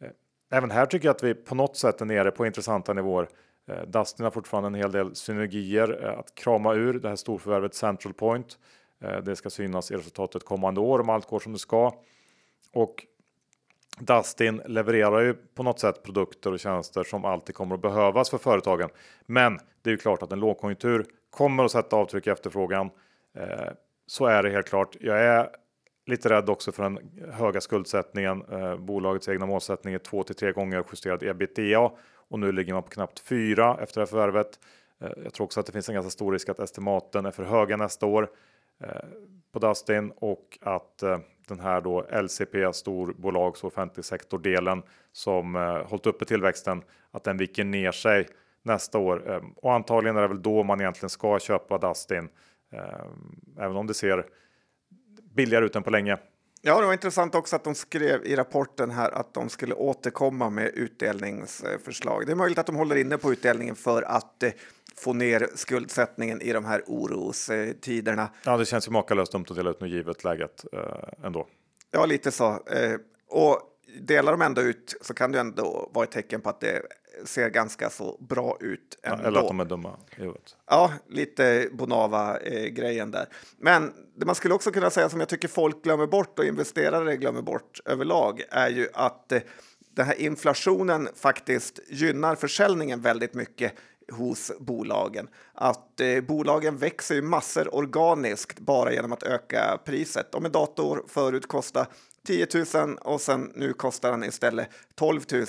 Eh, 0.00 0.08
även 0.50 0.70
här 0.70 0.86
tycker 0.86 1.08
jag 1.08 1.14
att 1.14 1.22
vi 1.22 1.34
på 1.34 1.54
något 1.54 1.76
sätt 1.76 2.00
är 2.00 2.04
nere 2.04 2.30
på 2.30 2.46
intressanta 2.46 2.92
nivåer. 2.92 3.28
Eh, 3.68 3.82
Dustin 3.82 4.24
har 4.24 4.30
fortfarande 4.30 4.66
en 4.66 4.74
hel 4.74 4.92
del 4.92 5.14
synergier 5.14 6.04
eh, 6.04 6.18
att 6.18 6.34
krama 6.34 6.74
ur 6.74 7.00
det 7.00 7.08
här 7.08 7.16
storförvärvet 7.16 7.74
Central 7.74 8.14
Point. 8.14 8.58
Eh, 9.00 9.18
det 9.18 9.36
ska 9.36 9.50
synas 9.50 9.90
i 9.90 9.96
resultatet 9.96 10.44
kommande 10.44 10.80
år 10.80 11.00
om 11.00 11.08
allt 11.08 11.26
går 11.26 11.40
som 11.40 11.52
det 11.52 11.58
ska. 11.58 11.94
Och 12.72 13.06
Dustin 14.00 14.62
levererar 14.66 15.20
ju 15.20 15.34
på 15.34 15.62
något 15.62 15.80
sätt 15.80 16.02
produkter 16.02 16.52
och 16.52 16.60
tjänster 16.60 17.04
som 17.04 17.24
alltid 17.24 17.54
kommer 17.54 17.74
att 17.74 17.82
behövas 17.82 18.30
för 18.30 18.38
företagen. 18.38 18.88
Men 19.26 19.58
det 19.82 19.90
är 19.90 19.92
ju 19.92 19.98
klart 19.98 20.22
att 20.22 20.32
en 20.32 20.40
lågkonjunktur 20.40 21.06
kommer 21.30 21.64
att 21.64 21.72
sätta 21.72 21.96
avtryck 21.96 22.26
i 22.26 22.30
efterfrågan. 22.30 22.90
Eh, 23.38 23.72
så 24.06 24.26
är 24.26 24.42
det 24.42 24.50
helt 24.50 24.68
klart. 24.68 24.96
Jag 25.00 25.20
är 25.20 25.48
lite 26.06 26.28
rädd 26.28 26.50
också 26.50 26.72
för 26.72 26.82
den 26.82 26.98
höga 27.32 27.60
skuldsättningen. 27.60 28.42
Eh, 28.52 28.76
bolagets 28.76 29.28
egna 29.28 29.46
målsättning 29.46 29.94
är 29.94 29.98
2 29.98 30.22
till 30.22 30.34
3 30.34 30.52
gånger 30.52 30.84
justerad 30.90 31.22
ebitda 31.22 31.90
och 32.30 32.38
nu 32.38 32.52
ligger 32.52 32.74
man 32.74 32.82
på 32.82 32.88
knappt 32.88 33.20
4 33.20 33.78
efter 33.82 34.00
det 34.00 34.00
här 34.00 34.06
förvärvet. 34.06 34.58
Eh, 35.00 35.10
jag 35.24 35.32
tror 35.32 35.44
också 35.44 35.60
att 35.60 35.66
det 35.66 35.72
finns 35.72 35.88
en 35.88 35.94
ganska 35.94 36.10
stor 36.10 36.32
risk 36.32 36.48
att 36.48 36.58
estimaten 36.58 37.26
är 37.26 37.30
för 37.30 37.44
höga 37.44 37.76
nästa 37.76 38.06
år 38.06 38.30
eh, 38.80 38.90
på 39.60 39.66
Dustin 39.66 40.12
och 40.16 40.58
att 40.60 41.02
eh, 41.02 41.18
den 41.48 41.60
här 41.60 41.80
då 41.80 42.06
LCP 42.22 42.72
storbolags 42.72 43.62
och 43.62 43.66
offentlig 43.66 44.04
sektor 44.04 44.38
delen 44.38 44.82
som 45.12 45.56
eh, 45.56 45.86
hållit 45.86 46.06
uppe 46.06 46.24
tillväxten 46.24 46.82
att 47.10 47.24
den 47.24 47.36
viker 47.36 47.64
ner 47.64 47.92
sig 47.92 48.26
nästa 48.62 48.98
år 48.98 49.30
eh, 49.30 49.42
och 49.56 49.74
antagligen 49.74 50.16
är 50.16 50.22
det 50.22 50.28
väl 50.28 50.42
då 50.42 50.62
man 50.62 50.80
egentligen 50.80 51.10
ska 51.10 51.38
köpa 51.38 51.78
Dustin 51.78 52.28
även 53.58 53.76
om 53.76 53.86
det 53.86 53.94
ser 53.94 54.26
billigare 55.34 55.64
ut 55.64 55.76
än 55.76 55.82
på 55.82 55.90
länge. 55.90 56.18
Ja, 56.62 56.80
det 56.80 56.86
var 56.86 56.92
intressant 56.92 57.34
också 57.34 57.56
att 57.56 57.64
de 57.64 57.74
skrev 57.74 58.26
i 58.26 58.36
rapporten 58.36 58.90
här 58.90 59.10
att 59.10 59.34
de 59.34 59.48
skulle 59.48 59.74
återkomma 59.74 60.50
med 60.50 60.66
utdelningsförslag. 60.74 62.26
Det 62.26 62.32
är 62.32 62.36
möjligt 62.36 62.58
att 62.58 62.66
de 62.66 62.76
håller 62.76 62.96
inne 62.96 63.18
på 63.18 63.32
utdelningen 63.32 63.74
för 63.76 64.02
att 64.02 64.42
eh, 64.42 64.50
få 64.96 65.12
ner 65.12 65.48
skuldsättningen 65.54 66.40
i 66.42 66.52
de 66.52 66.64
här 66.64 66.82
orostiderna. 66.86 68.30
Ja, 68.44 68.56
det 68.56 68.66
känns 68.66 68.88
ju 68.88 68.92
makalöst 68.92 69.32
dumt 69.32 69.44
att 69.48 69.56
dela 69.56 69.70
ut 69.70 69.80
nu 69.80 69.88
givet 69.88 70.24
läget 70.24 70.64
eh, 70.72 71.26
ändå. 71.26 71.46
Ja, 71.90 72.06
lite 72.06 72.30
så. 72.30 72.48
Eh, 72.50 72.94
och 73.28 73.60
delar 74.00 74.32
de 74.32 74.42
ändå 74.42 74.62
ut 74.62 74.94
så 75.00 75.14
kan 75.14 75.32
det 75.32 75.40
ändå 75.40 75.90
vara 75.94 76.04
ett 76.04 76.10
tecken 76.10 76.40
på 76.40 76.50
att 76.50 76.60
det 76.60 76.82
ser 77.24 77.48
ganska 77.50 77.90
så 77.90 78.16
bra 78.20 78.56
ut. 78.60 78.98
Ändå. 79.02 79.22
Ja, 79.22 79.28
eller 79.28 79.40
att 79.40 79.48
de 79.48 79.60
är 79.60 79.64
dumma. 79.64 79.96
Ja, 80.66 80.92
lite 81.08 81.68
Bonava-grejen 81.72 83.10
där. 83.10 83.28
Men 83.58 83.92
det 84.16 84.26
man 84.26 84.34
skulle 84.34 84.54
också 84.54 84.70
kunna 84.70 84.90
säga 84.90 85.08
som 85.08 85.20
jag 85.20 85.28
tycker 85.28 85.48
folk 85.48 85.84
glömmer 85.84 86.06
bort 86.06 86.38
och 86.38 86.44
investerare 86.44 87.16
glömmer 87.16 87.42
bort 87.42 87.80
överlag 87.84 88.42
är 88.50 88.68
ju 88.68 88.88
att 88.94 89.32
eh, 89.32 89.40
den 89.94 90.06
här 90.06 90.20
inflationen 90.20 91.08
faktiskt 91.14 91.80
gynnar 91.88 92.34
försäljningen 92.34 93.00
väldigt 93.00 93.34
mycket 93.34 93.72
hos 94.12 94.52
bolagen. 94.58 95.28
Att 95.54 96.00
eh, 96.00 96.20
bolagen 96.20 96.76
växer 96.76 97.14
ju 97.14 97.22
massor 97.22 97.74
organiskt 97.74 98.58
bara 98.58 98.92
genom 98.92 99.12
att 99.12 99.22
öka 99.22 99.78
priset. 99.84 100.34
Om 100.34 100.44
en 100.44 100.52
dator 100.52 101.04
förut 101.08 101.48
kostade 101.48 101.86
10 102.26 102.46
000 102.74 102.98
och 103.00 103.20
sen 103.20 103.52
nu 103.54 103.72
kostar 103.72 104.10
den 104.10 104.24
istället 104.24 104.68
12 104.94 105.20
000 105.32 105.46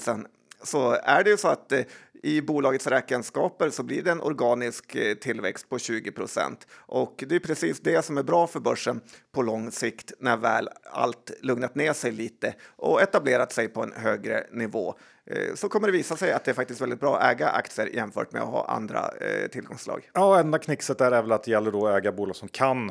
så 0.64 0.98
är 1.04 1.24
det 1.24 1.30
ju 1.30 1.38
så 1.38 1.48
att 1.48 1.72
eh, 1.72 1.82
i 2.24 2.42
bolagets 2.42 2.88
räkenskaper 2.88 3.70
så 3.70 3.84
blir 3.84 4.04
det 4.04 4.12
en 4.12 4.22
organisk 4.22 4.96
eh, 4.96 5.16
tillväxt 5.16 5.70
på 5.70 5.80
20 5.80 6.12
procent. 6.12 6.68
Och 6.74 7.24
det 7.28 7.36
är 7.36 7.40
precis 7.40 7.80
det 7.80 8.06
som 8.06 8.18
är 8.18 8.24
bra 8.24 8.48
för 8.48 8.60
börsen 8.60 9.02
på 9.32 9.42
lång 9.42 9.72
sikt 9.72 10.14
när 10.20 10.38
väl 10.38 10.70
allt 10.92 11.32
lugnat 11.42 11.76
ner 11.76 11.94
sig 11.94 12.12
lite 12.12 12.56
och 12.76 13.02
etablerat 13.02 13.52
sig 13.52 13.68
på 13.68 13.84
en 13.84 13.94
högre 13.94 14.44
nivå. 14.52 14.96
Eh, 15.26 15.56
så 15.56 15.70
kommer 15.70 15.88
det 15.88 15.92
visa 15.92 16.16
sig 16.16 16.32
att 16.32 16.46
det 16.46 16.52
är 16.52 16.56
faktiskt 16.56 16.82
väldigt 16.82 17.00
bra 17.00 17.18
att 17.18 17.32
äga 17.32 17.50
aktier 17.50 17.88
jämfört 17.88 18.32
med 18.32 18.42
att 18.42 18.50
ha 18.50 18.66
andra 18.66 19.10
tillgångsslag. 19.52 20.10
Ja, 20.14 20.40
enda 20.40 20.60
knixet 20.60 21.02
är 21.02 21.12
väl 21.12 21.32
att 21.32 21.44
det 21.44 21.52
gäller 21.52 21.72
då 21.72 21.88
att 21.88 21.98
äga 21.98 22.12
bolag 22.12 22.36
som 22.36 22.48
kan 22.48 22.90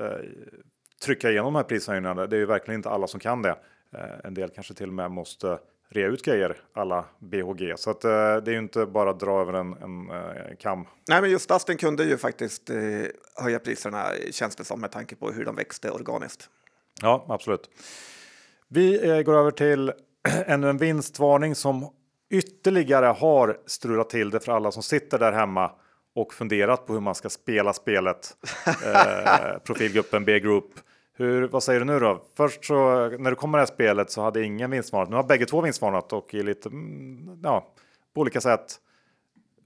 eh, 0.00 0.08
trycka 1.02 1.30
igenom 1.30 1.52
de 1.52 1.58
här 1.58 1.64
prishöjningarna. 1.64 2.26
Det 2.26 2.36
är 2.36 2.40
ju 2.40 2.46
verkligen 2.46 2.78
inte 2.78 2.90
alla 2.90 3.06
som 3.06 3.20
kan 3.20 3.42
det. 3.42 3.56
En 4.24 4.34
del 4.34 4.48
kanske 4.48 4.74
till 4.74 4.88
och 4.88 4.94
med 4.94 5.10
måste 5.10 5.58
rea 5.88 6.06
ut 6.06 6.24
grejer 6.24 6.56
alla 6.72 7.04
BHG. 7.18 7.74
Så 7.76 7.90
att, 7.90 8.04
eh, 8.04 8.10
det 8.10 8.50
är 8.50 8.52
ju 8.52 8.58
inte 8.58 8.86
bara 8.86 9.10
att 9.10 9.20
dra 9.20 9.40
över 9.40 9.52
en, 9.52 9.72
en 9.72 10.10
eh, 10.10 10.56
kam. 10.58 10.86
Nej, 11.08 11.20
men 11.20 11.30
just 11.30 11.48
Dustin 11.48 11.76
kunde 11.76 12.04
ju 12.04 12.18
faktiskt 12.18 12.70
eh, 12.70 12.76
höja 13.36 13.58
priserna 13.58 14.06
känns 14.30 14.56
det 14.56 14.64
som 14.64 14.80
med 14.80 14.92
tanke 14.92 15.16
på 15.16 15.30
hur 15.30 15.44
de 15.44 15.56
växte 15.56 15.90
organiskt. 15.90 16.48
Ja, 17.02 17.26
absolut. 17.28 17.70
Vi 18.68 19.10
eh, 19.10 19.22
går 19.22 19.38
över 19.38 19.50
till 19.50 19.92
ännu 20.46 20.70
en 20.70 20.78
vinstvarning 20.78 21.54
som 21.54 21.88
ytterligare 22.30 23.06
har 23.06 23.58
strulat 23.66 24.10
till 24.10 24.30
det 24.30 24.40
för 24.40 24.52
alla 24.52 24.72
som 24.72 24.82
sitter 24.82 25.18
där 25.18 25.32
hemma 25.32 25.70
och 26.14 26.34
funderat 26.34 26.86
på 26.86 26.92
hur 26.92 27.00
man 27.00 27.14
ska 27.14 27.30
spela 27.30 27.72
spelet. 27.72 28.36
Eh, 28.66 29.58
profilgruppen 29.58 30.24
B-Group 30.24 30.70
hur, 31.16 31.48
vad 31.48 31.62
säger 31.62 31.80
du 31.80 31.86
nu 31.86 31.98
då? 32.00 32.24
Först 32.36 32.64
så 32.64 33.08
när 33.18 33.30
du 33.30 33.36
kommer 33.36 33.58
det 33.58 33.62
här 33.62 33.66
spelet 33.66 34.10
så 34.10 34.22
hade 34.22 34.44
ingen 34.44 34.70
vinstvarnat. 34.70 35.10
Nu 35.10 35.16
har 35.16 35.22
bägge 35.22 35.46
två 35.46 35.60
vinstvarnat 35.60 36.12
och 36.12 36.34
i 36.34 36.42
lite, 36.42 36.68
mm, 36.68 37.38
ja, 37.42 37.72
på 38.14 38.20
olika 38.20 38.40
sätt. 38.40 38.80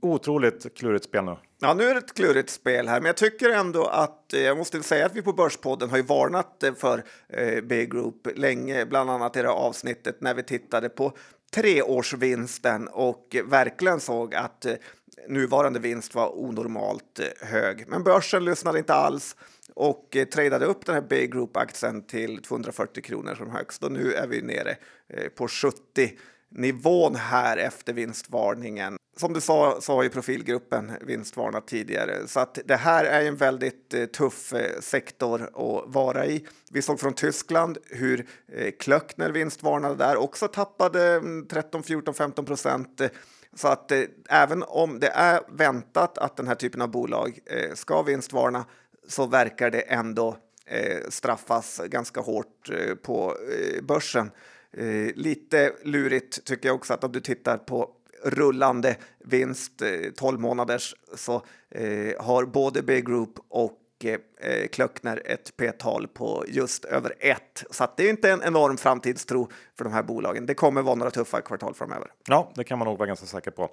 Otroligt 0.00 0.78
klurigt 0.78 1.04
spel 1.04 1.24
nu. 1.24 1.36
Ja, 1.60 1.74
nu 1.74 1.84
är 1.84 1.94
det 1.94 2.00
ett 2.00 2.14
klurigt 2.14 2.50
spel 2.50 2.88
här, 2.88 3.00
men 3.00 3.06
jag 3.06 3.16
tycker 3.16 3.50
ändå 3.50 3.86
att 3.86 4.32
eh, 4.34 4.40
jag 4.40 4.56
måste 4.56 4.82
säga 4.82 5.06
att 5.06 5.16
vi 5.16 5.22
på 5.22 5.32
Börspodden 5.32 5.90
har 5.90 5.96
ju 5.96 6.02
varnat 6.02 6.62
eh, 6.62 6.74
för 6.74 7.04
eh, 7.28 7.62
B-Group 7.62 8.28
länge, 8.36 8.86
bland 8.86 9.10
annat 9.10 9.36
i 9.36 9.42
det 9.42 9.50
avsnittet 9.50 10.20
när 10.20 10.34
vi 10.34 10.42
tittade 10.42 10.88
på 10.88 11.12
treårsvinsten 11.54 12.88
och 12.88 13.36
verkligen 13.44 14.00
såg 14.00 14.34
att 14.34 14.64
eh, 14.64 14.74
nuvarande 15.28 15.78
vinst 15.78 16.14
var 16.14 16.38
onormalt 16.38 17.20
hög. 17.40 17.84
Men 17.88 18.04
börsen 18.04 18.44
lyssnade 18.44 18.78
inte 18.78 18.94
alls 18.94 19.36
och 19.74 20.16
eh, 20.16 20.24
tradade 20.24 20.66
upp 20.66 20.86
den 20.86 20.94
här 20.94 21.02
Bay 21.02 21.26
Group-aktien 21.26 22.02
till 22.02 22.42
240 22.42 23.02
kronor 23.02 23.34
som 23.34 23.50
högst. 23.50 23.84
Och 23.84 23.92
nu 23.92 24.12
är 24.12 24.26
vi 24.26 24.42
nere 24.42 24.76
eh, 25.08 25.28
på 25.28 25.48
70 25.48 25.78
nivån 26.50 27.14
här 27.14 27.56
efter 27.56 27.92
vinstvarningen. 27.92 28.96
Som 29.16 29.32
du 29.32 29.40
sa 29.40 29.80
så 29.80 29.94
har 29.94 30.02
ju 30.02 30.08
profilgruppen 30.08 30.92
vinstvarnat 31.00 31.66
tidigare 31.66 32.26
så 32.26 32.40
att 32.40 32.58
det 32.64 32.76
här 32.76 33.04
är 33.04 33.24
en 33.24 33.36
väldigt 33.36 33.94
eh, 33.94 34.04
tuff 34.04 34.52
eh, 34.52 34.80
sektor 34.80 35.42
att 35.42 35.94
vara 35.94 36.26
i. 36.26 36.46
Vi 36.70 36.82
såg 36.82 37.00
från 37.00 37.14
Tyskland 37.14 37.78
hur 37.90 38.26
eh, 38.52 38.70
Klöckner 38.78 39.30
vinstvarnade 39.30 39.94
där 39.94 40.16
också 40.16 40.48
tappade 40.48 41.22
13, 41.48 41.82
14, 41.82 42.14
15 42.14 42.44
procent. 42.44 43.00
Så 43.54 43.68
att 43.68 43.92
eh, 43.92 44.02
även 44.28 44.62
om 44.62 45.00
det 45.00 45.08
är 45.08 45.40
väntat 45.48 46.18
att 46.18 46.36
den 46.36 46.48
här 46.48 46.54
typen 46.54 46.82
av 46.82 46.90
bolag 46.90 47.38
eh, 47.46 47.74
ska 47.74 48.02
vinstvarna 48.02 48.64
så 49.08 49.26
verkar 49.26 49.70
det 49.70 49.80
ändå 49.80 50.36
eh, 50.66 51.08
straffas 51.08 51.80
ganska 51.86 52.20
hårt 52.20 52.70
eh, 52.70 52.94
på 52.94 53.36
eh, 53.52 53.82
börsen. 53.82 54.30
Lite 55.14 55.72
lurigt 55.82 56.44
tycker 56.44 56.68
jag 56.68 56.76
också 56.76 56.94
att 56.94 57.04
om 57.04 57.12
du 57.12 57.20
tittar 57.20 57.58
på 57.58 57.90
rullande 58.24 58.96
vinst 59.18 59.82
12 60.16 60.40
månaders 60.40 60.94
så 61.14 61.42
har 62.18 62.44
både 62.44 62.82
B 62.82 63.00
Group 63.00 63.38
och 63.48 63.78
Klöckner 64.70 65.22
ett 65.24 65.56
P-tal 65.56 66.08
på 66.08 66.44
just 66.48 66.84
över 66.84 67.14
ett. 67.20 67.64
Så 67.70 67.84
att 67.84 67.96
det 67.96 68.06
är 68.06 68.10
inte 68.10 68.30
en 68.30 68.42
enorm 68.42 68.76
framtidstro 68.76 69.50
för 69.78 69.84
de 69.84 69.92
här 69.92 70.02
bolagen. 70.02 70.46
Det 70.46 70.54
kommer 70.54 70.82
vara 70.82 70.94
några 70.94 71.10
tuffa 71.10 71.40
kvartal 71.40 71.74
framöver. 71.74 72.12
Ja, 72.26 72.52
det 72.54 72.64
kan 72.64 72.78
man 72.78 72.88
nog 72.88 72.98
vara 72.98 73.06
ganska 73.06 73.26
säker 73.26 73.50
på. 73.50 73.70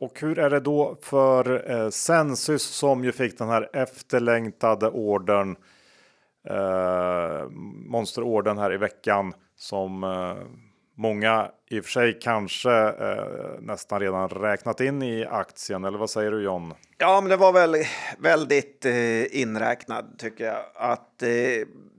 Och 0.00 0.20
hur 0.20 0.38
är 0.38 0.50
det 0.50 0.60
då 0.60 0.96
för 1.02 1.70
eh, 1.70 1.90
Sensus 1.90 2.62
som 2.62 3.04
ju 3.04 3.12
fick 3.12 3.38
den 3.38 3.48
här 3.48 3.70
efterlängtade 3.72 4.88
ordern, 4.88 5.56
eh, 6.48 7.48
monsterorden 7.90 8.58
här 8.58 8.72
i 8.72 8.76
veckan 8.76 9.34
som 9.56 10.04
eh, 10.04 10.36
många 10.96 11.50
i 11.70 11.80
och 11.80 11.84
för 11.84 11.90
sig 11.90 12.18
kanske 12.20 12.72
eh, 12.88 13.60
nästan 13.60 14.00
redan 14.00 14.28
räknat 14.28 14.80
in 14.80 15.02
i 15.02 15.24
aktien. 15.24 15.84
Eller 15.84 15.98
vad 15.98 16.10
säger 16.10 16.30
du 16.30 16.42
John? 16.42 16.74
Ja, 16.98 17.20
men 17.20 17.30
det 17.30 17.36
var 17.36 17.52
väl 17.52 17.76
väldigt 18.18 18.84
eh, 18.84 19.40
inräknad 19.40 20.18
tycker 20.18 20.44
jag. 20.44 20.60
Att 20.74 21.22
eh, 21.22 21.28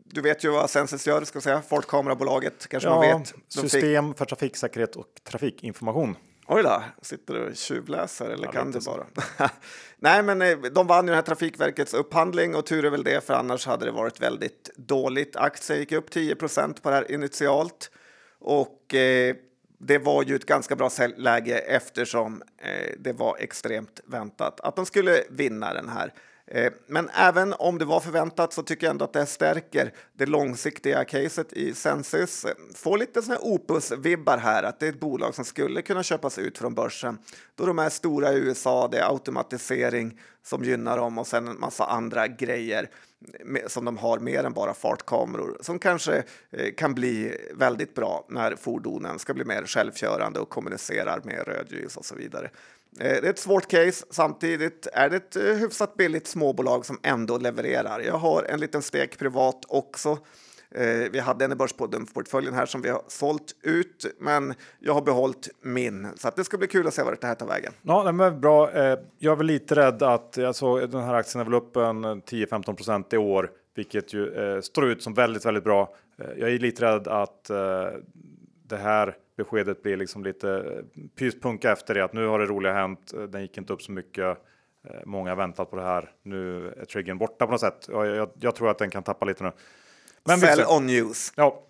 du 0.05 0.21
vet 0.21 0.43
ju 0.43 0.51
vad 0.51 0.69
Sensus 0.69 1.07
gör, 1.07 1.21
ska 1.21 1.41
säga. 1.41 1.61
Folkkamerabolaget 1.61 2.67
kanske 2.67 2.89
ja, 2.89 2.95
man 2.95 3.19
vet. 3.19 3.33
De 3.55 3.69
system 3.69 4.09
fick... 4.09 4.17
för 4.17 4.25
trafiksäkerhet 4.25 4.95
och 4.95 5.07
trafikinformation. 5.23 6.15
Oj 6.47 6.63
då, 6.63 6.83
sitter 7.01 7.33
du 7.33 7.49
och 7.49 7.55
tjuvläser 7.55 8.29
eller 8.29 8.45
ja, 8.45 8.51
kan 8.51 8.71
du 8.71 8.79
bara? 8.79 9.05
Nej, 9.97 10.23
men 10.23 10.41
eh, 10.41 10.57
de 10.57 10.87
vann 10.87 11.05
ju 11.05 11.09
den 11.09 11.15
här 11.15 11.21
Trafikverkets 11.21 11.93
upphandling 11.93 12.55
och 12.55 12.65
tur 12.65 12.85
är 12.85 12.89
väl 12.89 13.03
det, 13.03 13.25
för 13.25 13.33
annars 13.33 13.65
hade 13.65 13.85
det 13.85 13.91
varit 13.91 14.21
väldigt 14.21 14.69
dåligt. 14.75 15.35
Aktien 15.35 15.79
gick 15.79 15.91
upp 15.91 16.11
10 16.11 16.35
på 16.35 16.47
det 16.83 16.95
här 16.95 17.11
initialt 17.11 17.91
och 18.39 18.93
eh, 18.93 19.35
det 19.77 19.97
var 19.97 20.23
ju 20.23 20.35
ett 20.35 20.45
ganska 20.45 20.75
bra 20.75 20.89
läge 21.17 21.57
eftersom 21.57 22.43
eh, 22.57 22.93
det 22.99 23.13
var 23.13 23.37
extremt 23.39 23.99
väntat 24.05 24.59
att 24.59 24.75
de 24.75 24.85
skulle 24.85 25.23
vinna 25.29 25.73
den 25.73 25.89
här. 25.89 26.13
Eh, 26.47 26.73
men 26.87 27.09
även 27.09 27.53
om 27.53 27.77
det 27.77 27.85
var 27.85 27.99
förväntat 27.99 28.53
så 28.53 28.63
tycker 28.63 28.87
jag 28.87 28.91
ändå 28.91 29.05
att 29.05 29.13
det 29.13 29.25
stärker 29.25 29.93
det 30.13 30.25
långsiktiga 30.25 31.05
caset 31.05 31.53
i 31.53 31.73
Sensus. 31.73 32.45
Eh, 32.45 32.51
får 32.75 32.97
lite 32.97 33.21
såna 33.21 33.37
opus-vibbar 33.37 34.37
här, 34.37 34.63
att 34.63 34.79
det 34.79 34.85
är 34.85 34.89
ett 34.89 34.99
bolag 34.99 35.35
som 35.35 35.45
skulle 35.45 35.81
kunna 35.81 36.03
köpas 36.03 36.37
ut 36.37 36.57
från 36.57 36.73
börsen 36.73 37.17
då 37.55 37.65
de 37.65 37.79
är 37.79 37.89
stora 37.89 38.33
i 38.33 38.37
USA, 38.37 38.87
det 38.87 38.99
är 38.99 39.09
automatisering 39.09 40.19
som 40.43 40.63
gynnar 40.63 40.97
dem 40.97 41.17
och 41.17 41.27
sen 41.27 41.47
en 41.47 41.59
massa 41.59 41.85
andra 41.85 42.27
grejer. 42.27 42.89
Eh, 43.39 43.67
som 43.67 43.85
de 43.85 43.97
har 43.97 44.19
mer 44.19 44.43
än 44.43 44.53
bara 44.53 44.73
fartkameror 44.73 45.57
som 45.61 45.79
kanske 45.79 46.23
kan 46.77 46.93
bli 46.93 47.37
väldigt 47.53 47.95
bra 47.95 48.25
när 48.29 48.55
fordonen 48.55 49.19
ska 49.19 49.33
bli 49.33 49.45
mer 49.45 49.63
självkörande 49.65 50.39
och 50.39 50.49
kommunicerar 50.49 51.21
med 51.23 51.47
rödljus 51.47 51.97
och 51.97 52.05
så 52.05 52.15
vidare. 52.15 52.49
Eh, 52.99 53.21
det 53.21 53.27
är 53.27 53.29
ett 53.29 53.39
svårt 53.39 53.67
case. 53.67 54.05
Samtidigt 54.09 54.87
är 54.93 55.09
det 55.09 55.15
ett 55.15 55.35
eh, 55.35 55.43
hyfsat 55.43 55.95
billigt 55.95 56.27
småbolag 56.27 56.85
som 56.85 56.99
ändå 57.03 57.37
levererar. 57.37 57.99
Jag 57.99 58.17
har 58.17 58.43
en 58.43 58.59
liten 58.59 58.81
stek 58.81 59.19
privat 59.19 59.65
också 59.67 60.17
eh, 60.71 61.11
vi 61.11 61.19
hade 61.19 61.45
en 61.45 61.51
i 61.51 61.55
Börspodden-portföljen 61.55 62.53
här 62.53 62.65
som 62.65 62.81
vi 62.81 62.89
har 62.89 63.01
sålt 63.07 63.55
ut, 63.61 64.05
men 64.19 64.53
jag 64.79 64.93
har 64.93 65.01
behållit 65.01 65.49
min. 65.61 66.07
Så 66.15 66.27
att 66.27 66.35
det 66.35 66.43
ska 66.43 66.57
bli 66.57 66.67
kul 66.67 66.87
att 66.87 66.93
se 66.93 67.03
vart 67.03 67.21
det 67.21 67.27
här 67.27 67.35
tar 67.35 67.47
vägen. 67.47 67.73
Ja, 67.81 68.11
men 68.11 68.41
bra. 68.41 68.71
Jag 69.17 69.31
är 69.31 69.35
väl 69.35 69.45
lite 69.45 69.75
rädd 69.75 70.03
att 70.03 70.37
alltså, 70.37 70.87
den 70.87 71.03
här 71.03 71.13
aktien 71.13 71.41
är 71.41 71.45
väl 71.45 71.53
upp 71.53 71.75
en 71.75 72.05
10-15 72.05 72.75
procent 72.75 73.13
i 73.13 73.17
år, 73.17 73.51
vilket 73.75 74.13
ju 74.13 74.33
eh, 74.33 74.61
står 74.61 74.85
ut 74.85 75.03
som 75.03 75.13
väldigt, 75.13 75.45
väldigt 75.45 75.63
bra. 75.63 75.95
Jag 76.37 76.49
är 76.49 76.59
lite 76.59 76.85
rädd 76.85 77.07
att 77.07 77.49
eh, 77.49 77.87
det 78.67 78.77
här 78.77 79.15
beskedet 79.35 79.83
blir 79.83 79.97
liksom 79.97 80.23
lite 80.23 80.49
eh, 80.49 81.03
pyspunka 81.15 81.71
efter 81.71 81.93
det, 81.93 82.03
att 82.03 82.13
nu 82.13 82.27
har 82.27 82.39
det 82.39 82.45
roliga 82.45 82.73
hänt. 82.73 83.13
Den 83.29 83.41
gick 83.41 83.57
inte 83.57 83.73
upp 83.73 83.81
så 83.81 83.91
mycket. 83.91 84.37
Många 85.05 85.31
har 85.31 85.35
väntat 85.35 85.69
på 85.69 85.75
det 85.75 85.81
här. 85.81 86.11
Nu 86.23 86.67
är 86.67 86.85
triggern 86.85 87.17
borta 87.17 87.45
på 87.45 87.51
något 87.51 87.61
sätt. 87.61 87.87
Jag, 87.91 88.07
jag, 88.07 88.29
jag 88.39 88.55
tror 88.55 88.69
att 88.69 88.77
den 88.77 88.89
kan 88.89 89.03
tappa 89.03 89.25
lite 89.25 89.43
nu. 89.43 89.51
Men 90.23 90.39
Sell 90.39 90.65
on 90.65 90.85
news. 90.85 91.33
Ja. 91.35 91.63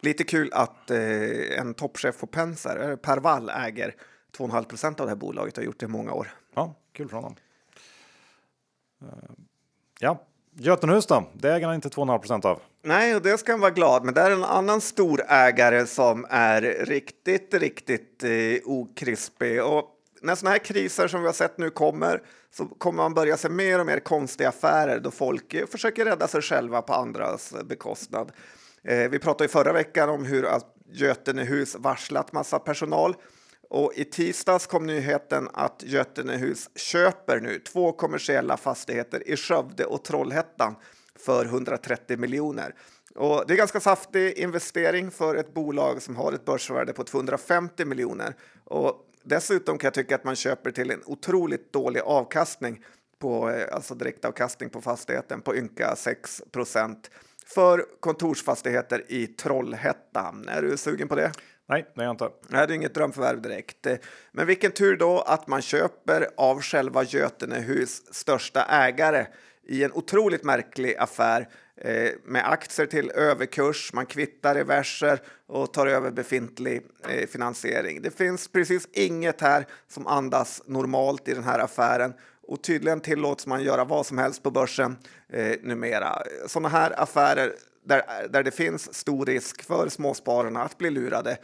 Lite 0.00 0.24
kul 0.24 0.50
att 0.52 0.90
eh, 0.90 1.58
en 1.58 1.74
toppchef 1.74 2.20
på 2.20 2.26
Penser, 2.26 2.96
Per 2.96 3.18
Wall, 3.18 3.50
äger 3.50 3.94
2,5 4.38 4.64
procent 4.64 5.00
av 5.00 5.06
det 5.06 5.10
här 5.10 5.16
bolaget 5.16 5.58
och 5.58 5.62
har 5.62 5.66
gjort 5.66 5.78
det 5.78 5.86
i 5.86 5.88
många 5.88 6.12
år. 6.12 6.28
Ja, 6.54 6.74
kul 6.92 7.08
för 7.08 7.16
honom. 7.16 7.34
Ja, 9.98 10.26
Götenhus 10.50 11.06
då? 11.06 11.24
Det 11.32 11.52
äger 11.52 11.66
han 11.66 11.74
inte 11.74 11.88
2,5 11.88 12.18
procent 12.18 12.44
av. 12.44 12.60
Nej, 12.84 13.16
och 13.16 13.22
det 13.22 13.38
ska 13.38 13.52
han 13.52 13.60
vara 13.60 13.70
glad. 13.70 14.04
Men 14.04 14.14
det 14.14 14.20
är 14.20 14.30
en 14.30 14.44
annan 14.44 14.80
storägare 14.80 15.86
som 15.86 16.26
är 16.30 16.62
riktigt, 16.62 17.54
riktigt 17.54 18.24
eh, 18.24 18.30
okrispig. 18.64 19.62
Och 19.62 19.84
när 20.22 20.34
sådana 20.34 20.52
här 20.52 20.58
kriser 20.58 21.08
som 21.08 21.20
vi 21.20 21.26
har 21.26 21.32
sett 21.32 21.58
nu 21.58 21.70
kommer 21.70 22.22
så 22.50 22.64
kommer 22.64 22.96
man 22.96 23.14
börja 23.14 23.36
se 23.36 23.48
mer 23.48 23.80
och 23.80 23.86
mer 23.86 24.00
konstiga 24.00 24.48
affärer 24.48 25.00
då 25.00 25.10
folk 25.10 25.54
eh, 25.54 25.66
försöker 25.66 26.04
rädda 26.04 26.28
sig 26.28 26.42
själva 26.42 26.82
på 26.82 26.94
andras 26.94 27.54
bekostnad. 27.64 28.32
Eh, 28.84 29.10
vi 29.10 29.18
pratade 29.18 29.44
i 29.44 29.48
förra 29.48 29.72
veckan 29.72 30.08
om 30.08 30.24
hur 30.24 30.46
Götenehus 30.92 31.76
varslat 31.78 32.32
massa 32.32 32.58
personal 32.58 33.14
och 33.70 33.92
i 33.96 34.04
tisdags 34.04 34.66
kom 34.66 34.86
nyheten 34.86 35.48
att 35.52 35.82
Götenehus 35.86 36.70
köper 36.74 37.40
nu 37.40 37.58
två 37.58 37.92
kommersiella 37.92 38.56
fastigheter 38.56 39.28
i 39.28 39.36
Skövde 39.36 39.84
och 39.84 40.04
Trollhättan 40.04 40.74
för 41.18 41.44
130 41.44 42.16
miljoner. 42.16 42.74
Och 43.14 43.44
det 43.46 43.54
är 43.54 43.56
ganska 43.56 43.80
saftig 43.80 44.38
investering 44.38 45.10
för 45.10 45.34
ett 45.34 45.54
bolag 45.54 46.02
som 46.02 46.16
har 46.16 46.32
ett 46.32 46.44
börsvärde 46.44 46.92
på 46.92 47.04
250 47.04 47.84
miljoner. 47.84 48.34
Och 48.64 49.08
Dessutom 49.24 49.78
kan 49.78 49.86
jag 49.86 49.94
tycka 49.94 50.14
att 50.14 50.24
man 50.24 50.36
köper 50.36 50.70
till 50.70 50.90
en 50.90 51.02
otroligt 51.06 51.72
dålig 51.72 52.00
avkastning 52.00 52.84
på 53.18 53.50
eh, 53.50 53.74
alltså 53.74 53.94
direktavkastning 53.94 54.70
på 54.70 54.80
fastigheten 54.80 55.40
på 55.40 55.56
ynka 55.56 55.94
6% 55.94 56.96
för 57.46 57.84
kontorsfastigheter 58.00 59.04
i 59.08 59.26
Trollhättan. 59.26 60.48
Är 60.48 60.62
du 60.62 60.76
sugen 60.76 61.08
på 61.08 61.14
det? 61.14 61.32
Nej, 61.68 61.86
det 61.94 62.00
är 62.00 62.04
jag 62.04 62.12
inte. 62.12 62.28
Nej, 62.48 62.66
det 62.66 62.72
är 62.72 62.76
inget 62.76 62.94
drömförvärv 62.94 63.42
direkt. 63.42 63.86
Men 64.32 64.46
vilken 64.46 64.72
tur 64.72 64.96
då 64.96 65.20
att 65.20 65.46
man 65.46 65.62
köper 65.62 66.28
av 66.36 66.60
själva 66.60 67.02
Götenehus 67.02 68.14
största 68.14 68.64
ägare 68.64 69.26
i 69.66 69.84
en 69.84 69.92
otroligt 69.92 70.44
märklig 70.44 70.96
affär 70.96 71.48
Eh, 71.84 72.10
med 72.24 72.50
aktier 72.50 72.86
till 72.86 73.10
överkurs, 73.10 73.92
man 73.92 74.06
kvittar 74.06 74.54
reverser 74.54 75.20
och 75.46 75.72
tar 75.72 75.86
över 75.86 76.10
befintlig 76.10 76.82
eh, 77.08 77.26
finansiering. 77.26 78.02
Det 78.02 78.10
finns 78.10 78.48
precis 78.48 78.88
inget 78.92 79.40
här 79.40 79.66
som 79.88 80.06
andas 80.06 80.62
normalt 80.66 81.28
i 81.28 81.34
den 81.34 81.44
här 81.44 81.58
affären 81.58 82.14
och 82.48 82.62
tydligen 82.62 83.00
tillåts 83.00 83.46
man 83.46 83.62
göra 83.62 83.84
vad 83.84 84.06
som 84.06 84.18
helst 84.18 84.42
på 84.42 84.50
börsen 84.50 84.96
eh, 85.28 85.56
numera. 85.62 86.22
Sådana 86.46 86.68
här 86.68 87.02
affärer 87.02 87.52
där, 87.84 88.28
där 88.28 88.42
det 88.42 88.50
finns 88.50 88.94
stor 88.94 89.26
risk 89.26 89.62
för 89.62 89.88
småspararna 89.88 90.62
att 90.62 90.78
bli 90.78 90.90
lurade 90.90 91.38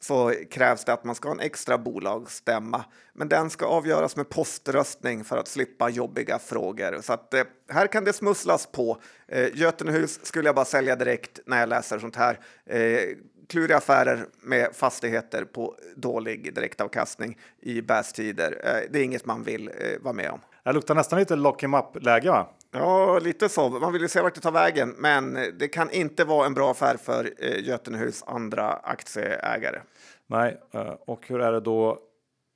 så 0.00 0.34
krävs 0.50 0.84
det 0.84 0.92
att 0.92 1.04
man 1.04 1.14
ska 1.14 1.28
ha 1.28 1.34
en 1.34 1.40
extra 1.40 1.78
bolagsstämma. 1.78 2.84
Men 3.12 3.28
den 3.28 3.50
ska 3.50 3.66
avgöras 3.66 4.16
med 4.16 4.28
poströstning 4.28 5.24
för 5.24 5.36
att 5.36 5.48
slippa 5.48 5.88
jobbiga 5.88 6.38
frågor. 6.38 6.98
Så 7.02 7.12
att, 7.12 7.34
eh, 7.34 7.42
här 7.68 7.86
kan 7.86 8.04
det 8.04 8.12
smusslas 8.12 8.66
på. 8.66 8.98
Eh, 9.28 9.48
Götenehus 9.54 10.26
skulle 10.26 10.48
jag 10.48 10.54
bara 10.54 10.64
sälja 10.64 10.96
direkt 10.96 11.40
när 11.46 11.60
jag 11.60 11.68
läser 11.68 11.98
sånt 11.98 12.16
här. 12.16 12.38
Eh, 12.66 13.00
kluriga 13.48 13.76
affärer 13.76 14.26
med 14.42 14.68
fastigheter 14.72 15.44
på 15.44 15.76
dålig 15.96 16.54
direktavkastning 16.54 17.38
i 17.60 17.82
bästider. 17.82 18.60
Eh, 18.64 18.90
det 18.90 18.98
är 18.98 19.04
inget 19.04 19.26
man 19.26 19.44
vill 19.44 19.68
eh, 19.68 20.00
vara 20.00 20.14
med 20.14 20.30
om. 20.30 20.40
Det 20.64 20.72
luktar 20.72 20.94
nästan 20.94 21.18
lite 21.18 21.36
lock 21.36 21.62
him 21.62 21.74
up-läge 21.74 22.30
va? 22.30 22.48
Ja, 22.72 23.18
lite 23.18 23.48
så. 23.48 23.68
Man 23.68 23.92
vill 23.92 24.02
ju 24.02 24.08
se 24.08 24.20
vart 24.20 24.34
det 24.34 24.40
tar 24.40 24.52
vägen, 24.52 24.94
men 24.98 25.38
det 25.58 25.68
kan 25.68 25.90
inte 25.90 26.24
vara 26.24 26.46
en 26.46 26.54
bra 26.54 26.70
affär 26.70 26.96
för 26.96 27.30
eh, 27.38 27.64
Götenehus 27.64 28.22
andra 28.26 28.72
aktieägare. 28.72 29.80
Nej, 30.26 30.60
eh, 30.74 30.94
och 31.06 31.28
hur 31.28 31.40
är 31.40 31.52
det 31.52 31.60
då 31.60 31.98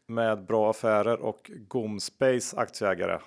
med 0.06 0.44
bra 0.44 0.70
affärer 0.70 1.20
och 1.20 1.50
Gomspace 1.68 2.56
aktieägare? 2.56 3.18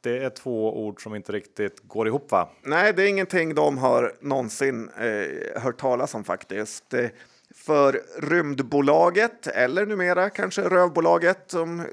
Det 0.00 0.24
är 0.24 0.30
två 0.30 0.86
ord 0.86 1.02
som 1.02 1.14
inte 1.14 1.32
riktigt 1.32 1.80
går 1.82 2.06
ihop 2.08 2.30
va? 2.30 2.48
Nej, 2.62 2.92
det 2.92 3.02
är 3.02 3.08
ingenting 3.08 3.54
de 3.54 3.78
har 3.78 4.12
någonsin 4.20 4.90
eh, 4.98 5.62
hört 5.62 5.80
talas 5.80 6.14
om 6.14 6.24
faktiskt. 6.24 6.94
Eh, 6.94 7.08
för 7.54 8.00
rymdbolaget, 8.18 9.46
eller 9.46 9.86
numera 9.86 10.30
kanske 10.30 10.62
rövbolaget. 10.62 11.38
Som, 11.46 11.80
eh, 11.80 11.86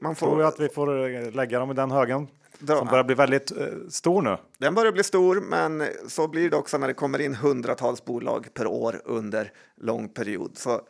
man 0.00 0.14
får... 0.14 0.26
Tror 0.26 0.40
jag 0.40 0.48
att 0.48 0.60
vi 0.60 0.68
får 0.68 1.14
eh, 1.14 1.32
lägga 1.32 1.58
dem 1.58 1.70
i 1.70 1.74
den 1.74 1.90
högen. 1.90 2.28
Då, 2.60 2.76
som 2.76 2.88
börjar 2.88 3.04
bli 3.04 3.14
väldigt 3.14 3.50
eh, 3.50 3.66
stor 3.88 4.22
nu. 4.22 4.36
Den 4.58 4.74
börjar 4.74 4.92
bli 4.92 5.02
stor, 5.02 5.40
men 5.40 5.84
så 6.08 6.28
blir 6.28 6.50
det 6.50 6.56
också 6.56 6.78
när 6.78 6.88
det 6.88 6.94
kommer 6.94 7.20
in 7.20 7.34
hundratals 7.34 8.04
bolag 8.04 8.54
per 8.54 8.66
år 8.66 9.02
under 9.04 9.52
lång 9.76 10.08
period. 10.08 10.58
Så 10.58 10.80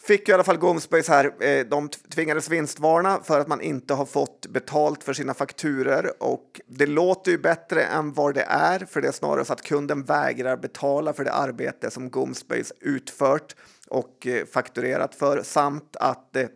fick 0.00 0.28
i 0.28 0.32
alla 0.32 0.44
fall 0.44 0.56
Gomspace 0.56 1.12
här. 1.12 1.44
Eh, 1.44 1.66
de 1.66 1.88
tvingades 1.88 2.48
vinstvarna 2.48 3.20
för 3.24 3.40
att 3.40 3.48
man 3.48 3.60
inte 3.60 3.94
har 3.94 4.06
fått 4.06 4.46
betalt 4.46 5.04
för 5.04 5.12
sina 5.12 5.34
fakturer 5.34 6.22
och 6.22 6.60
det 6.66 6.86
låter 6.86 7.30
ju 7.30 7.38
bättre 7.38 7.82
än 7.82 8.12
vad 8.12 8.34
det 8.34 8.46
är, 8.48 8.78
för 8.78 9.00
det 9.00 9.08
är 9.08 9.12
snarare 9.12 9.44
så 9.44 9.52
att 9.52 9.62
kunden 9.62 10.04
vägrar 10.04 10.56
betala 10.56 11.12
för 11.12 11.24
det 11.24 11.32
arbete 11.32 11.90
som 11.90 12.10
Gomspace 12.10 12.74
utfört 12.80 13.56
och 13.88 14.26
eh, 14.26 14.46
fakturerat 14.46 15.14
för 15.14 15.42
samt 15.42 15.96
att 15.96 16.36
eh, 16.36 16.46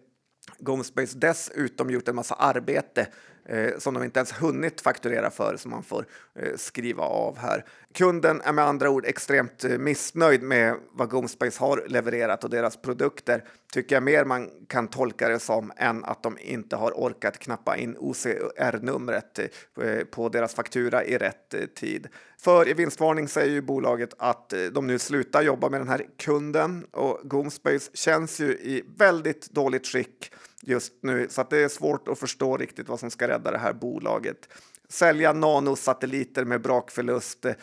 Gomspace 0.59 1.18
dessutom 1.18 1.90
gjort 1.90 2.09
en 2.09 2.16
massa 2.16 2.34
arbete 2.34 3.07
eh, 3.49 3.78
som 3.78 3.95
de 3.95 4.05
inte 4.05 4.18
ens 4.18 4.32
hunnit 4.32 4.80
fakturera 4.80 5.30
för 5.30 5.57
som 5.57 5.70
man 5.70 5.82
får 5.82 6.07
eh, 6.34 6.57
skriva 6.57 7.03
av 7.03 7.38
här. 7.38 7.64
Kunden 7.95 8.40
är 8.40 8.53
med 8.53 8.64
andra 8.64 8.90
ord 8.90 9.07
extremt 9.07 9.64
eh, 9.64 9.78
missnöjd 9.78 10.43
med 10.43 10.76
vad 10.93 11.11
Gomspace 11.11 11.61
har 11.61 11.84
levererat 11.88 12.45
och 12.45 12.51
deras 12.51 12.76
produkter 12.76 13.45
tycker 13.72 13.97
jag 13.97 14.03
mer 14.03 14.24
man 14.24 14.51
kan 14.68 14.88
tolka 14.88 15.28
det 15.28 15.38
som 15.38 15.72
än 15.76 16.05
att 16.05 16.22
de 16.22 16.38
inte 16.40 16.76
har 16.76 16.90
orkat 16.90 17.38
knappa 17.38 17.76
in 17.76 17.97
OCR-numret 17.99 19.38
eh, 19.38 19.86
eh, 19.86 20.05
på 20.05 20.28
deras 20.28 20.55
faktura 20.55 21.05
i 21.05 21.18
rätt 21.18 21.55
eh, 21.55 21.61
tid. 21.61 22.09
För 22.38 22.68
i 22.68 22.74
vinstvarning 22.74 23.28
säger 23.28 23.53
ju 23.53 23.62
bolaget 23.62 24.14
att 24.18 24.53
eh, 24.53 24.61
de 24.61 24.86
nu 24.86 24.99
slutar 24.99 25.43
jobba 25.43 25.68
med 25.68 25.80
den 25.80 25.88
här 25.88 26.07
kunden 26.16 26.84
och 26.90 27.20
Gomspace 27.22 27.90
känns 27.95 28.40
ju 28.40 28.53
i 28.53 28.84
väldigt 28.97 29.51
dåligt 29.51 29.86
skick 29.86 30.32
just 30.63 30.93
nu 31.03 31.27
så 31.31 31.41
att 31.41 31.51
det 31.51 31.59
är 31.59 31.69
svårt 31.69 32.09
att 32.09 32.19
förstå 32.19 32.57
riktigt 32.57 32.89
vad 32.89 33.01
som 33.01 33.11
ska 33.11 33.29
rädda 33.29 33.51
det 33.51 33.59
här 33.59 33.73
bolaget. 33.73 34.49
Sälja 34.89 35.33
nanosatelliter 35.33 36.45
med 36.45 36.63
brakförlust 36.63 37.45
eh, 37.45 37.55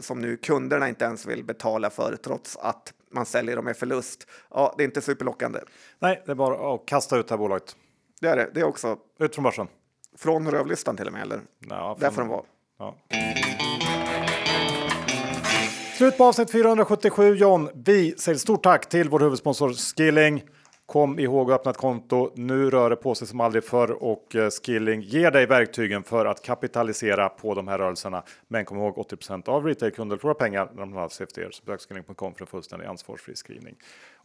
som 0.00 0.20
nu 0.20 0.36
kunderna 0.36 0.88
inte 0.88 1.04
ens 1.04 1.26
vill 1.26 1.44
betala 1.44 1.90
för 1.90 2.16
trots 2.24 2.56
att 2.56 2.92
man 3.10 3.26
säljer 3.26 3.56
dem 3.56 3.64
med 3.64 3.76
förlust. 3.76 4.26
Ja, 4.50 4.74
det 4.76 4.82
är 4.82 4.84
inte 4.84 5.00
superlockande. 5.00 5.60
Nej, 5.98 6.22
det 6.26 6.30
är 6.30 6.36
bara 6.36 6.74
att 6.74 6.86
kasta 6.86 7.16
ut 7.16 7.28
det 7.28 7.32
här 7.34 7.38
bolaget. 7.38 7.76
Det 8.20 8.28
är 8.28 8.36
det. 8.36 8.50
Det 8.54 8.60
är 8.60 8.64
också. 8.64 8.98
Ut 9.18 9.34
från 9.34 9.42
börsen. 9.42 9.68
Från 10.18 10.50
rövlistan 10.50 10.96
till 10.96 11.06
och 11.06 11.12
med, 11.12 11.22
eller? 11.22 11.40
Ja, 11.68 11.96
Där 12.00 12.10
får 12.10 12.20
de 12.22 12.28
vara. 12.28 12.42
Ja. 12.78 12.96
Slut 15.96 16.16
på 16.18 16.24
avsnitt 16.24 16.50
477 16.50 17.34
John. 17.34 17.68
Vi 17.74 18.14
säger 18.18 18.38
stort 18.38 18.62
tack 18.62 18.88
till 18.88 19.08
vår 19.08 19.20
huvudsponsor 19.20 19.72
Skilling. 19.72 20.44
Kom 20.86 21.18
ihåg 21.18 21.52
att 21.52 21.60
öppna 21.60 21.70
ett 21.70 21.76
konto. 21.76 22.30
Nu 22.34 22.70
rör 22.70 22.90
det 22.90 22.96
på 22.96 23.14
sig 23.14 23.26
som 23.26 23.40
aldrig 23.40 23.64
förr 23.64 23.90
och 23.90 24.36
eh, 24.36 24.50
Skilling 24.50 25.00
ger 25.00 25.30
dig 25.30 25.46
verktygen 25.46 26.02
för 26.02 26.26
att 26.26 26.42
kapitalisera 26.42 27.28
på 27.28 27.54
de 27.54 27.68
här 27.68 27.78
rörelserna. 27.78 28.22
Men 28.48 28.64
kom 28.64 28.78
ihåg 28.78 28.98
80 28.98 29.50
av 29.50 29.66
retailkunder 29.66 30.16
förlorar 30.16 30.34
pengar 30.34 30.70
när 30.72 30.80
de 30.80 30.92
har 30.92 31.22
efter 31.22 31.42
er. 31.42 31.50
Så 31.50 31.64
besök 31.64 31.88
skilling.com 31.88 32.34
för 32.34 32.40
en 32.40 32.46
fullständig 32.46 32.86
ansvarsfri 32.86 33.36
skrivning. 33.36 33.76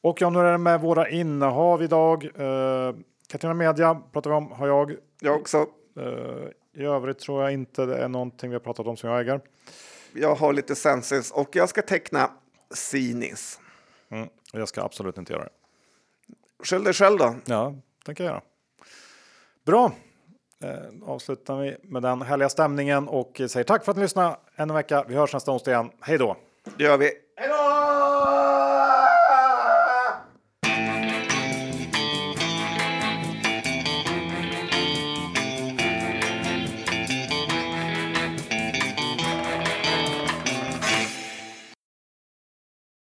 Och 0.01 0.21
ja, 0.21 0.29
nu 0.29 0.39
är 0.39 0.51
det 0.51 0.57
med 0.57 0.81
våra 0.81 1.09
innehav 1.09 1.83
idag. 1.83 2.23
Uh, 2.23 2.95
Katarina 3.27 3.53
Media 3.53 4.01
pratar 4.11 4.29
vi 4.29 4.35
om, 4.35 4.51
har 4.51 4.67
jag. 4.67 4.95
Jag 5.19 5.35
också. 5.35 5.65
Uh, 5.97 6.47
I 6.73 6.83
övrigt 6.83 7.19
tror 7.19 7.43
jag 7.43 7.53
inte 7.53 7.85
det 7.85 7.97
är 7.97 8.07
någonting 8.07 8.49
vi 8.49 8.55
har 8.55 8.61
pratat 8.61 8.87
om 8.87 8.97
som 8.97 9.09
jag 9.09 9.19
äger. 9.19 9.41
Jag 10.13 10.35
har 10.35 10.53
lite 10.53 10.75
Sensis 10.75 11.31
och 11.31 11.55
jag 11.55 11.69
ska 11.69 11.81
teckna 11.81 12.31
Sinis. 12.73 13.59
Mm, 14.09 14.27
jag 14.53 14.67
ska 14.67 14.83
absolut 14.83 15.17
inte 15.17 15.33
göra 15.33 15.43
det. 15.43 15.58
Skyll 16.63 16.83
dig 16.83 16.93
själv 16.93 17.17
då. 17.17 17.35
Ja, 17.45 17.75
tänker 18.05 18.23
jag 18.23 18.31
göra. 18.31 18.41
Bra. 19.65 19.91
Eh, 20.63 21.09
avslutar 21.09 21.57
vi 21.57 21.77
med 21.83 22.01
den 22.01 22.21
härliga 22.21 22.49
stämningen 22.49 23.07
och 23.07 23.41
säger 23.47 23.63
tack 23.63 23.85
för 23.85 23.91
att 23.91 23.97
ni 23.97 24.03
lyssnade 24.03 24.37
en 24.55 24.73
vecka. 24.73 25.05
Vi 25.07 25.15
hörs 25.15 25.33
nästa 25.33 25.51
onsdag 25.51 25.71
igen. 25.71 25.91
Hej 26.01 26.17
då! 26.17 26.37
Det 26.77 26.83
gör 26.83 26.97
vi. 26.97 27.11